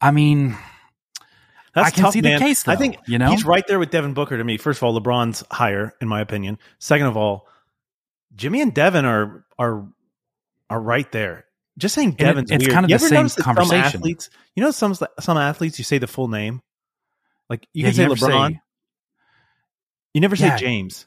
i 0.00 0.10
mean 0.10 0.56
That's 1.74 1.86
I 1.86 1.90
can 1.92 2.02
tough, 2.02 2.12
see 2.14 2.20
the 2.20 2.30
man. 2.30 2.40
case, 2.40 2.66
I 2.66 2.74
think 2.74 2.96
you 3.06 3.18
know? 3.18 3.30
he's 3.30 3.44
right 3.44 3.64
there 3.68 3.78
with 3.78 3.90
Devin 3.90 4.14
Booker 4.14 4.36
to 4.36 4.42
me. 4.42 4.56
First 4.56 4.78
of 4.78 4.84
all, 4.84 4.98
LeBron's 4.98 5.44
higher 5.50 5.92
in 6.00 6.08
my 6.08 6.20
opinion. 6.20 6.58
Second 6.80 7.06
of 7.06 7.16
all, 7.16 7.46
Jimmy 8.34 8.62
and 8.62 8.74
Devin 8.74 9.04
are 9.04 9.44
are 9.58 9.86
are 10.70 10.80
right 10.80 11.10
there. 11.12 11.44
Just 11.78 11.94
saying 11.94 12.16
it- 12.18 12.36
it's 12.38 12.50
weird. 12.50 12.70
kind 12.72 12.84
of 12.84 12.90
you 12.90 12.98
the 12.98 13.06
same 13.06 13.24
that 13.28 13.30
Some 13.44 13.72
athletes, 13.72 14.30
you 14.56 14.62
know, 14.62 14.70
some 14.72 14.94
some 14.94 15.36
athletes, 15.38 15.78
you 15.78 15.84
say 15.84 15.98
the 15.98 16.06
full 16.08 16.28
name. 16.28 16.60
Like 17.48 17.66
you 17.72 17.84
yeah, 17.84 17.92
can 17.92 17.94
say 17.94 18.26
LeBron, 18.26 18.50
say- 18.52 18.60
you 20.14 20.20
never 20.20 20.36
say 20.36 20.46
Yeah. 20.48 20.56
James. 20.56 21.06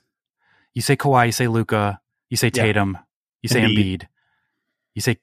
you 0.73 0.81
say 0.81 0.95
Kawhi, 0.95 1.25
you 1.27 1.31
say 1.31 1.47
Luka, 1.47 1.99
you 2.29 2.37
say 2.37 2.47
Yeah. 2.53 2.63
Tatum, 2.63 2.97
you 3.41 3.49
say 3.49 3.61
Embiid. 3.61 3.77
Embiid, 4.03 4.07
you 4.95 5.01
say 5.01 5.17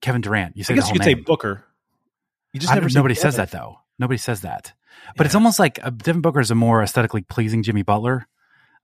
Kevin 0.00 0.20
Durant, 0.22 0.56
you 0.56 0.64
say 0.64 0.74
I 0.74 0.76
guess 0.76 0.84
whole 0.86 0.94
you 0.94 1.00
could 1.00 1.04
say 1.04 1.14
name. 1.14 1.24
Booker. 1.24 1.64
You 2.52 2.60
just 2.60 2.74
never 2.74 2.88
say 2.88 2.98
nobody 2.98 3.14
says 3.14 3.36
that 3.36 3.50
though. 3.52 3.78
Nobody 3.98 4.18
says 4.18 4.40
that. 4.40 4.72
But 5.16 5.26
it's 5.26 5.34
almost 5.36 5.58
like 5.60 5.78
uh, 5.84 5.90
Devin 5.90 6.20
Booker 6.22 6.40
is 6.40 6.50
a 6.50 6.54
more 6.56 6.82
aesthetically 6.82 7.22
pleasing 7.22 7.62
Jimmy 7.62 7.82
Butler, 7.82 8.26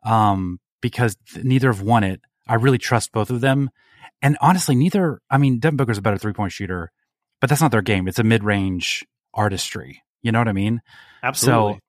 um, 0.05 0.61
because 0.81 1.17
th- 1.33 1.45
neither 1.45 1.73
have 1.73 1.83
won 1.83 2.05
it. 2.05 2.21
I 2.47 2.55
really 2.55 2.79
trust 2.79 3.11
both 3.13 3.31
of 3.31 3.41
them, 3.41 3.71
and 4.23 4.37
honestly, 4.41 4.75
neither. 4.75 5.21
I 5.31 5.39
mean, 5.39 5.59
Devin 5.59 5.77
Booker's 5.77 5.99
a 5.99 6.03
better 6.03 6.19
three 6.19 6.33
point 6.33 6.53
shooter, 6.53 6.91
but 7.41 7.51
that's 7.51 7.61
not 7.61 7.71
their 7.71 7.83
game. 7.83 8.09
It's 8.09 8.19
a 8.19 8.25
mid 8.25 8.45
range 8.45 9.05
artistry. 9.35 10.03
You 10.23 10.33
know 10.33 10.39
what 10.39 10.49
I 10.49 10.53
mean? 10.53 10.81
absolutely. 11.23 11.75
So 11.75 11.81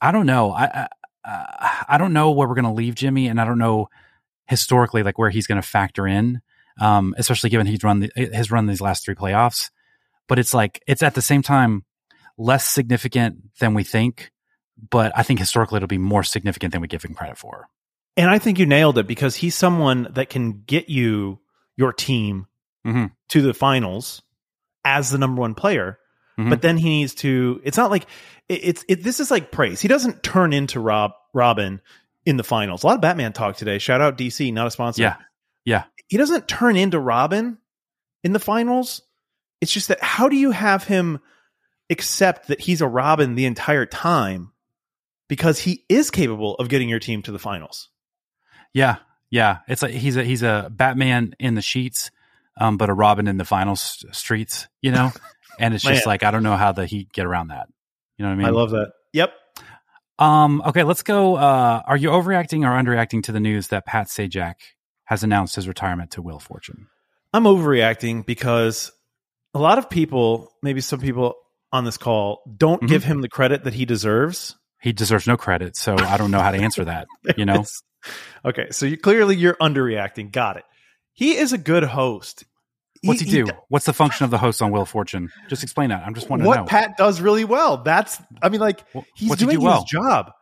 I 0.00 0.12
don't 0.12 0.26
know. 0.26 0.52
I 0.52 0.88
I, 1.24 1.84
I 1.88 1.98
don't 1.98 2.12
know 2.12 2.30
where 2.32 2.48
we're 2.48 2.54
going 2.54 2.64
to 2.64 2.72
leave 2.72 2.94
Jimmy, 2.94 3.28
and 3.28 3.40
I 3.40 3.44
don't 3.44 3.58
know 3.58 3.88
historically 4.46 5.02
like 5.02 5.18
where 5.18 5.30
he's 5.30 5.46
going 5.46 5.60
to 5.60 5.66
factor 5.66 6.06
in, 6.06 6.40
um, 6.80 7.14
especially 7.16 7.50
given 7.50 7.66
he's 7.66 7.82
run 7.82 8.00
the, 8.00 8.10
his 8.14 8.50
run 8.50 8.66
these 8.66 8.80
last 8.80 9.04
three 9.04 9.14
playoffs. 9.14 9.70
But 10.28 10.38
it's 10.38 10.54
like 10.54 10.82
it's 10.86 11.02
at 11.02 11.14
the 11.14 11.22
same 11.22 11.42
time 11.42 11.84
less 12.36 12.66
significant 12.66 13.58
than 13.60 13.74
we 13.74 13.84
think, 13.84 14.30
but 14.90 15.12
I 15.14 15.22
think 15.22 15.38
historically 15.38 15.76
it'll 15.76 15.86
be 15.86 15.98
more 15.98 16.24
significant 16.24 16.72
than 16.72 16.80
we 16.80 16.88
give 16.88 17.02
him 17.02 17.14
credit 17.14 17.38
for. 17.38 17.68
And 18.16 18.30
I 18.30 18.38
think 18.38 18.58
you 18.58 18.66
nailed 18.66 18.98
it 18.98 19.06
because 19.06 19.36
he's 19.36 19.54
someone 19.54 20.08
that 20.12 20.30
can 20.30 20.62
get 20.66 20.88
you 20.88 21.40
your 21.76 21.92
team 21.92 22.46
Mhm. 22.86 23.12
to 23.28 23.42
the 23.42 23.54
finals 23.54 24.22
as 24.84 25.10
the 25.10 25.18
number 25.18 25.40
one 25.40 25.54
player. 25.54 25.98
Mhm. 26.38 26.50
But 26.50 26.62
then 26.62 26.76
he 26.76 26.88
needs 26.88 27.14
to. 27.16 27.60
It's 27.64 27.76
not 27.76 27.90
like 27.90 28.06
it, 28.48 28.60
it's. 28.64 28.84
It, 28.88 29.02
this 29.02 29.20
is 29.20 29.30
like 29.30 29.50
praise. 29.52 29.80
He 29.80 29.88
doesn't 29.88 30.22
turn 30.22 30.52
into 30.52 30.80
Rob 30.80 31.12
Robin 31.32 31.80
in 32.26 32.36
the 32.36 32.44
finals. 32.44 32.82
A 32.82 32.86
lot 32.86 32.96
of 32.96 33.00
Batman 33.00 33.32
talk 33.32 33.56
today. 33.56 33.78
Shout 33.78 34.00
out 34.00 34.18
DC, 34.18 34.52
not 34.52 34.66
a 34.66 34.70
sponsor. 34.70 35.02
Yeah. 35.02 35.16
Yeah. 35.64 35.84
he 36.08 36.16
doesn't 36.18 36.46
turn 36.48 36.76
into 36.76 36.98
Robin 37.00 37.56
in 38.22 38.32
the 38.34 38.38
finals. 38.40 39.00
It's 39.60 39.72
just 39.72 39.88
that 39.88 40.02
how 40.02 40.28
do 40.28 40.36
you 40.36 40.50
have 40.50 40.84
him 40.84 41.20
accept 41.90 42.48
that 42.48 42.60
he's 42.60 42.80
a 42.82 42.86
Robin 42.88 43.34
the 43.36 43.46
entire 43.46 43.86
time 43.86 44.52
because 45.28 45.60
he 45.60 45.84
is 45.88 46.10
capable 46.10 46.54
of 46.56 46.68
getting 46.68 46.88
your 46.90 46.98
team 46.98 47.22
to 47.22 47.32
the 47.32 47.38
finals? 47.38 47.88
Yeah, 48.74 48.96
yeah. 49.30 49.58
It's 49.68 49.82
like 49.82 49.92
he's 49.92 50.16
a 50.16 50.24
he's 50.24 50.42
a 50.42 50.70
Batman 50.70 51.34
in 51.38 51.54
the 51.54 51.62
sheets, 51.62 52.10
um, 52.58 52.76
but 52.76 52.88
a 52.90 52.94
Robin 52.94 53.26
in 53.28 53.36
the 53.36 53.44
final 53.44 53.72
s- 53.72 54.04
streets. 54.12 54.68
You 54.82 54.92
know, 54.92 55.12
and 55.58 55.74
it's 55.74 55.84
just 55.84 56.06
like 56.06 56.22
I 56.22 56.30
don't 56.30 56.42
know 56.42 56.56
how 56.56 56.72
the 56.72 56.86
Heat 56.86 57.12
get 57.12 57.26
around 57.26 57.48
that. 57.48 57.68
You 58.18 58.24
know 58.24 58.30
what 58.30 58.34
I 58.34 58.36
mean? 58.38 58.46
I 58.46 58.50
love 58.50 58.70
that. 58.70 58.92
Yep. 59.12 59.32
Um. 60.18 60.62
Okay, 60.66 60.82
let's 60.84 61.02
go. 61.02 61.34
Uh, 61.36 61.82
are 61.84 61.96
you 61.96 62.10
overreacting 62.10 62.62
or 62.64 62.70
underreacting 62.80 63.22
to 63.24 63.32
the 63.32 63.40
news 63.40 63.68
that 63.68 63.84
Pat 63.86 64.06
Sajak 64.06 64.54
has 65.04 65.22
announced 65.24 65.56
his 65.56 65.66
retirement 65.66 66.12
to 66.12 66.22
Will 66.22 66.38
Fortune? 66.38 66.86
I'm 67.32 67.44
overreacting 67.44 68.24
because 68.24 68.92
a 69.54 69.58
lot 69.58 69.78
of 69.78 69.90
people, 69.90 70.52
maybe 70.62 70.80
some 70.80 71.00
people 71.00 71.34
on 71.72 71.84
this 71.84 71.96
call, 71.98 72.42
don't 72.56 72.82
Mhm. 72.82 72.88
give 72.88 73.02
him 73.04 73.20
the 73.22 73.28
credit 73.28 73.64
that 73.64 73.74
he 73.74 73.84
deserves. 73.84 74.56
He 74.80 74.92
deserves 74.92 75.26
no 75.26 75.36
credit, 75.36 75.76
so 75.76 75.96
I 75.98 76.16
don't 76.16 76.30
know 76.30 76.40
how 76.40 76.52
to 76.52 76.58
answer 76.58 76.84
that. 76.84 77.08
You 77.36 77.44
know, 77.46 77.64
okay, 78.44 78.68
so 78.70 78.86
you 78.86 78.96
clearly 78.96 79.36
you're 79.36 79.54
underreacting. 79.54 80.30
Got 80.32 80.56
it. 80.58 80.64
He 81.12 81.36
is 81.36 81.52
a 81.52 81.58
good 81.58 81.84
host. 81.84 82.44
what's 83.02 83.20
he, 83.20 83.30
do? 83.30 83.46
What's 83.68 83.86
the 83.86 83.92
function 83.92 84.24
of 84.24 84.30
the 84.30 84.38
host 84.38 84.60
on 84.62 84.70
Wheel 84.72 84.82
of 84.82 84.88
Fortune? 84.88 85.30
Just 85.48 85.62
explain 85.62 85.90
that. 85.90 86.02
I'm 86.06 86.14
just 86.14 86.28
wanting 86.28 86.46
what 86.46 86.54
to 86.56 86.60
know. 86.62 86.66
Pat 86.66 86.96
does 86.96 87.20
really 87.20 87.44
well. 87.44 87.78
That's 87.78 88.20
I 88.42 88.48
mean, 88.48 88.60
like 88.60 88.84
he's 89.14 89.28
what's 89.28 89.40
he 89.40 89.46
doing 89.46 89.58
do 89.60 89.64
well? 89.64 89.82
his 89.82 89.84
job. 89.90 90.32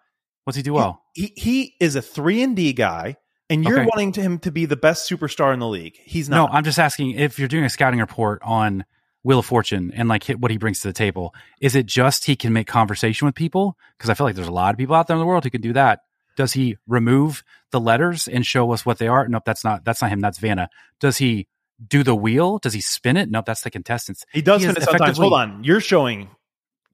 What's 0.45 0.57
he 0.57 0.63
do 0.63 0.73
well? 0.73 1.03
He 1.15 1.33
he 1.37 1.75
is 1.81 1.95
a 1.97 2.03
three 2.03 2.43
and 2.43 2.57
D 2.57 2.73
guy, 2.73 3.17
and 3.51 3.65
you're 3.65 3.81
Okay. 3.81 3.89
wanting 3.93 4.13
to 4.13 4.23
him 4.23 4.39
to 4.41 4.51
be 4.51 4.65
the 4.65 4.77
best 4.77 5.09
superstar 5.11 5.53
in 5.53 5.61
the 5.61 5.69
league. 5.69 5.97
He's 6.03 6.29
not. 6.29 6.37
No. 6.37 6.53
I'm 6.57 6.65
just 6.65 6.79
asking 6.79 7.13
if 7.13 7.39
you're 7.39 7.49
doing 7.49 7.65
a 7.65 7.71
scouting 7.71 8.01
report 8.01 8.41
on 8.43 8.85
Wheel 9.23 9.39
of 9.41 9.47
Fortune 9.47 9.93
and 9.95 10.09
like 10.09 10.25
what 10.29 10.51
he 10.51 10.57
brings 10.57 10.81
to 10.81 10.89
the 10.89 10.93
table. 10.95 11.33
Is 11.61 11.77
it 11.77 11.87
just 11.87 12.25
he 12.25 12.35
can 12.35 12.53
make 12.53 12.67
conversation 12.67 13.27
with 13.27 13.35
people? 13.37 13.77
Because 13.97 14.11
I 14.11 14.15
feel 14.15 14.27
like 14.27 14.35
there's 14.35 14.49
a 14.49 14.53
lot 14.53 14.75
of 14.75 14.79
people 14.79 14.97
out 14.97 15.07
there 15.07 15.15
in 15.17 15.21
the 15.21 15.27
world 15.27 15.45
who 15.45 15.51
can 15.51 15.61
do 15.61 15.75
that. 15.75 16.01
Does 16.37 16.53
he 16.53 16.77
remove 16.87 17.43
the 17.71 17.81
letters 17.81 18.27
and 18.29 18.45
show 18.47 18.73
us 18.73 18.85
what 18.87 18.99
they 18.99 19.09
are? 19.09 19.27
Nope, 19.29 19.43
that's 19.45 19.65
not 19.65 19.85
that's 19.85 20.01
not 20.03 20.11
him. 20.11 20.21
That's 20.21 20.39
Vanna. 20.39 20.69
Does 21.01 21.19
he 21.19 21.47
do 21.87 22.03
the 22.03 22.15
wheel? 22.15 22.59
Does 22.59 22.75
he 22.75 22.81
spin 22.81 23.17
it? 23.17 23.31
Nope, 23.31 23.45
that's 23.47 23.63
the 23.63 23.71
contestants. 23.71 24.25
he 24.33 24.43
does 24.43 24.63
he 24.63 24.69
spin 24.71 24.83
it 24.83 24.87
sometimes. 24.87 25.19
Hold 25.19 25.33
on, 25.33 25.65
you're 25.65 25.81
showing 25.81 26.29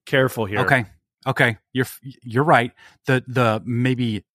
careful 0.05 0.45
here. 0.45 0.59
Okay, 0.61 0.85
okay, 1.27 1.57
you're 1.73 1.85
you're 2.23 2.43
right. 2.43 2.71
The 3.05 3.23
the 3.27 3.61
maybe 3.65 4.25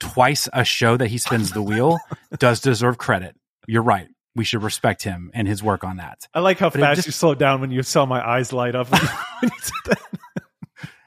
twice 0.00 0.48
a 0.52 0.64
show 0.64 0.96
that 0.96 1.08
he 1.08 1.18
spins 1.18 1.52
the 1.52 1.62
wheel 1.62 1.98
does 2.38 2.60
deserve 2.60 2.98
credit. 2.98 3.36
You're 3.66 3.82
right. 3.82 4.08
We 4.36 4.44
should 4.44 4.62
respect 4.64 5.04
him 5.04 5.30
and 5.32 5.46
his 5.46 5.62
work 5.62 5.84
on 5.84 5.98
that. 5.98 6.26
I 6.34 6.40
like 6.40 6.58
how 6.58 6.68
But 6.68 6.80
fast 6.80 6.96
just- 6.96 7.06
you 7.08 7.12
slow 7.12 7.34
down 7.34 7.60
when 7.60 7.70
you 7.70 7.82
saw 7.84 8.04
my 8.04 8.26
eyes 8.26 8.52
light 8.52 8.74
up. 8.74 8.88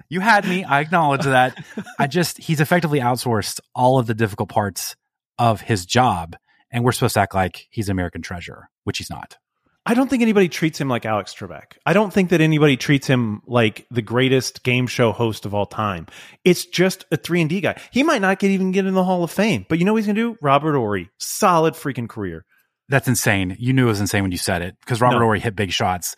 you. 0.10 0.20
Had 0.20 0.48
me. 0.48 0.63
I 0.63 0.82
acknowledge 0.82 1.24
that. 1.24 1.58
I 2.00 2.08
just 2.08 2.38
he's 2.38 2.62
effectively 2.62 3.00
outsourced 3.00 3.60
all 3.76 4.00
of 4.00 4.08
the 4.08 4.13
difficult 4.13 4.50
parts 4.50 4.96
of 5.39 5.62
his 5.62 5.86
job, 5.86 6.36
and 6.72 6.84
we're 6.84 6.91
supposed 6.91 7.15
to 7.15 7.22
act 7.22 7.36
like 7.36 7.67
he's 7.70 7.89
American 7.89 8.22
treasure, 8.22 8.70
which 8.84 8.98
he's 8.98 9.10
not. 9.10 9.38
I 9.86 9.93
don't 9.93 10.10
think 10.10 10.22
anybody 10.22 10.50
treats 10.50 10.82
him 10.82 10.89
like 10.89 11.06
Alex 11.06 11.34
Trebek. 11.34 11.78
I 11.86 11.93
don't 11.93 12.12
think 12.12 12.32
that 12.32 12.41
anybody 12.41 12.76
treats 12.76 13.08
him 13.08 13.41
like 13.48 13.88
the 13.89 14.02
greatest 14.02 14.63
game 14.63 14.86
show 14.86 15.13
host 15.13 15.46
of 15.46 15.54
all 15.54 15.65
time. 15.65 16.08
It's 16.43 16.65
just 16.65 17.06
a 17.10 17.15
three 17.15 17.39
and 17.39 17.50
D 17.50 17.62
guy. 17.62 17.80
He 17.91 18.04
might 18.04 18.22
not 18.22 18.39
get 18.39 18.52
even 18.52 18.74
get 18.74 18.86
in 18.86 18.96
the 18.96 19.04
Hall 19.06 19.24
of 19.24 19.32
Fame, 19.32 19.65
but 19.70 19.80
you 19.80 19.86
know 19.86 19.93
what 19.93 20.00
he's 20.00 20.08
gonna 20.08 20.20
do? 20.20 20.38
Robert 20.41 20.76
Horry, 20.76 21.10
solid 21.20 21.74
freaking 21.74 22.10
career. 22.10 22.43
That's 22.89 23.08
insane. 23.08 23.56
You 23.60 23.72
knew 23.72 23.86
it 23.86 23.89
was 23.89 24.02
insane 24.02 24.24
when 24.24 24.32
you 24.34 24.38
said 24.38 24.62
it 24.62 24.76
because 24.82 25.00
Robert 25.00 25.20
No. 25.20 25.26
Horry 25.26 25.39
hit 25.39 25.56
big 25.56 25.72
shots. 25.72 26.17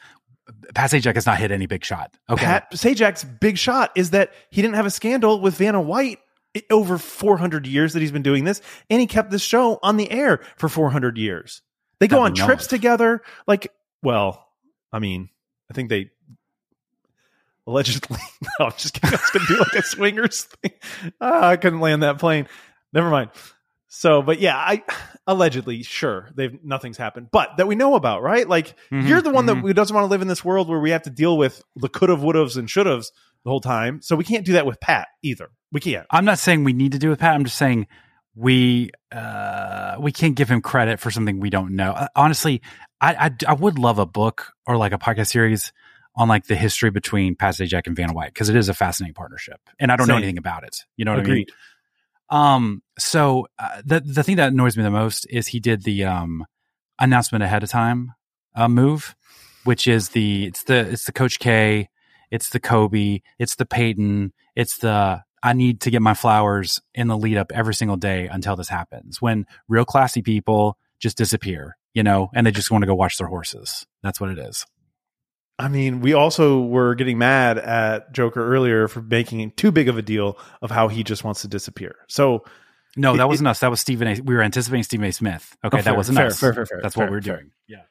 Pat 0.74 0.92
Sajak 0.92 1.16
has 1.16 1.26
not 1.26 1.38
hit 1.38 1.52
any 1.52 1.66
big 1.66 1.84
shot. 1.84 2.16
Okay, 2.30 2.46
Pat 2.46 2.72
Sajak's 2.72 3.24
big 3.24 3.58
shot 3.58 3.92
is 3.96 4.12
that 4.12 4.32
he 4.50 4.62
didn't 4.62 4.76
have 4.76 4.86
a 4.86 4.92
scandal 4.92 5.42
with 5.42 5.56
Vanna 5.56 5.82
White 5.82 6.20
over 6.72 6.98
400 6.98 7.68
years 7.68 7.94
that 7.94 8.00
he's 8.00 8.12
been 8.12 8.24
doing 8.24 8.44
this, 8.44 8.62
and 8.90 9.00
he 9.00 9.08
kept 9.08 9.32
this 9.32 9.42
show 9.42 9.80
on 9.84 9.98
the 9.98 10.10
air 10.12 10.40
for 10.58 10.70
400 10.70 11.18
years. 11.18 11.62
They 12.00 12.08
go 12.08 12.22
on 12.22 12.34
trips 12.34 12.68
together. 12.68 13.22
Like, 13.46 13.72
well, 14.02 14.48
I 14.92 15.00
mean, 15.00 15.30
I 15.70 15.74
think 15.74 15.90
they 15.90 16.10
allegedly. 17.68 18.18
No, 18.60 18.66
I'm 18.68 18.72
just 18.78 18.94
kidding. 18.94 19.10
I 19.18 19.22
was 19.22 19.30
going 19.32 19.46
to 19.46 19.54
do 19.54 19.60
like 19.60 19.74
a 19.74 19.84
swingers 19.84 20.44
thing. 20.44 20.72
Ah, 21.22 21.50
I 21.50 21.58
couldn't 21.58 21.82
land 21.82 22.04
that 22.04 22.20
plane. 22.20 22.48
Never 22.94 23.10
mind. 23.10 23.30
So, 23.90 24.22
but 24.22 24.40
yeah, 24.40 24.56
I 24.56 24.84
allegedly, 25.28 25.84
sure, 25.84 26.30
they've 26.36 26.58
nothing's 26.64 26.98
happened, 26.98 27.30
but 27.32 27.58
that 27.58 27.68
we 27.68 27.76
know 27.76 27.96
about, 27.96 28.22
right? 28.22 28.48
Like, 28.48 28.76
Mhm, 28.92 29.08
you're 29.08 29.22
the 29.22 29.32
one 29.32 29.46
mhm. 29.46 29.48
that 29.48 29.56
who 29.58 29.74
doesn't 29.74 29.94
want 29.94 30.06
to 30.06 30.10
live 30.10 30.22
in 30.22 30.28
this 30.28 30.46
world 30.46 30.70
where 30.70 30.80
we 30.80 30.92
have 30.92 31.04
to 31.04 31.10
deal 31.10 31.38
with 31.38 31.62
the 31.76 31.90
could 31.90 32.10
have, 32.10 32.24
would 32.24 32.36
have's, 32.36 32.56
and 32.56 32.70
should 32.70 32.86
have's 32.86 33.12
the 33.44 33.50
whole 33.50 33.62
time. 33.62 34.02
So 34.02 34.16
we 34.16 34.24
can't 34.24 34.46
do 34.46 34.54
that 34.54 34.66
with 34.66 34.80
Pat 34.80 35.08
either. 35.24 35.50
We 35.72 35.80
can't. 35.80 36.06
I'm 36.12 36.26
not 36.26 36.40
saying 36.40 36.64
we 36.64 36.74
need 36.74 36.94
to 36.94 37.00
do 37.00 37.10
with 37.10 37.20
Pat. 37.20 37.34
I'm 37.34 37.44
just 37.44 37.58
saying 37.58 37.88
we 38.36 38.92
uh, 39.12 39.96
we 40.00 40.12
can't 40.12 40.36
give 40.36 40.50
him 40.50 40.62
credit 40.62 41.00
for 41.00 41.12
something 41.12 41.40
we 41.40 41.50
don't 41.50 41.76
know. 41.76 41.92
Uh, 41.92 42.08
honestly, 42.16 42.62
I, 43.02 43.28
I 43.28 43.32
I 43.48 43.54
would 43.54 43.80
love 43.80 44.00
a 44.00 44.06
book 44.06 44.54
or 44.66 44.78
like 44.78 44.94
a 44.94 44.98
podcast 44.98 45.28
series 45.28 45.74
on 46.16 46.28
like 46.28 46.46
the 46.46 46.56
history 46.56 46.90
between 46.90 47.36
Pat 47.36 47.56
Sajak 47.56 47.88
and 47.88 47.96
Vanna 47.96 48.14
White 48.14 48.34
because 48.34 48.50
it 48.50 48.56
is 48.56 48.70
a 48.70 48.74
fascinating 48.74 49.14
partnership, 49.14 49.60
and 49.80 49.92
I 49.92 49.96
don't 49.96 50.08
know 50.08 50.18
anything 50.18 50.38
about 50.38 50.64
it. 50.64 50.86
You 50.96 51.06
know 51.06 51.12
what 51.12 51.22
I 51.22 51.24
mean? 51.24 51.46
Um, 52.30 52.84
so 52.98 53.48
uh, 53.58 53.82
the 53.84 54.02
the 54.02 54.24
thing 54.24 54.36
that 54.38 54.50
annoys 54.50 54.78
me 54.78 54.84
the 54.84 54.92
most 54.92 55.26
is 55.30 55.48
he 55.48 55.60
did 55.60 55.84
the 55.84 56.04
um 56.06 56.46
announcement 57.00 57.44
ahead 57.44 57.64
of 57.64 57.70
time 57.70 58.14
uh, 58.56 58.68
move, 58.68 59.16
which 59.64 59.88
is 59.88 60.10
the 60.10 60.46
it's 60.46 60.64
the 60.64 60.80
it's 60.92 61.06
the 61.06 61.12
Coach 61.12 61.40
K, 61.40 61.90
it's 62.32 62.50
the 62.50 62.60
Kobe, 62.60 63.22
it's 63.40 63.56
the 63.56 63.66
Peyton, 63.66 64.34
it's 64.56 64.78
the 64.78 65.24
I 65.42 65.54
need 65.54 65.82
to 65.82 65.92
get 65.92 66.02
my 66.02 66.14
flowers 66.14 66.82
in 66.94 67.08
the 67.08 67.18
lead 67.18 67.38
up 67.38 67.52
every 67.54 67.74
single 67.74 67.98
day 67.98 68.28
until 68.28 68.56
this 68.56 68.70
happens. 68.70 69.22
When 69.22 69.46
real 69.68 69.86
classy 69.86 70.22
people 70.22 70.78
just 71.00 71.18
disappear, 71.18 71.78
you 71.94 72.04
know, 72.04 72.30
and 72.34 72.46
they 72.46 72.52
just 72.52 72.72
want 72.72 72.82
to 72.82 72.88
go 72.88 72.96
watch 72.96 73.18
their 73.18 73.28
horses. 73.28 73.88
That's 74.04 74.20
what 74.20 74.30
it 74.30 74.38
is. 74.38 74.66
I 75.60 75.68
mean, 75.68 76.00
we 76.00 76.14
also 76.14 76.62
were 76.62 76.96
getting 76.96 77.18
mad 77.18 77.58
at 77.58 78.14
Joker 78.14 78.44
earlier 78.56 78.88
for 78.88 79.02
making 79.02 79.52
too 79.52 79.72
big 79.72 79.90
of 79.90 79.98
a 79.98 80.02
deal 80.02 80.38
of 80.62 80.72
how 80.72 80.88
he 80.88 81.04
just 81.04 81.24
wants 81.26 81.42
to 81.42 81.48
disappear. 81.50 81.96
So 82.08 82.46
No, 82.96 83.16
that 83.18 83.24
it- 83.24 83.28
wasn't 83.28 83.50
us. 83.50 83.60
That 83.60 83.70
was 83.70 83.82
Stephen 83.82 84.08
A. 84.08 84.22
We 84.22 84.34
were 84.36 84.42
anticipating 84.42 84.84
Stephen 84.84 85.06
A. 85.06 85.12
Smith. 85.12 85.56
Okay, 85.64 85.80
Oh, 85.80 85.82
that 85.82 85.98
wasn't 85.98 86.18
fair, 86.18 86.28
us. 86.28 86.40
fair, 86.40 86.54
fair, 86.54 86.66
fair, 86.66 86.80
That's 86.82 86.96
fair, 86.96 87.06
what 87.06 87.12
we 87.12 87.18
are 87.18 87.22
fair. 87.22 87.36
doing. 87.38 87.52
Yeah. 87.68 87.82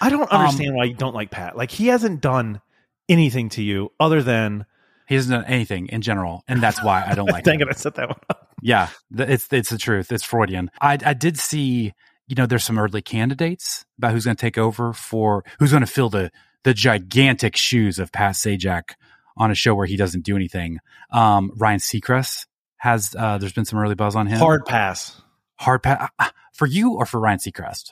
I 0.00 0.10
don't 0.10 0.32
Um, 0.32 0.40
understand 0.42 0.74
why 0.76 0.84
you 0.84 0.94
don't 0.94 1.14
like 1.14 1.30
Pat. 1.30 1.56
Like 1.56 1.70
he 1.72 1.88
hasn't 1.88 2.20
done 2.20 2.60
anything 3.08 3.48
to 3.50 3.62
you 3.62 3.90
other 4.00 4.22
than 4.22 4.64
He 5.08 5.16
hasn't 5.16 5.32
done 5.42 5.52
anything 5.52 5.88
in 5.88 6.00
general, 6.00 6.44
and 6.48 6.62
that's 6.62 6.82
why 6.82 7.04
I 7.06 7.14
don't 7.14 7.26
like 7.30 7.42
dang 7.44 7.60
him. 7.60 7.68
it, 7.68 7.72
I 7.74 7.76
set 7.76 7.96
that 7.96 8.08
one 8.08 8.18
up. 8.30 8.48
Yeah, 8.62 8.88
it's 9.18 9.48
it's 9.52 9.68
the 9.70 9.76
truth. 9.76 10.10
It's 10.12 10.22
Freudian. 10.22 10.70
I 10.80 10.96
I 11.04 11.12
did 11.12 11.38
see, 11.38 11.92
you 12.28 12.36
know, 12.36 12.46
there's 12.46 12.62
some 12.64 12.78
early 12.78 13.02
candidates 13.02 13.84
about 13.98 14.12
who's 14.12 14.24
going 14.24 14.36
to 14.36 14.40
take 14.40 14.56
over 14.56 14.92
for 14.92 15.44
who's 15.58 15.72
going 15.72 15.82
to 15.82 15.86
fill 15.88 16.08
the 16.08 16.30
the 16.64 16.74
gigantic 16.74 17.56
shoes 17.56 17.98
of 17.98 18.12
Pat 18.12 18.34
Sajak 18.34 18.92
on 19.36 19.50
a 19.50 19.54
show 19.54 19.74
where 19.74 19.86
he 19.86 19.96
doesn't 19.96 20.24
do 20.24 20.36
anything. 20.36 20.78
Um, 21.10 21.52
Ryan 21.56 21.78
Seacrest 21.78 22.46
has. 22.76 23.14
Uh, 23.18 23.38
there's 23.38 23.52
been 23.52 23.64
some 23.64 23.78
early 23.78 23.94
buzz 23.94 24.14
on 24.16 24.26
him. 24.26 24.38
Hard 24.38 24.64
pass 24.66 25.20
hard 25.62 25.82
pass 25.82 26.10
for 26.52 26.66
you 26.66 26.94
or 26.94 27.06
for 27.06 27.20
Ryan 27.20 27.38
Seacrest. 27.38 27.90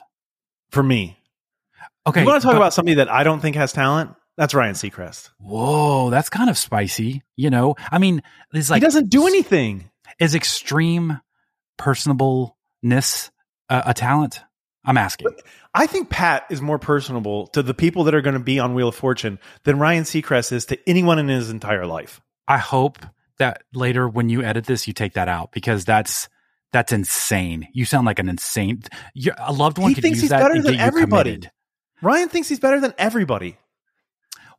for 0.69 0.83
me. 0.83 1.17
Okay, 2.05 2.21
you 2.21 2.27
want 2.27 2.41
to 2.41 2.45
talk 2.45 2.53
but- 2.53 2.57
about 2.57 2.73
somebody 2.73 2.95
that 2.95 3.09
I 3.11 3.23
don't 3.23 3.39
think 3.39 3.55
has 3.55 3.71
talent? 3.73 4.11
That's 4.37 4.53
Ryan 4.53 4.73
Seacrest. 4.75 5.29
Whoa, 5.39 6.09
that's 6.09 6.29
kind 6.29 6.49
of 6.49 6.57
spicy. 6.57 7.21
You 7.35 7.49
know, 7.49 7.75
I 7.91 7.99
mean, 7.99 8.23
it's 8.53 8.69
like 8.69 8.81
he 8.81 8.85
doesn't 8.85 9.09
do 9.09 9.27
anything. 9.27 9.89
is 10.19 10.35
extreme 10.35 11.19
personableness 11.79 13.29
a, 13.69 13.83
a 13.87 13.93
talent? 13.93 14.41
I'm 14.85 14.97
asking. 14.97 15.27
I 15.73 15.85
think 15.87 16.09
Pat 16.09 16.45
is 16.49 16.61
more 16.61 16.79
personable 16.79 17.47
to 17.47 17.61
the 17.61 17.73
people 17.73 18.03
that 18.05 18.15
are 18.15 18.21
going 18.21 18.33
to 18.33 18.39
be 18.39 18.59
on 18.59 18.73
Wheel 18.73 18.87
of 18.89 18.95
Fortune 18.95 19.39
than 19.63 19.79
Ryan 19.79 20.03
Seacrest 20.03 20.51
is 20.51 20.65
to 20.65 20.79
anyone 20.89 21.19
in 21.19 21.27
his 21.27 21.49
entire 21.49 21.85
life. 21.85 22.19
I 22.47 22.57
hope 22.57 22.99
that 23.37 23.63
later 23.73 24.07
when 24.07 24.29
you 24.29 24.43
edit 24.43 24.65
this, 24.65 24.87
you 24.87 24.93
take 24.93 25.13
that 25.13 25.27
out 25.27 25.51
because 25.51 25.85
that's 25.85 26.29
that's 26.71 26.91
insane. 26.91 27.67
You 27.73 27.85
sound 27.85 28.05
like 28.05 28.19
an 28.19 28.29
insane. 28.29 28.81
Your, 29.13 29.35
a 29.37 29.53
loved 29.53 29.77
one 29.77 29.89
He 29.89 29.95
could 29.95 30.03
thinks 30.03 30.17
use 30.17 30.23
he's 30.23 30.29
that 30.31 30.41
better 30.41 30.61
than 30.61 30.75
everybody. 30.75 31.31
committed. 31.31 31.51
Ryan 32.01 32.29
thinks 32.29 32.49
he's 32.49 32.59
better 32.59 32.79
than 32.79 32.93
everybody. 32.97 33.57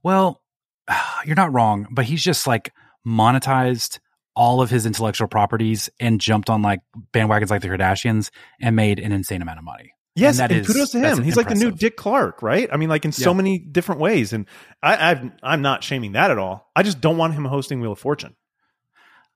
Well, 0.03 0.41
you're 1.25 1.37
not 1.37 1.53
wrong, 1.53 1.89
but 1.91 2.05
he's 2.05 2.23
just 2.23 2.47
like 2.47 2.73
monetized 3.07 3.99
all 4.35 4.63
of 4.63 4.71
his 4.71 4.87
intellectual 4.87 5.29
properties 5.29 5.91
and 6.01 6.21
jumped 6.21 6.49
on 6.49 6.63
like 6.63 6.81
bandwagons 7.13 7.51
like 7.51 7.61
the 7.61 7.69
Kardashians 7.69 8.31
and 8.61 8.75
made 8.77 8.99
an 8.99 9.13
insane 9.13 9.43
amount 9.43 9.59
of 9.59 9.65
money. 9.65 9.93
Yes, 10.15 10.39
And 10.39 10.53
and, 10.53 10.61
is- 10.61 10.67
kudos 10.67 10.91
to 10.91 11.01
him. 11.01 11.23
He's 11.23 11.37
like 11.37 11.49
the 11.49 11.55
new. 11.55 11.71
Dick 11.71 11.97
Clark, 11.97 12.43
right? 12.43 12.69
I 12.71 12.77
mean, 12.77 12.89
like 12.91 13.05
in 13.05 13.13
so 13.13 13.31
Yeah. 13.31 13.37
many 13.37 13.59
different 13.59 14.01
ways. 14.01 14.33
And 14.33 14.47
I, 14.83 15.11
I've, 15.11 15.31
I'm 15.43 15.63
not 15.63 15.83
shaming 15.83 16.13
that 16.13 16.31
at 16.31 16.39
all. 16.39 16.71
I 16.77 16.83
just 16.83 17.01
don't 17.01 17.17
want 17.17 17.33
him 17.35 17.45
hosting 17.47 17.81
Wheel 17.81 17.93
of 17.93 17.99
Fortune. 17.99 18.37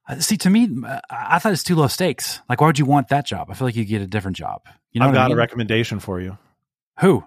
Uh, 0.07 0.19
See, 0.19 0.37
to 0.37 0.49
me, 0.49 0.69
uh, 0.85 0.99
I 1.09 1.39
thought 1.39 1.51
it's 1.53 1.63
too 1.63 1.75
low 1.75 1.87
stakes. 1.87 2.41
Like, 2.47 2.61
why 2.61 2.67
would 2.67 2.77
you 2.79 2.85
want 2.85 3.09
that 3.09 3.25
job? 3.25 3.47
I 3.49 3.55
feel 3.55 3.67
like 3.67 3.75
you 3.75 3.85
get 3.85 4.01
a 4.01 4.07
different 4.07 4.37
job. 4.37 4.61
You 4.91 4.99
know 4.99 5.07
I've 5.07 5.13
what 5.13 5.17
I 5.17 5.21
got 5.23 5.27
mean? 5.29 5.37
a 5.37 5.41
recommendation 5.41 5.99
for 5.99 6.21
you. 6.21 6.37
Who? 6.99 7.23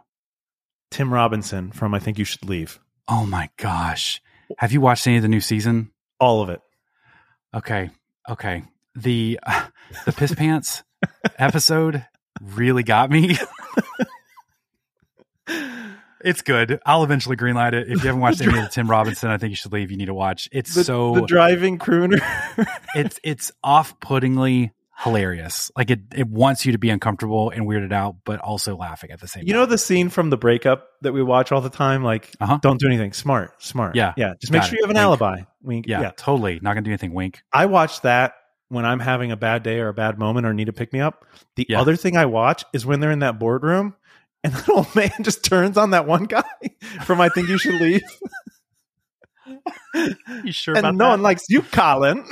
Tim 0.90 1.12
Robinson 1.12 1.72
from 1.72 1.92
I 1.94 1.98
Think 1.98 2.18
You 2.18 2.24
Should 2.24 2.48
Leave. 2.48 2.78
Oh 3.09 3.26
my 3.26 3.51
gosh! 3.57 4.20
Have 4.59 4.72
you 4.72 4.80
watched 4.80 5.07
any 5.07 5.16
of 5.16 5.22
the 5.22 5.28
new 5.28 5.40
season? 5.40 5.90
All 6.20 6.42
of 6.42 6.51
it. 6.51 6.61
Okay, 7.55 7.90
okay. 8.28 8.62
The 8.94 9.38
the 10.07 10.12
piss 10.12 10.34
pants 10.34 10.82
episode 11.38 12.07
really 12.41 12.83
got 12.83 13.11
me. 13.11 13.37
it's 16.22 16.43
good. 16.43 16.81
I'll 16.87 17.03
eventually 17.05 17.37
greenlight 17.37 17.72
it. 17.72 17.89
If 17.91 18.03
you 18.03 18.07
haven't 18.09 18.20
watched 18.20 18.41
any 18.43 18.57
of 18.59 18.64
the 18.64 18.70
Tim 18.70 18.89
Robinson, 18.91 19.31
I 19.31 19.39
think 19.39 19.51
you 19.51 19.57
should 19.57 19.72
leave. 19.72 19.91
You 19.91 19.97
need 19.97 20.07
to 20.07 20.14
watch. 20.14 20.49
It's 20.53 20.74
The, 20.74 20.85
so 20.85 21.14
the 21.14 21.22
driving 21.26 21.78
crooner. 21.78 22.20
it's 22.95 23.18
it's 23.24 23.53
off-puttingly 23.64 24.72
hilarious. 24.99 25.70
Like 25.76 25.91
it 25.91 26.01
it 26.14 26.28
wants 26.28 26.66
you 26.66 26.72
to 26.72 26.78
be 26.78 26.91
uncomfortable 26.91 27.49
and 27.51 27.66
weirded 27.66 27.93
out, 27.93 28.16
but 28.24 28.39
also 28.41 28.76
laughing 28.76 29.11
at 29.11 29.20
the 29.20 29.26
same 29.28 29.45
you 29.47 29.55
time. 29.55 29.62
know 29.62 29.66
the 29.66 29.78
scene 29.78 30.11
from 30.11 30.28
the 30.31 30.37
breakup 30.37 30.87
that 31.01 31.12
we 31.12 31.22
watch 31.22 31.53
all 31.53 31.62
the 31.62 31.70
time? 31.70 32.05
Like, 32.05 32.31
Uh-huh. 32.39 32.59
don't 32.61 32.78
do 32.78 32.87
anything. 32.87 33.14
Smart, 33.14 33.62
smart. 33.62 33.97
Yeah. 33.97 34.12
Yeah. 34.16 34.35
Just 34.41 34.53
make 34.53 34.62
sure 34.62 34.74
it. 34.74 34.78
you 34.81 34.85
have 34.85 34.91
an 34.91 34.97
Wink. 34.97 35.05
alibi. 35.05 35.43
Wink. 35.62 35.87
yeah, 35.89 36.03
yeah. 36.03 36.11
totally. 36.16 36.61
Not 36.61 36.74
gonna 36.74 36.83
do 36.83 36.91
anything. 36.91 37.14
Wink. 37.14 37.43
I 37.53 37.64
watched 37.66 38.03
that 38.03 38.35
when 38.71 38.87
I'm 38.87 39.01
having 39.01 39.31
a 39.33 39.37
bad 39.37 39.62
day 39.62 39.81
or 39.81 39.89
a 39.89 39.95
bad 39.95 40.18
moment 40.18 40.47
or 40.47 40.55
need 40.55 40.64
to 40.66 40.73
pick 40.73 40.93
me 40.95 41.01
up. 41.01 41.27
The 41.57 41.66
Yeah. 41.68 41.81
other 41.81 41.97
thing 41.97 42.16
I 42.16 42.25
watch 42.25 42.64
is 42.73 42.87
when 42.87 43.01
they're 43.01 43.11
in 43.11 43.18
that 43.18 43.39
boardroom 43.39 43.95
and 44.43 44.53
that 44.55 44.68
old 44.71 44.95
man 44.97 45.12
just 45.23 45.45
turns 45.45 45.77
on 45.77 45.91
that 45.91 46.07
one 46.07 46.25
guy 46.25 46.43
from 47.05 47.21
I 47.21 47.29
Think 47.29 47.49
You 47.49 47.59
Should 47.59 47.81
Leave. 47.81 48.03
You 50.45 50.53
sure 50.53 50.77
and 50.77 50.97
no 50.97 51.05
that? 51.07 51.11
one 51.11 51.23
likes 51.23 51.47
you, 51.49 51.62
Colin. 51.62 52.25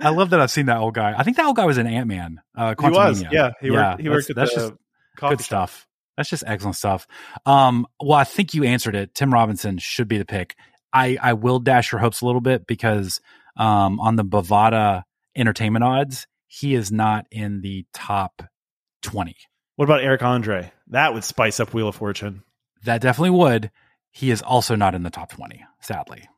I 0.00 0.10
love 0.10 0.30
that 0.30 0.40
I've 0.40 0.50
seen 0.50 0.66
that 0.66 0.78
old 0.78 0.94
guy. 0.94 1.14
I 1.16 1.22
think 1.22 1.36
that 1.38 1.46
old 1.46 1.56
guy 1.56 1.64
was 1.64 1.78
an 1.78 1.86
Ant 1.86 2.06
Man. 2.08 2.40
Uh, 2.54 2.74
he 2.78 2.90
was. 2.90 3.24
Yeah. 3.30 3.52
He 3.60 3.70
worked, 3.70 4.00
he 4.00 4.08
worked 4.08 4.30
at 4.30 4.36
that's 4.36 4.54
just 4.54 4.72
good 5.16 5.40
stuff. 5.40 5.86
That's 6.16 6.28
just 6.28 6.44
excellent 6.46 6.76
stuff. 6.76 7.06
Um, 7.46 7.86
well, 8.00 8.18
I 8.18 8.24
think 8.24 8.54
you 8.54 8.64
answered 8.64 8.94
it. 8.94 9.14
Tim 9.14 9.32
Robinson 9.32 9.78
should 9.78 10.08
be 10.08 10.18
the 10.18 10.24
pick. 10.24 10.56
I, 10.94 11.18
I 11.20 11.32
will 11.32 11.58
dash 11.58 11.92
your 11.92 12.00
hopes 12.00 12.20
a 12.20 12.26
little 12.26 12.40
bit 12.40 12.66
because 12.66 13.20
um, 13.56 14.00
on 14.00 14.16
the 14.16 14.24
Bovada 14.24 15.02
entertainment 15.36 15.84
odds, 15.84 16.26
he 16.46 16.74
is 16.74 16.92
not 16.92 17.26
in 17.30 17.60
the 17.60 17.84
top 17.92 18.42
20. 19.02 19.36
What 19.76 19.86
about 19.86 20.02
Eric 20.02 20.22
Andre? 20.22 20.72
That 20.88 21.12
would 21.12 21.24
spice 21.24 21.58
up 21.58 21.74
Wheel 21.74 21.88
of 21.88 21.96
Fortune. 21.96 22.44
That 22.84 23.00
definitely 23.00 23.30
would. 23.30 23.70
He 24.12 24.30
is 24.30 24.40
also 24.40 24.76
not 24.76 24.94
in 24.94 25.02
the 25.02 25.10
top 25.10 25.32
20, 25.32 25.64
sadly. 25.80 26.28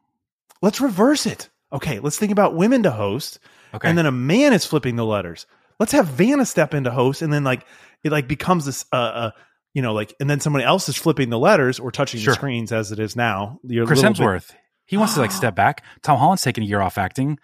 Let's 0.63 0.81
reverse 0.81 1.27
it. 1.27 1.51
Okay, 1.73 1.99
let's 1.99 2.19
think 2.19 2.33
about 2.33 2.55
women 2.55 2.85
to 2.85 2.91
host, 2.91 3.39
Okay. 3.75 3.89
and 3.89 3.99
then 3.99 4.07
a 4.07 4.13
man 4.13 4.55
is 4.55 4.65
flipping 4.65 4.97
the 4.97 5.05
letters. 5.05 5.47
Let's 5.79 5.93
have 5.93 6.07
Vanna 6.07 6.47
step 6.47 6.73
into 6.73 6.91
host, 6.91 7.21
and 7.21 7.31
then 7.31 7.45
like 7.45 7.67
it 8.03 8.13
like 8.13 8.29
becomes 8.29 8.65
this, 8.65 8.87
uh, 8.93 8.97
uh 8.97 9.31
you 9.77 9.83
know, 9.83 9.93
like, 9.93 10.15
and 10.19 10.31
then 10.31 10.41
somebody 10.41 10.65
else 10.65 10.89
is 10.89 10.97
flipping 10.97 11.29
the 11.29 11.39
letters 11.39 11.79
or 11.79 11.93
touching 11.93 12.19
Sure. 12.19 12.33
the 12.33 12.37
screens 12.37 12.73
as 12.73 12.93
it 12.93 12.99
is 12.99 13.15
now. 13.15 13.61
You're 13.63 13.85
Chris 13.87 13.99
little 14.03 14.15
bit- 14.15 14.23
Hemsworth, 14.23 14.55
he 14.87 14.97
wants 14.97 15.13
to 15.15 15.21
like 15.21 15.31
step 15.43 15.55
back. 15.55 15.85
Tom 16.03 16.19
Holland's 16.19 16.41
taking 16.43 16.65
a 16.65 16.67
year 16.67 16.81
off 16.81 16.97
acting. 16.97 17.39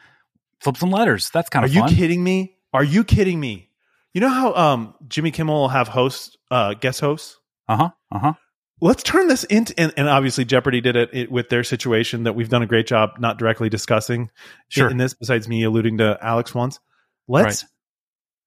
Flip 0.61 0.79
some 0.79 0.91
letters. 0.91 1.29
That's 1.35 1.51
kind 1.51 1.63
of. 1.67 1.77
Are 1.77 1.85
of 1.85 1.91
you 1.91 1.97
kidding 1.97 2.25
me? 2.25 2.57
Are 2.73 2.83
you 2.83 3.05
kidding 3.05 3.39
me? 3.39 3.69
You 4.15 4.23
know 4.23 4.31
how 4.31 4.55
um 4.55 4.95
Jimmy 5.09 5.31
Kimmel 5.31 5.55
will 5.61 5.69
have 5.69 5.89
hosts, 5.89 6.39
uh, 6.51 6.73
guest 6.73 7.01
hosts. 7.01 7.39
Uh 7.69 7.77
huh. 7.77 7.91
Uh 8.11 8.19
huh. 8.19 8.33
Let's 8.81 9.03
turn 9.03 9.29
this 9.29 9.45
into, 9.45 9.75
and, 9.79 9.93
and 9.99 10.09
obviously 10.09 10.45
Jeopardy 10.47 10.81
did 10.81 10.97
it, 10.97 11.11
it 11.13 11.31
with 11.31 11.51
their 11.51 11.63
situation 11.65 12.23
that 12.25 12.33
we've 12.35 12.49
done 12.49 12.63
a 12.63 12.67
great 12.67 12.87
job 12.87 13.11
not 13.19 13.39
directly 13.39 13.69
discussing. 13.69 14.31
Sure. 14.69 14.89
in 14.91 14.97
this 14.97 15.13
besides 15.15 15.47
me 15.49 15.65
alluding 15.65 15.99
to 15.99 16.19
Alex 16.23 16.55
once. 16.55 16.81
Let's 17.29 17.65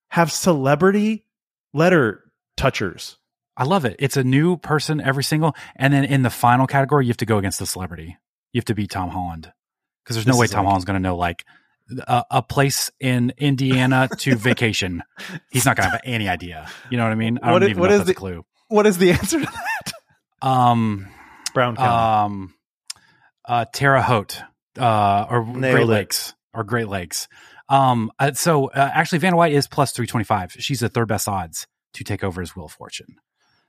have 0.08 0.32
celebrity 0.32 1.24
letter 1.72 2.24
touchers. 2.56 3.16
I 3.56 3.64
love 3.64 3.84
it. 3.84 3.96
It's 3.98 4.16
a 4.16 4.24
new 4.24 4.56
person 4.56 5.00
every 5.00 5.24
single, 5.24 5.54
and 5.76 5.92
then 5.92 6.04
in 6.04 6.22
the 6.22 6.30
final 6.30 6.66
category, 6.66 7.06
you 7.06 7.10
have 7.10 7.16
to 7.18 7.26
go 7.26 7.38
against 7.38 7.58
the 7.58 7.66
celebrity. 7.66 8.16
You 8.52 8.58
have 8.58 8.66
to 8.66 8.74
beat 8.74 8.90
Tom 8.90 9.10
Holland 9.10 9.52
because 10.04 10.16
there's 10.16 10.26
no 10.26 10.32
This 10.34 10.40
way 10.40 10.46
Tom 10.48 10.64
like- 10.64 10.68
Holland's 10.68 10.84
going 10.84 10.94
to 11.02 11.08
know 11.08 11.16
like 11.16 11.44
a, 12.06 12.24
a 12.30 12.42
place 12.42 12.90
in 13.00 13.32
Indiana 13.38 14.08
to 14.18 14.36
vacation. 14.36 15.02
He's 15.50 15.64
not 15.64 15.76
going 15.76 15.86
to 15.86 15.90
have 15.92 16.00
any 16.04 16.28
idea. 16.28 16.68
You 16.90 16.96
know 16.96 17.04
what 17.04 17.12
I 17.12 17.16
mean? 17.16 17.38
I 17.42 17.52
What 17.52 17.60
don't 17.60 17.62
is- 17.64 17.70
even 17.70 17.80
what 17.80 17.88
know 17.90 17.94
is 17.96 18.00
if 18.02 18.06
that's 18.06 18.18
the- 18.20 18.26
a 18.26 18.32
clue. 18.32 18.44
What 18.68 18.86
is 18.86 18.98
the 18.98 19.12
answer 19.12 19.38
to 19.40 19.46
that? 19.46 19.92
Um, 20.42 21.08
Brown 21.54 21.76
County. 21.76 22.34
um, 22.34 22.54
uh, 23.48 23.64
Terre 23.72 24.02
Haute, 24.02 24.42
uh, 24.78 25.26
or 25.30 25.44
Nailed 25.46 25.60
Great 25.74 25.82
it. 25.82 25.86
Lakes, 25.86 26.34
or 26.52 26.64
Great 26.64 26.88
Lakes. 26.88 27.28
Um, 27.68 28.10
uh, 28.18 28.32
so 28.32 28.66
uh, 28.68 28.90
actually, 28.92 29.18
Vanna 29.18 29.36
White 29.36 29.52
is 29.52 29.66
plus 29.68 29.92
three 29.92 30.06
twenty 30.06 30.24
five. 30.24 30.52
She's 30.58 30.80
the 30.80 30.88
third 30.88 31.08
best 31.08 31.28
odds 31.28 31.66
to 31.94 32.04
take 32.04 32.22
over 32.24 32.42
as 32.42 32.54
Wheel 32.56 32.66
of 32.66 32.72
Fortune. 32.72 33.16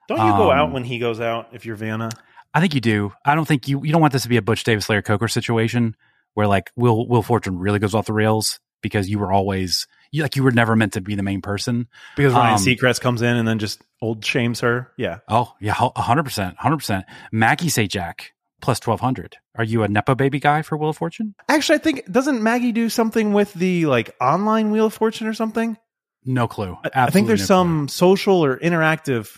Don't 0.07 0.17
you 0.25 0.33
go 0.33 0.51
um, 0.51 0.57
out 0.57 0.71
when 0.71 0.83
he 0.83 0.99
goes 0.99 1.19
out 1.19 1.49
if 1.53 1.65
you're 1.65 1.75
Vanna? 1.75 2.09
I 2.53 2.59
think 2.61 2.73
you 2.73 2.81
do. 2.81 3.13
I 3.25 3.35
don't 3.35 3.45
think 3.47 3.67
you 3.67 3.83
you 3.83 3.91
don't 3.91 4.01
want 4.01 4.13
this 4.13 4.23
to 4.23 4.29
be 4.29 4.37
a 4.37 4.41
Butch 4.41 4.63
Davis 4.63 4.89
Larry 4.89 5.03
Coker 5.03 5.27
situation 5.27 5.95
where 6.33 6.47
like 6.47 6.71
Will 6.75 7.07
Will 7.07 7.21
Fortune 7.23 7.57
really 7.59 7.79
goes 7.79 7.93
off 7.93 8.05
the 8.05 8.13
rails 8.13 8.59
because 8.81 9.09
you 9.09 9.19
were 9.19 9.31
always 9.31 9.87
you 10.11 10.21
like 10.23 10.35
you 10.35 10.43
were 10.43 10.51
never 10.51 10.75
meant 10.75 10.93
to 10.93 11.01
be 11.01 11.15
the 11.15 11.23
main 11.23 11.41
person. 11.41 11.87
Because 12.15 12.33
Ryan 12.33 12.53
um, 12.53 12.59
Seacrest 12.59 13.01
comes 13.01 13.21
in 13.21 13.35
and 13.35 13.47
then 13.47 13.59
just 13.59 13.81
old 14.01 14.23
shames 14.23 14.61
her. 14.61 14.91
Yeah. 14.97 15.19
Oh 15.27 15.53
yeah, 15.59 15.73
hundred 15.73 16.23
percent, 16.23 16.57
hundred 16.57 16.77
percent. 16.77 17.05
Maggie 17.31 17.67
Sajak 17.67 18.27
plus 18.61 18.79
twelve 18.79 19.01
hundred. 19.01 19.35
Are 19.55 19.63
you 19.63 19.83
a 19.83 19.87
nepo 19.87 20.15
baby 20.15 20.39
guy 20.39 20.61
for 20.61 20.77
Wheel 20.77 20.91
of 20.91 20.97
Fortune? 20.97 21.35
Actually, 21.49 21.75
I 21.79 21.81
think 21.81 22.11
doesn't 22.11 22.41
Maggie 22.41 22.71
do 22.71 22.89
something 22.89 23.33
with 23.33 23.53
the 23.53 23.85
like 23.87 24.15
online 24.21 24.71
Wheel 24.71 24.85
of 24.85 24.93
Fortune 24.93 25.27
or 25.27 25.33
something? 25.33 25.77
No 26.23 26.47
clue. 26.47 26.77
I- 26.83 27.05
I 27.05 27.09
think 27.09 27.27
there's 27.27 27.41
no 27.41 27.45
some 27.45 27.87
social 27.87 28.43
or 28.45 28.57
interactive, 28.57 29.37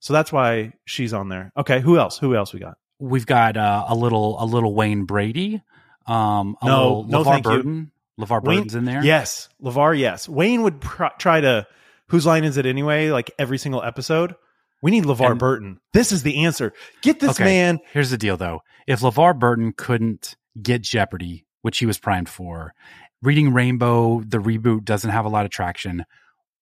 so 0.00 0.12
that's 0.12 0.32
why 0.32 0.72
she's 0.84 1.12
on 1.12 1.28
there. 1.28 1.52
Okay, 1.56 1.80
who 1.80 1.98
else? 1.98 2.18
Who 2.18 2.34
else 2.36 2.52
we 2.52 2.60
got? 2.60 2.78
We've 2.98 3.26
got 3.26 3.56
uh, 3.56 3.84
a 3.88 3.94
little 3.94 4.42
a 4.42 4.44
little 4.44 4.74
Wayne 4.74 5.04
Brady. 5.04 5.62
Um, 6.06 6.56
a 6.62 6.66
No, 6.66 7.02
no, 7.06 7.22
LeVar 7.22 7.24
thank 7.24 7.46
you. 7.46 7.52
Burton. 7.52 7.90
LeVar 8.18 8.42
Wayne- 8.42 8.56
Burton's 8.58 8.74
in 8.74 8.84
there. 8.84 9.04
Yes, 9.04 9.48
Levar. 9.62 9.96
Yes, 9.98 10.28
Wayne 10.28 10.62
would 10.62 10.80
pr- 10.80 11.04
try 11.18 11.40
to. 11.40 11.66
Whose 12.08 12.24
line 12.24 12.44
is 12.44 12.56
it 12.56 12.64
anyway? 12.66 13.10
Like 13.10 13.30
every 13.38 13.58
single 13.58 13.82
episode. 13.82 14.34
We 14.80 14.90
need 14.90 15.04
Levar 15.04 15.32
And- 15.32 15.38
Burton. 15.38 15.80
This 15.92 16.10
is 16.12 16.22
the 16.22 16.44
answer. 16.44 16.72
Get 17.02 17.20
this 17.20 17.32
Okay. 17.32 17.44
man. 17.44 17.80
Here's 17.92 18.10
the 18.10 18.16
deal, 18.16 18.36
though. 18.36 18.62
If 18.86 19.00
LeVar 19.00 19.38
Burton 19.38 19.72
couldn't 19.76 20.36
get 20.62 20.82
Jeopardy, 20.82 21.44
which 21.62 21.78
he 21.78 21.86
was 21.86 21.98
primed 21.98 22.28
for, 22.28 22.74
Reading 23.20 23.52
Rainbow, 23.52 24.20
the 24.26 24.38
reboot 24.38 24.84
doesn't 24.84 25.10
have 25.10 25.24
a 25.24 25.28
lot 25.28 25.44
of 25.44 25.50
traction. 25.50 26.04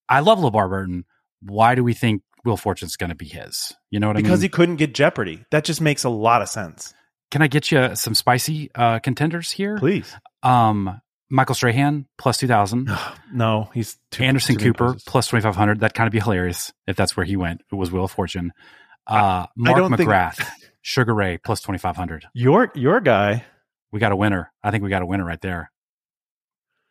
I 0.09 0.21
love 0.21 0.39
LeVar 0.39 0.69
Burton. 0.69 1.05
Why 1.43 1.75
do 1.75 1.85
we 1.85 1.93
think 1.93 2.23
Will 2.47 2.57
Fortune's 2.57 2.97
going 2.97 3.11
to 3.11 3.17
be 3.17 3.27
his? 3.27 3.75
You 3.91 4.01
know 4.01 4.07
what 4.09 4.17
Because 4.17 4.17
I 4.17 4.23
mean? 4.23 4.31
Because 4.31 4.43
he 4.43 4.49
couldn't 4.49 4.77
get 4.77 4.95
Jeopardy. 4.95 5.45
That 5.51 5.65
just 5.65 5.81
makes 5.81 6.05
a 6.05 6.09
lot 6.09 6.43
of 6.43 6.49
sense. 6.49 6.95
Can 7.31 7.43
I 7.43 7.49
get 7.49 7.71
you 7.71 7.95
some 7.97 8.15
spicy 8.15 8.71
uh, 8.75 9.01
contenders 9.01 9.51
here? 9.51 9.77
Please. 9.79 10.15
Um, 10.43 11.01
Michael 11.29 11.55
Strahan 11.57 12.07
plus 12.19 12.39
two 12.39 12.47
thousand. 12.47 12.89
No, 13.33 13.69
he's 13.75 13.99
too, 14.13 14.23
Anderson 14.23 14.57
too 14.57 14.73
Cooper 14.73 14.97
plus 15.07 15.27
twenty 15.27 15.43
five 15.43 15.57
hundred. 15.57 15.81
That 15.81 15.93
kind 15.93 16.07
of 16.07 16.13
be 16.13 16.21
hilarious 16.21 16.73
if 16.87 16.97
that's 16.97 17.17
where 17.17 17.27
he 17.27 17.37
went. 17.37 17.61
It 17.71 17.75
was 17.75 17.91
Wheel 17.91 18.05
of 18.05 18.13
Fortune. 18.13 18.53
Uh, 19.07 19.47
Mark 19.57 19.77
don't 19.77 19.97
think- 19.97 20.09
McGrath, 20.09 20.47
Sugar 20.81 21.13
Ray 21.15 21.37
plus 21.39 21.61
twenty 21.61 21.79
five 21.79 21.97
hundred. 21.97 22.25
Your 22.33 22.71
your 22.77 23.01
guy. 23.01 23.45
We 23.93 24.01
got 24.01 24.13
a 24.13 24.17
winner. 24.17 24.53
I 24.63 24.71
think 24.71 24.85
we 24.85 24.91
got 24.91 25.03
a 25.03 25.07
winner 25.07 25.25
right 25.25 25.41
there. 25.41 25.71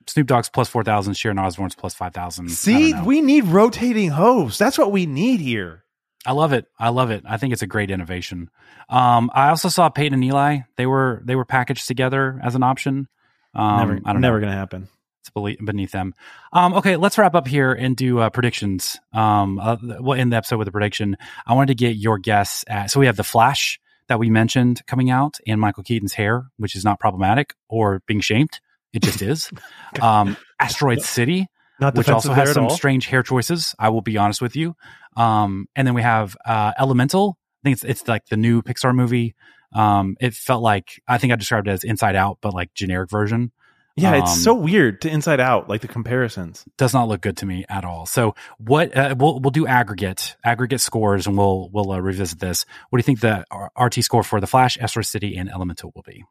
Snoop 0.08 0.28
Dogg's 0.28 0.50
plus 0.50 0.70
four 0.70 0.84
thousand. 0.84 1.16
Sharon 1.16 1.40
Osbourne's 1.40 1.76
plus 1.76 1.94
five 1.94 2.14
thousand. 2.14 2.50
See, 2.50 2.94
we 2.94 3.22
need 3.22 3.46
rotating 3.46 4.10
hosts. 4.10 4.60
That's 4.60 4.78
what 4.78 4.92
we 4.92 5.06
need 5.06 5.40
here. 5.40 5.84
I 6.26 6.32
love 6.32 6.54
it. 6.54 6.66
I 6.80 6.90
love 6.90 7.12
it. 7.12 7.24
I 7.28 7.38
think 7.38 7.54
it's 7.54 7.62
a 7.62 7.68
great 7.68 7.92
innovation. 7.92 8.50
Um, 8.90 9.30
I 9.34 9.50
also 9.50 9.70
saw 9.70 9.90
Peyton 9.90 10.16
and 10.16 10.24
Eli. 10.24 10.60
They 10.76 10.86
were 10.86 11.22
they 11.24 11.36
were 11.36 11.46
packaged 11.46 11.88
together 11.88 12.40
as 12.44 12.56
an 12.56 12.64
option. 12.64 13.08
Um, 13.54 13.78
never, 13.78 14.00
I 14.06 14.14
don't 14.14 14.22
never 14.22 14.40
going 14.40 14.52
to 14.52 14.58
happen. 14.58 14.88
It's 15.22 15.30
beneath 15.30 15.92
them. 15.92 16.14
Um, 16.54 16.76
okay, 16.76 16.98
let's 16.98 17.18
wrap 17.18 17.34
up 17.34 17.48
here 17.48 17.74
and 17.74 17.96
do 17.96 18.20
uh, 18.20 18.30
predictions. 18.30 19.00
Um, 19.12 19.58
uh, 19.60 19.78
we'll 19.82 20.20
end 20.20 20.32
the 20.32 20.38
episode 20.38 20.58
with 20.58 20.68
a 20.68 20.72
prediction. 20.72 21.18
I 21.48 21.54
wanted 21.54 21.78
to 21.78 21.84
get 21.84 21.96
your 21.96 22.20
guess 22.20 22.64
at. 22.68 22.92
So 22.92 23.00
we 23.00 23.08
have 23.08 23.18
the 23.18 23.24
Flash 23.24 23.80
that 24.08 24.20
we 24.20 24.30
mentioned 24.30 24.86
coming 24.86 25.10
out, 25.10 25.40
and 25.48 25.60
Michael 25.60 25.84
Keaton's 25.84 26.14
hair, 26.14 26.48
which 26.58 26.76
is 26.76 26.84
not 26.84 27.00
problematic 27.00 27.56
or 27.68 28.04
being 28.06 28.22
shamed. 28.22 28.60
It 28.96 29.04
just 29.04 29.22
is. 29.22 29.52
um, 30.02 30.36
Asteroid 30.60 31.02
City, 31.02 31.48
Not 31.80 31.96
which 31.96 32.10
also 32.10 32.34
has 32.34 32.54
some 32.54 32.70
strange 32.70 33.06
hair 33.08 33.22
choices. 33.24 33.76
I 33.78 33.90
will 33.90 34.02
be 34.02 34.18
honest 34.18 34.42
with 34.42 34.56
you. 34.56 34.76
Um, 35.18 35.68
and 35.76 35.86
then 35.88 35.94
we 35.94 36.02
have 36.02 36.36
uh, 36.46 36.72
Elemental. 36.80 37.38
I 37.38 37.70
think 37.70 37.74
it's 37.76 37.84
it's 37.84 38.08
like 38.08 38.26
the 38.28 38.38
new 38.38 38.62
Pixar 38.62 38.96
movie. 38.96 39.36
Um, 39.74 40.16
it 40.22 40.34
felt 40.34 40.64
like 40.64 41.02
I 41.08 41.18
think 41.18 41.34
I 41.34 41.36
described 41.36 41.68
it 41.68 41.72
as 41.72 41.84
Inside 41.84 42.16
Out, 42.16 42.38
but 42.42 42.54
like 42.54 42.74
generic 42.74 43.10
version. 43.10 43.52
Yeah, 43.98 44.16
it's 44.16 44.32
Um, 44.32 44.38
so 44.40 44.54
weird 44.54 45.02
to 45.04 45.10
Inside 45.10 45.40
Out, 45.40 45.70
like 45.70 45.80
the 45.80 45.88
comparisons. 45.88 46.66
does 46.78 46.94
not 46.94 47.08
look 47.08 47.22
good 47.22 47.38
to 47.38 47.46
me 47.46 47.64
at 47.70 47.86
all. 47.86 48.06
So 48.06 48.36
what 48.58 48.96
uh, 48.96 49.16
we'll 49.18 49.40
we'll 49.40 49.52
do 49.52 49.66
aggregate 49.68 50.36
aggregate 50.44 50.82
scores 50.82 51.28
and 51.28 51.38
we'll 51.38 51.70
we'll 51.72 51.92
uh, 51.92 52.00
revisit 52.00 52.40
this. 52.40 52.66
What 52.90 52.98
do 52.98 53.00
you 53.00 53.04
think 53.04 53.22
the 53.22 53.46
RT 53.78 54.04
score 54.04 54.24
for 54.24 54.42
the 54.42 54.48
Flash, 54.48 54.78
Asteroid 54.80 55.06
City, 55.06 55.38
and 55.38 55.50
Elemental 55.50 55.92
will 55.96 56.04
be? 56.04 56.26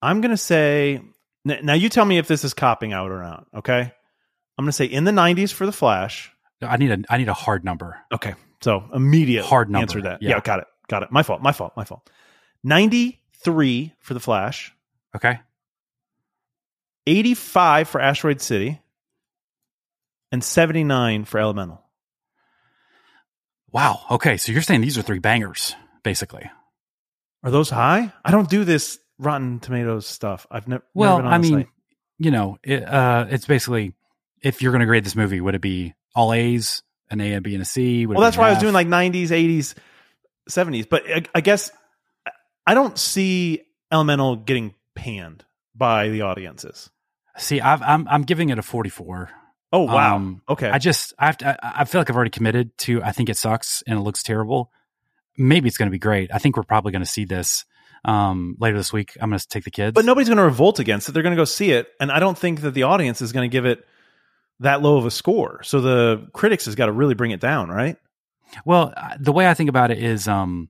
I'm 0.00 0.20
gonna 0.20 0.36
say 0.36 1.00
n- 1.50 1.64
now. 1.64 1.74
You 1.74 1.88
tell 1.88 2.04
me 2.04 2.18
if 2.18 2.26
this 2.28 2.44
is 2.44 2.54
copping 2.54 2.92
out 2.92 3.10
or 3.10 3.22
not. 3.22 3.46
Okay, 3.54 3.80
I'm 3.80 4.64
gonna 4.64 4.72
say 4.72 4.86
in 4.86 5.04
the 5.04 5.12
90s 5.12 5.52
for 5.52 5.66
the 5.66 5.72
Flash. 5.72 6.30
I 6.62 6.76
need 6.76 6.90
a 6.90 6.98
I 7.08 7.18
need 7.18 7.28
a 7.28 7.34
hard 7.34 7.64
number. 7.64 7.98
Okay, 8.12 8.34
so 8.60 8.84
immediate 8.92 9.44
Hard 9.44 9.70
number, 9.70 9.82
answer 9.82 10.02
that. 10.02 10.22
yeah. 10.22 10.30
Yeah. 10.30 10.40
got 10.40 10.58
it, 10.60 10.66
got 10.88 11.02
it. 11.02 11.10
My 11.12 11.22
fault, 11.22 11.40
my 11.42 11.52
fault, 11.52 11.72
my 11.76 11.84
fault. 11.84 12.08
93 12.64 13.94
for 14.00 14.14
the 14.14 14.20
Flash, 14.20 14.74
Okay. 15.14 15.38
85 17.06 17.88
for 17.88 18.00
Asteroid 18.00 18.40
City, 18.40 18.80
and 20.30 20.42
79 20.44 21.24
for 21.24 21.38
Elemental. 21.38 21.82
Wow. 23.70 24.00
Okay. 24.10 24.36
So 24.36 24.52
you're 24.52 24.62
saying 24.62 24.80
these 24.80 24.98
are 24.98 25.02
three 25.02 25.18
bangers, 25.18 25.74
basically. 26.02 26.50
Are 27.42 27.50
those 27.50 27.70
high? 27.70 28.12
I 28.24 28.30
don't 28.30 28.50
do 28.50 28.64
this 28.64 28.98
Rotten 29.18 29.60
Tomatoes 29.60 30.06
stuff. 30.06 30.46
I've 30.50 30.68
never. 30.68 30.82
Well, 30.94 31.18
never 31.18 31.28
I 31.28 31.38
mean, 31.38 31.52
site. 31.52 31.68
you 32.18 32.30
know, 32.30 32.58
it, 32.62 32.84
uh, 32.84 33.26
it's 33.30 33.46
basically 33.46 33.94
if 34.42 34.62
you're 34.62 34.72
going 34.72 34.80
to 34.80 34.86
grade 34.86 35.04
this 35.04 35.16
movie, 35.16 35.40
would 35.40 35.54
it 35.54 35.60
be 35.60 35.94
all 36.14 36.32
A's, 36.32 36.82
an 37.10 37.20
A, 37.20 37.24
a 37.24 37.28
B, 37.28 37.34
and 37.34 37.44
B, 37.44 37.54
and 37.54 37.62
a 37.62 37.66
C? 37.66 38.06
Would 38.06 38.16
well, 38.16 38.24
that's 38.24 38.36
why 38.36 38.48
I 38.48 38.50
was 38.50 38.60
doing 38.60 38.74
like 38.74 38.86
90s, 38.86 39.28
80s, 39.28 39.74
70s. 40.48 40.88
But 40.88 41.04
I, 41.08 41.24
I 41.34 41.40
guess 41.40 41.70
I 42.66 42.74
don't 42.74 42.98
see 42.98 43.62
Elemental 43.90 44.36
getting 44.36 44.74
panned 44.94 45.44
by 45.74 46.08
the 46.08 46.22
audiences. 46.22 46.90
See, 47.38 47.60
I've, 47.60 47.82
I'm 47.82 48.06
I'm 48.08 48.22
giving 48.22 48.50
it 48.50 48.58
a 48.58 48.62
44. 48.62 49.30
Oh 49.72 49.84
wow. 49.84 50.16
Um, 50.16 50.42
okay. 50.48 50.68
I 50.68 50.78
just 50.78 51.14
I 51.18 51.26
have 51.26 51.38
to, 51.38 51.64
I 51.64 51.80
I 51.80 51.84
feel 51.84 52.00
like 52.00 52.10
I've 52.10 52.16
already 52.16 52.30
committed 52.30 52.76
to. 52.78 53.02
I 53.02 53.12
think 53.12 53.28
it 53.28 53.36
sucks 53.36 53.82
and 53.86 53.98
it 53.98 54.02
looks 54.02 54.22
terrible. 54.22 54.70
Maybe 55.36 55.68
it's 55.68 55.78
going 55.78 55.86
to 55.86 55.92
be 55.92 55.98
great. 55.98 56.30
I 56.32 56.38
think 56.38 56.56
we're 56.56 56.64
probably 56.64 56.92
going 56.92 57.04
to 57.04 57.10
see 57.10 57.24
this 57.24 57.64
um, 58.04 58.56
later 58.58 58.76
this 58.76 58.92
week. 58.92 59.16
I'm 59.20 59.30
going 59.30 59.38
to 59.38 59.48
take 59.48 59.64
the 59.64 59.70
kids. 59.70 59.94
but 59.94 60.04
nobody's 60.04 60.28
going 60.28 60.38
to 60.38 60.44
revolt 60.44 60.78
against 60.78 61.08
it. 61.08 61.12
They're 61.12 61.22
going 61.22 61.34
to 61.34 61.40
go 61.40 61.44
see 61.44 61.72
it, 61.72 61.88
and 62.00 62.10
I 62.10 62.20
don't 62.20 62.36
think 62.36 62.60
that 62.62 62.72
the 62.74 62.84
audience 62.84 63.20
is 63.22 63.32
going 63.32 63.48
to 63.48 63.52
give 63.52 63.66
it 63.66 63.84
that 64.60 64.82
low 64.82 64.96
of 64.96 65.06
a 65.06 65.10
score. 65.10 65.62
So 65.62 65.80
the 65.80 66.28
critics 66.32 66.64
has 66.64 66.74
got 66.74 66.86
to 66.86 66.92
really 66.92 67.14
bring 67.14 67.30
it 67.30 67.40
down, 67.40 67.68
right? 67.68 67.96
Well, 68.64 68.92
uh, 68.96 69.16
the 69.20 69.32
way 69.32 69.46
I 69.46 69.54
think 69.54 69.68
about 69.68 69.90
it 69.90 69.98
is, 69.98 70.26
um, 70.26 70.68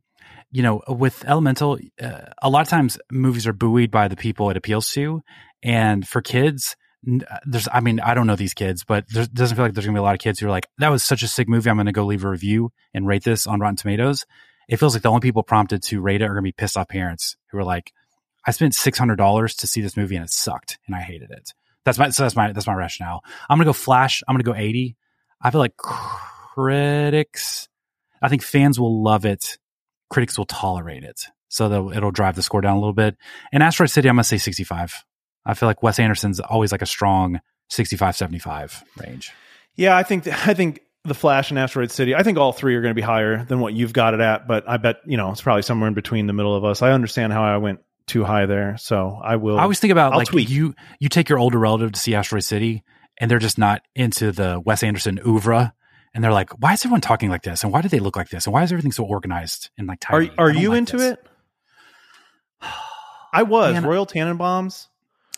you 0.50 0.62
know, 0.62 0.82
with 0.88 1.24
Elemental, 1.26 1.78
uh, 2.00 2.20
a 2.42 2.50
lot 2.50 2.62
of 2.62 2.68
times 2.68 2.98
movies 3.10 3.46
are 3.46 3.52
buoyed 3.52 3.90
by 3.90 4.08
the 4.08 4.16
people 4.16 4.50
it 4.50 4.56
appeals 4.56 4.90
to, 4.90 5.22
and 5.62 6.06
for 6.06 6.20
kids, 6.20 6.76
uh, 7.08 7.38
there's, 7.46 7.68
I 7.72 7.80
mean, 7.80 8.00
I 8.00 8.14
don't 8.14 8.26
know 8.26 8.36
these 8.36 8.54
kids, 8.54 8.84
but 8.84 9.04
there 9.12 9.26
doesn't 9.26 9.56
feel 9.56 9.64
like 9.64 9.74
there's 9.74 9.86
gonna 9.86 9.96
be 9.96 10.00
a 10.00 10.02
lot 10.02 10.14
of 10.14 10.20
kids 10.20 10.40
who 10.40 10.46
are 10.46 10.50
like, 10.50 10.68
"That 10.78 10.88
was 10.88 11.04
such 11.04 11.22
a 11.22 11.28
sick 11.28 11.48
movie. 11.48 11.70
I'm 11.70 11.76
gonna 11.76 11.92
go 11.92 12.04
leave 12.04 12.24
a 12.24 12.28
review 12.28 12.72
and 12.92 13.06
rate 13.06 13.24
this 13.24 13.46
on 13.46 13.60
Rotten 13.60 13.76
Tomatoes." 13.76 14.26
It 14.68 14.76
feels 14.78 14.94
like 14.94 15.02
the 15.02 15.08
only 15.08 15.20
people 15.20 15.42
prompted 15.42 15.82
to 15.84 16.00
rate 16.00 16.20
it 16.20 16.24
are 16.24 16.34
gonna 16.34 16.42
be 16.42 16.52
pissed 16.52 16.76
off 16.76 16.88
parents 16.88 17.36
who 17.50 17.58
are 17.58 17.64
like, 17.64 17.92
"I 18.46 18.50
spent 18.50 18.74
six 18.74 18.98
hundred 18.98 19.16
dollars 19.16 19.54
to 19.56 19.66
see 19.66 19.80
this 19.80 19.96
movie 19.96 20.16
and 20.16 20.24
it 20.24 20.30
sucked 20.30 20.78
and 20.86 20.94
I 20.94 21.00
hated 21.00 21.30
it." 21.30 21.52
That's 21.84 21.98
my 21.98 22.10
so 22.10 22.24
that's 22.24 22.36
my 22.36 22.52
that's 22.52 22.66
my 22.66 22.74
rationale. 22.74 23.22
I'm 23.48 23.58
gonna 23.58 23.66
go 23.68 23.72
Flash. 23.72 24.22
I'm 24.28 24.34
gonna 24.34 24.44
go 24.44 24.54
eighty. 24.54 24.96
I 25.40 25.50
feel 25.50 25.60
like 25.60 25.76
critics 25.76 27.68
I 28.22 28.28
think 28.28 28.42
fans 28.42 28.78
will 28.78 29.02
love 29.02 29.24
it. 29.24 29.58
Critics 30.10 30.38
will 30.38 30.46
tolerate 30.46 31.04
it. 31.04 31.26
So 31.48 31.90
it'll 31.90 32.10
drive 32.10 32.36
the 32.36 32.42
score 32.42 32.60
down 32.60 32.76
a 32.76 32.80
little 32.80 32.94
bit. 32.94 33.16
And 33.52 33.62
Asteroid 33.62 33.90
City, 33.90 34.08
I'm 34.08 34.16
going 34.16 34.22
to 34.22 34.28
say 34.28 34.38
65. 34.38 35.04
I 35.46 35.54
feel 35.54 35.68
like 35.68 35.82
Wes 35.82 35.98
Anderson's 35.98 36.40
always 36.40 36.72
like 36.72 36.82
a 36.82 36.86
strong 36.86 37.40
65, 37.70 38.16
75 38.16 38.84
range. 38.98 39.32
Yeah, 39.74 39.96
I 39.96 40.02
think 40.02 40.26
I 40.26 40.54
think 40.54 40.80
the 41.04 41.14
Flash 41.14 41.50
and 41.50 41.58
Asteroid 41.58 41.90
City. 41.90 42.14
I 42.14 42.22
think 42.22 42.38
all 42.38 42.52
three 42.52 42.74
are 42.74 42.82
going 42.82 42.90
to 42.90 43.00
be 43.00 43.02
higher 43.02 43.44
than 43.44 43.60
what 43.60 43.72
you've 43.74 43.92
got 43.92 44.14
it 44.14 44.20
at, 44.20 44.46
but 44.46 44.68
I 44.68 44.76
bet 44.76 44.96
you 45.06 45.16
know 45.16 45.30
it's 45.30 45.42
probably 45.42 45.62
somewhere 45.62 45.88
in 45.88 45.94
between 45.94 46.26
the 46.26 46.32
middle 46.32 46.54
of 46.54 46.64
us. 46.64 46.82
I 46.82 46.92
understand 46.92 47.32
how 47.32 47.42
I 47.42 47.56
went 47.58 47.80
too 48.06 48.24
high 48.24 48.46
there, 48.46 48.76
so 48.78 49.18
I 49.22 49.36
will. 49.36 49.58
I 49.58 49.62
always 49.62 49.80
think 49.80 49.92
about 49.92 50.12
I'll 50.12 50.18
like 50.18 50.28
tweak. 50.28 50.48
you, 50.48 50.74
you 50.98 51.08
take 51.08 51.28
your 51.28 51.38
older 51.38 51.58
relative 51.58 51.92
to 51.92 52.00
see 52.00 52.14
Asteroid 52.14 52.44
City 52.44 52.84
and 53.18 53.30
they're 53.30 53.38
just 53.38 53.58
not 53.58 53.82
into 53.94 54.32
the 54.32 54.60
Wes 54.64 54.82
Anderson 54.82 55.20
oeuvre. 55.26 55.74
And 56.14 56.24
they're 56.24 56.32
like, 56.32 56.50
why 56.60 56.72
is 56.72 56.84
everyone 56.84 57.00
talking 57.00 57.28
like 57.28 57.42
this? 57.42 57.62
And 57.62 57.72
why 57.72 57.82
do 57.82 57.88
they 57.88 57.98
look 57.98 58.16
like 58.16 58.30
this? 58.30 58.46
And 58.46 58.54
why 58.54 58.62
is 58.62 58.72
everything 58.72 58.92
so 58.92 59.04
organized 59.04 59.70
and 59.76 59.86
like 59.86 60.04
are 60.08 60.20
tidy? 60.22 60.32
are 60.38 60.52
don't 60.52 60.62
you 60.62 60.70
like 60.70 60.78
into 60.78 60.96
this. 60.96 61.12
it? 61.12 61.26
I 63.32 63.42
was 63.42 63.74
Man, 63.74 63.84
Royal 63.84 64.06
Tannenbaums. 64.06 64.86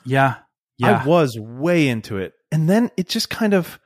Yeah. 0.05 0.37
Yeah. 0.79 1.03
I 1.03 1.07
was 1.07 1.39
way 1.39 1.89
into 1.89 2.17
it, 2.17 2.33
and 2.51 2.71
then 2.71 2.91
it 2.97 3.09
just 3.09 3.29
kind 3.29 3.53
of. 3.53 3.79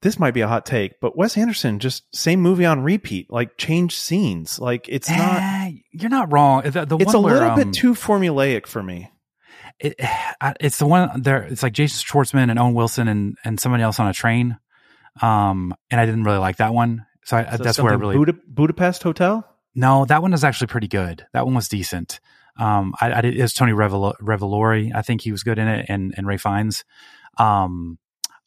This 0.00 0.18
might 0.18 0.32
be 0.32 0.42
a 0.42 0.48
hot 0.48 0.64
take, 0.64 1.00
but 1.00 1.16
Wes 1.16 1.36
Anderson 1.36 1.80
just 1.80 2.04
same 2.14 2.40
movie 2.40 2.64
on 2.64 2.82
repeat, 2.84 3.30
like 3.30 3.56
change 3.56 3.96
scenes. 3.96 4.60
Like 4.60 4.88
it's 4.88 5.10
not. 5.10 5.42
Eh, 5.42 5.72
you're 5.90 6.08
not 6.10 6.32
wrong. 6.32 6.62
The, 6.62 6.84
the 6.84 6.98
It's 6.98 7.14
a 7.14 7.20
where, 7.20 7.34
little 7.34 7.50
um, 7.50 7.56
bit 7.56 7.72
too 7.72 7.94
formulaic 7.94 8.66
for 8.66 8.80
me. 8.82 9.10
it, 9.80 9.96
it's 10.60 10.78
the 10.78 10.86
one 10.86 11.22
there. 11.22 11.42
It's 11.42 11.62
like 11.64 11.72
Jason 11.72 12.04
Schwartzman 12.06 12.48
and 12.50 12.58
Owen 12.60 12.74
Wilson 12.74 13.08
and 13.08 13.36
and 13.44 13.58
somebody 13.58 13.82
else 13.82 13.98
on 13.98 14.06
a 14.08 14.12
train. 14.12 14.56
Um, 15.20 15.74
and 15.90 16.00
I 16.00 16.06
didn't 16.06 16.22
really 16.24 16.38
like 16.38 16.58
that 16.58 16.72
one. 16.72 17.04
So, 17.24 17.36
I, 17.38 17.56
So 17.56 17.64
that's 17.64 17.80
where 17.80 17.92
I 17.92 17.96
really 17.96 18.16
Buda- 18.16 18.38
Budapest 18.46 19.02
Hotel. 19.02 19.44
no. 19.74 20.04
That 20.04 20.22
one 20.22 20.32
is 20.32 20.44
actually 20.44 20.68
pretty 20.68 20.86
good. 20.88 21.26
That 21.32 21.44
one 21.44 21.54
was 21.56 21.68
decent. 21.68 22.20
Um, 22.56 22.94
I, 23.00 23.12
I 23.14 23.20
did, 23.20 23.36
it 23.36 23.42
was 23.42 23.52
Tony 23.52 23.72
Revel- 23.72 24.14
Revolori. 24.22 24.92
I 24.94 25.02
think 25.02 25.22
he 25.22 25.32
was 25.32 25.42
good 25.42 25.58
in 25.58 25.66
it, 25.66 25.86
and 25.88 26.14
and 26.16 26.24
Ray 26.26 26.36
Fiennes. 26.36 26.84
Um, 27.36 27.98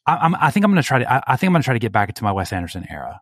I, 0.06 0.16
I'm 0.16 0.34
I 0.34 0.50
think 0.50 0.64
I'm 0.64 0.70
gonna 0.70 0.82
try 0.82 0.98
to. 1.00 1.12
I, 1.12 1.22
I 1.26 1.36
think 1.36 1.48
I'm 1.48 1.52
gonna 1.54 1.62
try 1.64 1.74
to 1.74 1.80
get 1.80 1.92
back 1.92 2.08
into 2.08 2.24
my 2.24 2.32
Wes 2.32 2.52
Anderson 2.52 2.86
era. 2.90 3.20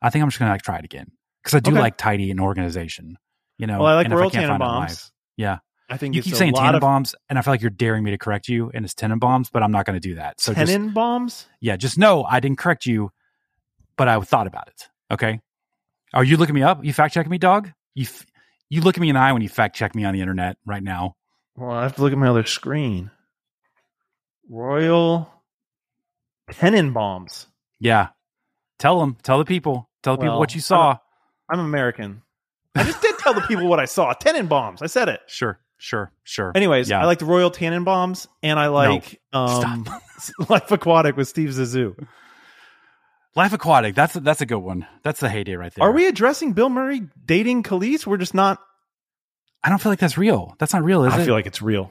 I 0.00 0.10
think 0.10 0.22
I'm 0.22 0.28
just 0.28 0.38
gonna 0.38 0.50
like 0.50 0.62
try 0.62 0.78
it 0.78 0.84
again 0.84 1.10
because 1.42 1.54
I 1.56 1.60
do 1.60 1.70
Okay. 1.72 1.80
like 1.80 1.96
tidy 1.96 2.30
and 2.30 2.40
organization. 2.40 3.16
You 3.58 3.66
know, 3.66 3.78
Well, 3.80 3.88
I 3.88 3.94
like 3.94 4.04
and 4.06 4.12
if 4.14 4.18
Royal 4.18 4.30
can't 4.30 4.44
it 4.44 4.54
in 4.54 4.60
Tannenbaums. 4.60 4.78
life- 4.78 5.10
Yeah. 5.36 5.58
I 5.88 5.96
think 5.98 6.14
You 6.14 6.22
keep 6.22 6.34
saying 6.34 6.52
lot 6.54 6.74
of 6.74 6.80
and 7.28 7.38
I 7.38 7.42
feel 7.42 7.52
like 7.52 7.60
you're 7.60 7.70
daring 7.70 8.02
me 8.02 8.12
to 8.12 8.18
correct 8.18 8.48
you, 8.48 8.70
and 8.72 8.82
it's 8.84 8.94
bombs, 9.20 9.50
but 9.50 9.62
I'm 9.62 9.70
not 9.72 9.84
going 9.84 10.00
to 10.00 10.08
do 10.08 10.14
that. 10.14 10.40
So 10.40 10.54
just, 10.54 10.72
Tenenbaums. 10.72 11.44
yeah, 11.60 11.76
just 11.76 11.98
know 11.98 12.24
I 12.24 12.40
didn't 12.40 12.56
correct 12.56 12.86
you, 12.86 13.10
but 13.98 14.08
I 14.08 14.18
thought 14.20 14.46
about 14.46 14.68
it. 14.68 14.88
Okay. 15.10 15.40
Are 16.14 16.24
you 16.24 16.38
looking 16.38 16.54
me 16.54 16.62
up? 16.62 16.82
You 16.82 16.94
fact 16.94 17.12
checking 17.12 17.30
me, 17.30 17.36
dog? 17.36 17.70
You 17.94 18.04
f- 18.04 18.24
you 18.70 18.80
look 18.80 18.96
at 18.96 19.02
me 19.02 19.10
in 19.10 19.14
the 19.16 19.20
eye 19.20 19.32
when 19.32 19.42
you 19.42 19.50
fact 19.50 19.76
check 19.76 19.94
me 19.94 20.04
on 20.04 20.14
the 20.14 20.20
internet 20.22 20.56
right 20.64 20.82
now. 20.82 21.14
Well, 21.56 21.70
I 21.72 21.82
have 21.82 21.94
to 21.96 22.00
look 22.02 22.12
at 22.12 22.18
my 22.18 22.28
other 22.28 22.46
screen. 22.46 23.10
Royal 24.48 25.30
Tenenbaums. 26.52 27.46
Yeah. 27.80 28.08
Tell 28.78 29.00
them. 29.00 29.16
Tell 29.22 29.38
the 29.38 29.44
people. 29.44 29.88
Tell 30.02 30.16
the 30.16 30.22
people 30.22 30.38
what 30.38 30.54
you 30.54 30.60
saw. 30.60 30.96
I'm 31.50 31.60
American. 31.60 32.22
I 32.74 32.84
just 32.84 33.02
did 33.02 33.18
tell 33.18 33.34
the 33.34 33.42
people 33.42 33.66
what 33.68 33.78
I 33.80 33.84
saw. 33.84 34.14
Tenenbaums. 34.20 34.82
I 34.82 34.86
said 34.86 35.08
it. 35.08 35.20
Sure. 35.26 35.58
Sure. 35.78 36.12
Sure. 36.22 36.52
Anyways, 36.54 36.88
Yeah. 36.88 37.00
I 37.02 37.06
like 37.06 37.18
the 37.18 37.24
Royal 37.24 37.50
Tannenbaums, 37.50 38.28
and 38.42 38.58
I 38.58 38.68
like 38.68 39.20
um, 39.32 39.84
Life 40.48 40.70
Aquatic 40.70 41.16
with 41.16 41.26
Steve 41.28 41.50
Zissou. 41.50 41.96
Life 43.34 43.52
Aquatic. 43.52 43.94
That's 43.94 44.14
a, 44.14 44.20
that's 44.20 44.40
a 44.42 44.46
good 44.46 44.58
one. 44.58 44.86
That's 45.02 45.18
the 45.20 45.28
heyday 45.28 45.54
right 45.56 45.72
there. 45.74 45.84
Are 45.84 45.92
we 45.92 46.06
addressing 46.06 46.52
Bill 46.52 46.68
Murray 46.68 47.02
dating 47.24 47.62
Kelis? 47.64 48.06
We're 48.06 48.18
just 48.18 48.34
not. 48.34 48.60
I 49.64 49.70
don't 49.70 49.80
feel 49.80 49.90
like 49.92 49.98
that's 49.98 50.18
real. 50.18 50.54
That's 50.58 50.72
not 50.72 50.84
real, 50.84 51.04
is 51.04 51.12
I 51.14 51.18
it? 51.18 51.22
I 51.22 51.24
feel 51.24 51.34
like 51.34 51.46
it's 51.46 51.62
real. 51.62 51.90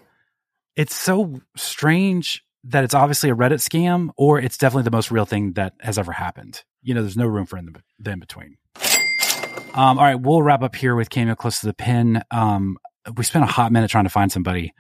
it's 0.75 0.95
so 0.95 1.41
strange 1.55 2.43
that 2.65 2.83
it's 2.83 2.93
obviously 2.93 3.29
a 3.29 3.35
Reddit 3.35 3.59
scam, 3.67 4.09
or 4.17 4.39
it's 4.39 4.57
definitely 4.57 4.83
the 4.83 4.91
most 4.91 5.11
real 5.11 5.25
thing 5.25 5.53
that 5.53 5.73
has 5.79 5.97
ever 5.97 6.11
happened. 6.11 6.63
You 6.83 6.93
know, 6.93 7.01
there's 7.01 7.17
no 7.17 7.25
room 7.27 7.45
for 7.45 7.57
in 7.57 7.65
the, 7.65 7.81
the 7.99 8.11
in 8.11 8.19
between. 8.19 8.57
Um, 9.73 9.97
all 9.97 10.03
right, 10.05 10.15
we'll 10.15 10.43
wrap 10.43 10.63
up 10.63 10.75
here 10.75 10.95
with 10.95 11.09
cameo 11.09 11.35
close 11.35 11.61
to 11.61 11.67
the 11.67 11.73
pin. 11.73 12.23
Um, 12.29 12.77
we 13.15 13.23
spent 13.23 13.43
a 13.43 13.47
hot 13.47 13.71
minute 13.71 13.89
trying 13.89 14.03
to 14.03 14.09
find 14.09 14.31
somebody, 14.31 14.73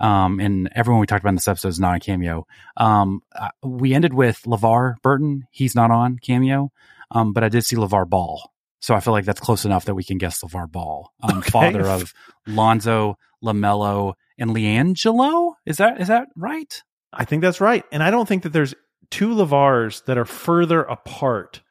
um, 0.00 0.40
and 0.40 0.70
everyone 0.74 1.00
we 1.00 1.06
talked 1.06 1.22
about 1.22 1.30
in 1.30 1.34
this 1.36 1.48
episode 1.48 1.68
is 1.68 1.78
not 1.80 1.92
on 1.94 2.00
cameo. 2.00 2.46
Um, 2.76 3.20
uh, 3.36 3.48
we 3.62 3.92
ended 3.94 4.14
with 4.14 4.40
LeVar 4.46 4.96
Burton. 5.02 5.46
He's 5.50 5.74
not 5.74 5.90
on 5.90 6.18
cameo, 6.18 6.72
um, 7.10 7.32
but 7.34 7.44
I 7.44 7.48
did 7.50 7.64
see 7.64 7.76
LeVar 7.76 8.08
Ball. 8.08 8.50
So 8.80 8.94
I 8.94 9.00
feel 9.00 9.12
like 9.12 9.24
that's 9.26 9.40
close 9.40 9.64
enough 9.64 9.84
that 9.86 9.94
we 9.94 10.04
can 10.04 10.18
guess 10.18 10.42
LeVar 10.42 10.70
Ball, 10.72 11.12
um, 11.22 11.38
Okay. 11.38 11.50
father 11.50 11.86
of 11.86 12.14
Lonzo, 12.46 13.18
LaMelo, 13.44 14.14
and 14.38 14.50
LiAngelo. 14.50 15.54
Is 15.66 15.76
that 15.76 16.00
is 16.00 16.08
that 16.08 16.28
right? 16.36 16.82
I 17.12 17.24
think 17.24 17.42
that's 17.42 17.60
right. 17.60 17.84
And 17.92 18.02
I 18.02 18.10
don't 18.10 18.26
think 18.28 18.42
that 18.42 18.52
there's 18.52 18.74
two 19.10 19.28
LeVars 19.28 20.04
that 20.06 20.18
are 20.18 20.24
further 20.24 20.82
apart 20.82 21.62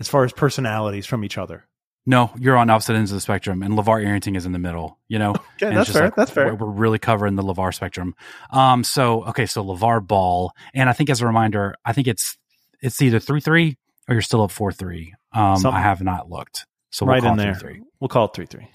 as 0.00 0.08
far 0.08 0.24
as 0.24 0.32
personalities 0.32 1.06
from 1.06 1.24
each 1.24 1.38
other. 1.38 1.64
No, 2.04 2.32
you're 2.36 2.56
on 2.56 2.68
opposite 2.68 2.96
ends 2.96 3.12
of 3.12 3.16
the 3.16 3.20
spectrum, 3.20 3.62
and 3.62 3.74
Levar 3.74 4.04
Arrington 4.04 4.34
is 4.34 4.44
in 4.44 4.50
the 4.50 4.58
middle. 4.58 4.98
You 5.06 5.20
know, 5.20 5.30
Okay, 5.54 5.68
And 5.68 5.76
that's 5.76 5.92
fair. 5.92 6.06
like, 6.06 6.16
that's 6.16 6.32
fair. 6.32 6.46
We're, 6.54 6.66
we're 6.66 6.72
really 6.72 6.98
covering 6.98 7.36
the 7.36 7.44
Levar 7.44 7.72
spectrum. 7.72 8.16
Um, 8.50 8.82
so 8.82 9.22
okay, 9.26 9.46
so 9.46 9.64
Levar 9.64 10.04
Ball, 10.04 10.52
and 10.74 10.90
I 10.90 10.94
think 10.94 11.10
as 11.10 11.20
a 11.20 11.26
reminder, 11.26 11.76
I 11.84 11.92
think 11.92 12.08
it's 12.08 12.36
it's 12.80 13.00
either 13.00 13.20
three 13.20 13.40
three 13.40 13.76
or 14.08 14.14
you're 14.16 14.22
still 14.22 14.42
up 14.42 14.50
four 14.50 14.72
three. 14.72 15.14
Um, 15.32 15.56
Something. 15.56 15.78
I 15.78 15.82
have 15.82 16.02
not 16.02 16.28
looked, 16.28 16.66
so 16.90 17.06
we'll 17.06 17.14
right 17.14 17.22
call 17.22 17.34
in 17.34 17.38
it 17.38 17.60
there. 17.60 17.70
3-3. 17.70 17.78
We'll 18.00 18.08
call 18.08 18.24
it 18.26 18.34
3 18.34 18.46
3. 18.46 18.68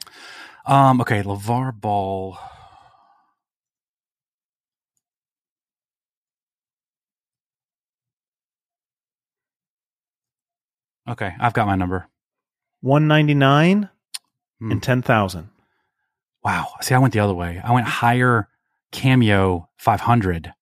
Um, 0.65 1.01
okay, 1.01 1.21
Levar 1.21 1.77
Ball. 1.77 2.39
Okay, 11.07 11.33
I've 11.39 11.53
got 11.53 11.67
my 11.67 11.75
number. 11.75 12.07
199 12.81 13.89
Hmm. 14.59 14.71
and 14.71 14.81
10,000. 14.81 15.49
Wow. 16.43 16.67
See, 16.81 16.95
I 16.95 16.99
went 16.99 17.13
the 17.13 17.19
other 17.19 17.33
way. 17.33 17.61
I 17.63 17.71
went 17.73 17.85
higher 17.87 18.47
Cameo 18.91 19.69
500 19.77 20.53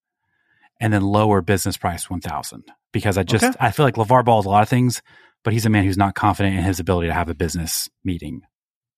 and 0.81 0.91
then 0.91 1.01
lower 1.01 1.41
business 1.41 1.77
price 1.77 2.09
1000 2.09 2.63
because 2.91 3.17
I 3.17 3.23
just, 3.23 3.43
Okay. 3.43 3.55
I 3.59 3.71
feel 3.71 3.85
like 3.85 3.95
LeVar 3.95 4.25
Ball 4.25 4.39
is 4.39 4.45
a 4.45 4.49
lot 4.49 4.63
of 4.63 4.69
things, 4.69 5.01
but 5.43 5.53
he's 5.53 5.65
a 5.65 5.69
man 5.69 5.83
who's 5.85 5.97
not 5.97 6.15
confident 6.15 6.57
in 6.57 6.63
his 6.63 6.79
ability 6.79 7.07
to 7.07 7.13
have 7.13 7.29
a 7.29 7.35
business 7.35 7.87
meeting, 8.03 8.41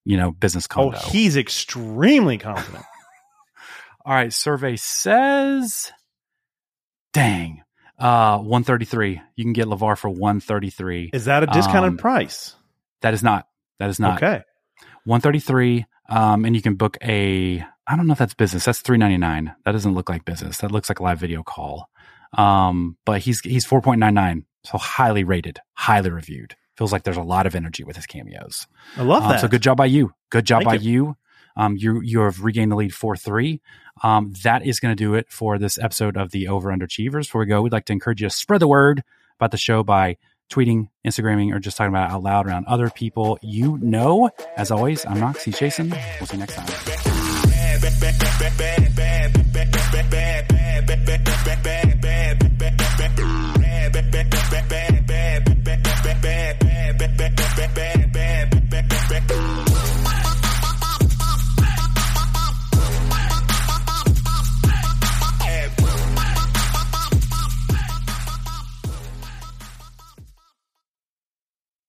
you 0.05 0.17
know, 0.17 0.31
business 0.31 0.65
call. 0.65 0.93
Oh, 0.95 1.09
he's 1.11 1.37
extremely 1.37 2.37
confident. 2.39 2.83
All 4.05 4.13
right. 4.13 4.31
Survey 4.33 4.77
says, 4.77 5.91
dang, 7.13 7.61
uh, 7.99 8.37
133. 8.39 9.21
You 9.35 9.43
can 9.43 9.53
get 9.53 9.67
LeVar 9.67 9.97
for 9.97 10.09
133. 10.09 11.11
Is 11.13 11.25
that 11.25 11.43
a 11.43 11.47
discounted 11.47 11.91
Um, 11.91 11.97
price? 11.97 12.55
That 13.01 13.13
is 13.13 13.23
not, 13.23 13.47
that 13.79 13.89
is 13.89 13.99
not. 13.99 14.21
Okay. 14.21 14.41
133 15.05 15.85
um 16.09 16.45
and 16.45 16.55
you 16.55 16.61
can 16.61 16.75
book 16.75 16.97
a 17.01 17.63
i 17.87 17.95
don't 17.95 18.07
know 18.07 18.11
if 18.13 18.19
that's 18.19 18.33
business 18.33 18.65
that's 18.65 18.81
399 18.81 19.55
that 19.63 19.71
doesn't 19.71 19.93
look 19.93 20.09
like 20.09 20.25
business 20.25 20.57
that 20.59 20.71
looks 20.71 20.89
like 20.89 20.99
a 20.99 21.03
live 21.03 21.17
video 21.19 21.43
call 21.43 21.89
um 22.37 22.97
but 23.05 23.21
he's 23.21 23.39
he's 23.41 23.65
4.99 23.65 24.43
so 24.65 24.77
highly 24.77 25.23
rated 25.23 25.59
highly 25.73 26.09
reviewed 26.09 26.55
feels 26.75 26.91
like 26.91 27.03
there's 27.03 27.17
a 27.17 27.21
lot 27.23 27.45
of 27.47 27.55
energy 27.55 27.83
with 27.85 27.95
his 27.95 28.05
cameos 28.05 28.67
I 28.97 29.03
love 29.03 29.23
Um, 29.23 29.29
that. 29.29 29.39
so 29.41 29.47
good 29.47 29.61
job 29.61 29.77
by 29.77 29.85
you 29.85 30.11
good 30.29 30.45
job 30.45 30.63
Thank 30.63 30.81
by 30.81 30.85
you. 30.85 31.15
Um 31.57 31.75
you 31.75 31.99
you 32.01 32.21
have 32.21 32.43
regained 32.43 32.71
the 32.71 32.75
lead 32.75 32.91
4-3 32.91 33.59
um 34.03 34.33
that 34.43 34.65
is 34.65 34.79
going 34.79 34.95
to 34.95 35.03
do 35.03 35.13
it 35.13 35.29
for 35.29 35.57
this 35.59 35.77
episode 35.77 36.15
of 36.15 36.31
the 36.31 36.47
over 36.47 36.69
underachievers 36.69 37.23
before 37.23 37.41
we 37.41 37.47
go 37.47 37.61
we'd 37.61 37.73
like 37.73 37.85
to 37.85 37.93
encourage 37.93 38.21
you 38.21 38.29
to 38.29 38.33
spread 38.33 38.61
the 38.61 38.67
word 38.67 39.03
about 39.39 39.51
the 39.51 39.57
show 39.57 39.83
by 39.83 40.17
tweeting, 40.49 40.89
Instagramming, 41.05 41.53
or 41.53 41.59
just 41.59 41.77
talking 41.77 41.89
about 41.89 42.09
it 42.09 42.13
out 42.13 42.23
loud 42.23 42.47
around 42.47 42.65
other 42.65 42.89
people 42.89 43.37
you 43.41 43.77
know. 43.81 44.29
As 44.55 44.71
always, 44.71 45.05
I'm 45.05 45.19
Knox. 45.19 45.43
He's 45.43 45.59
Jason. 45.59 45.89
We'll 45.89 46.27
see 46.27 46.37
you 46.37 46.39
next 46.39 46.55
time. 46.55 46.67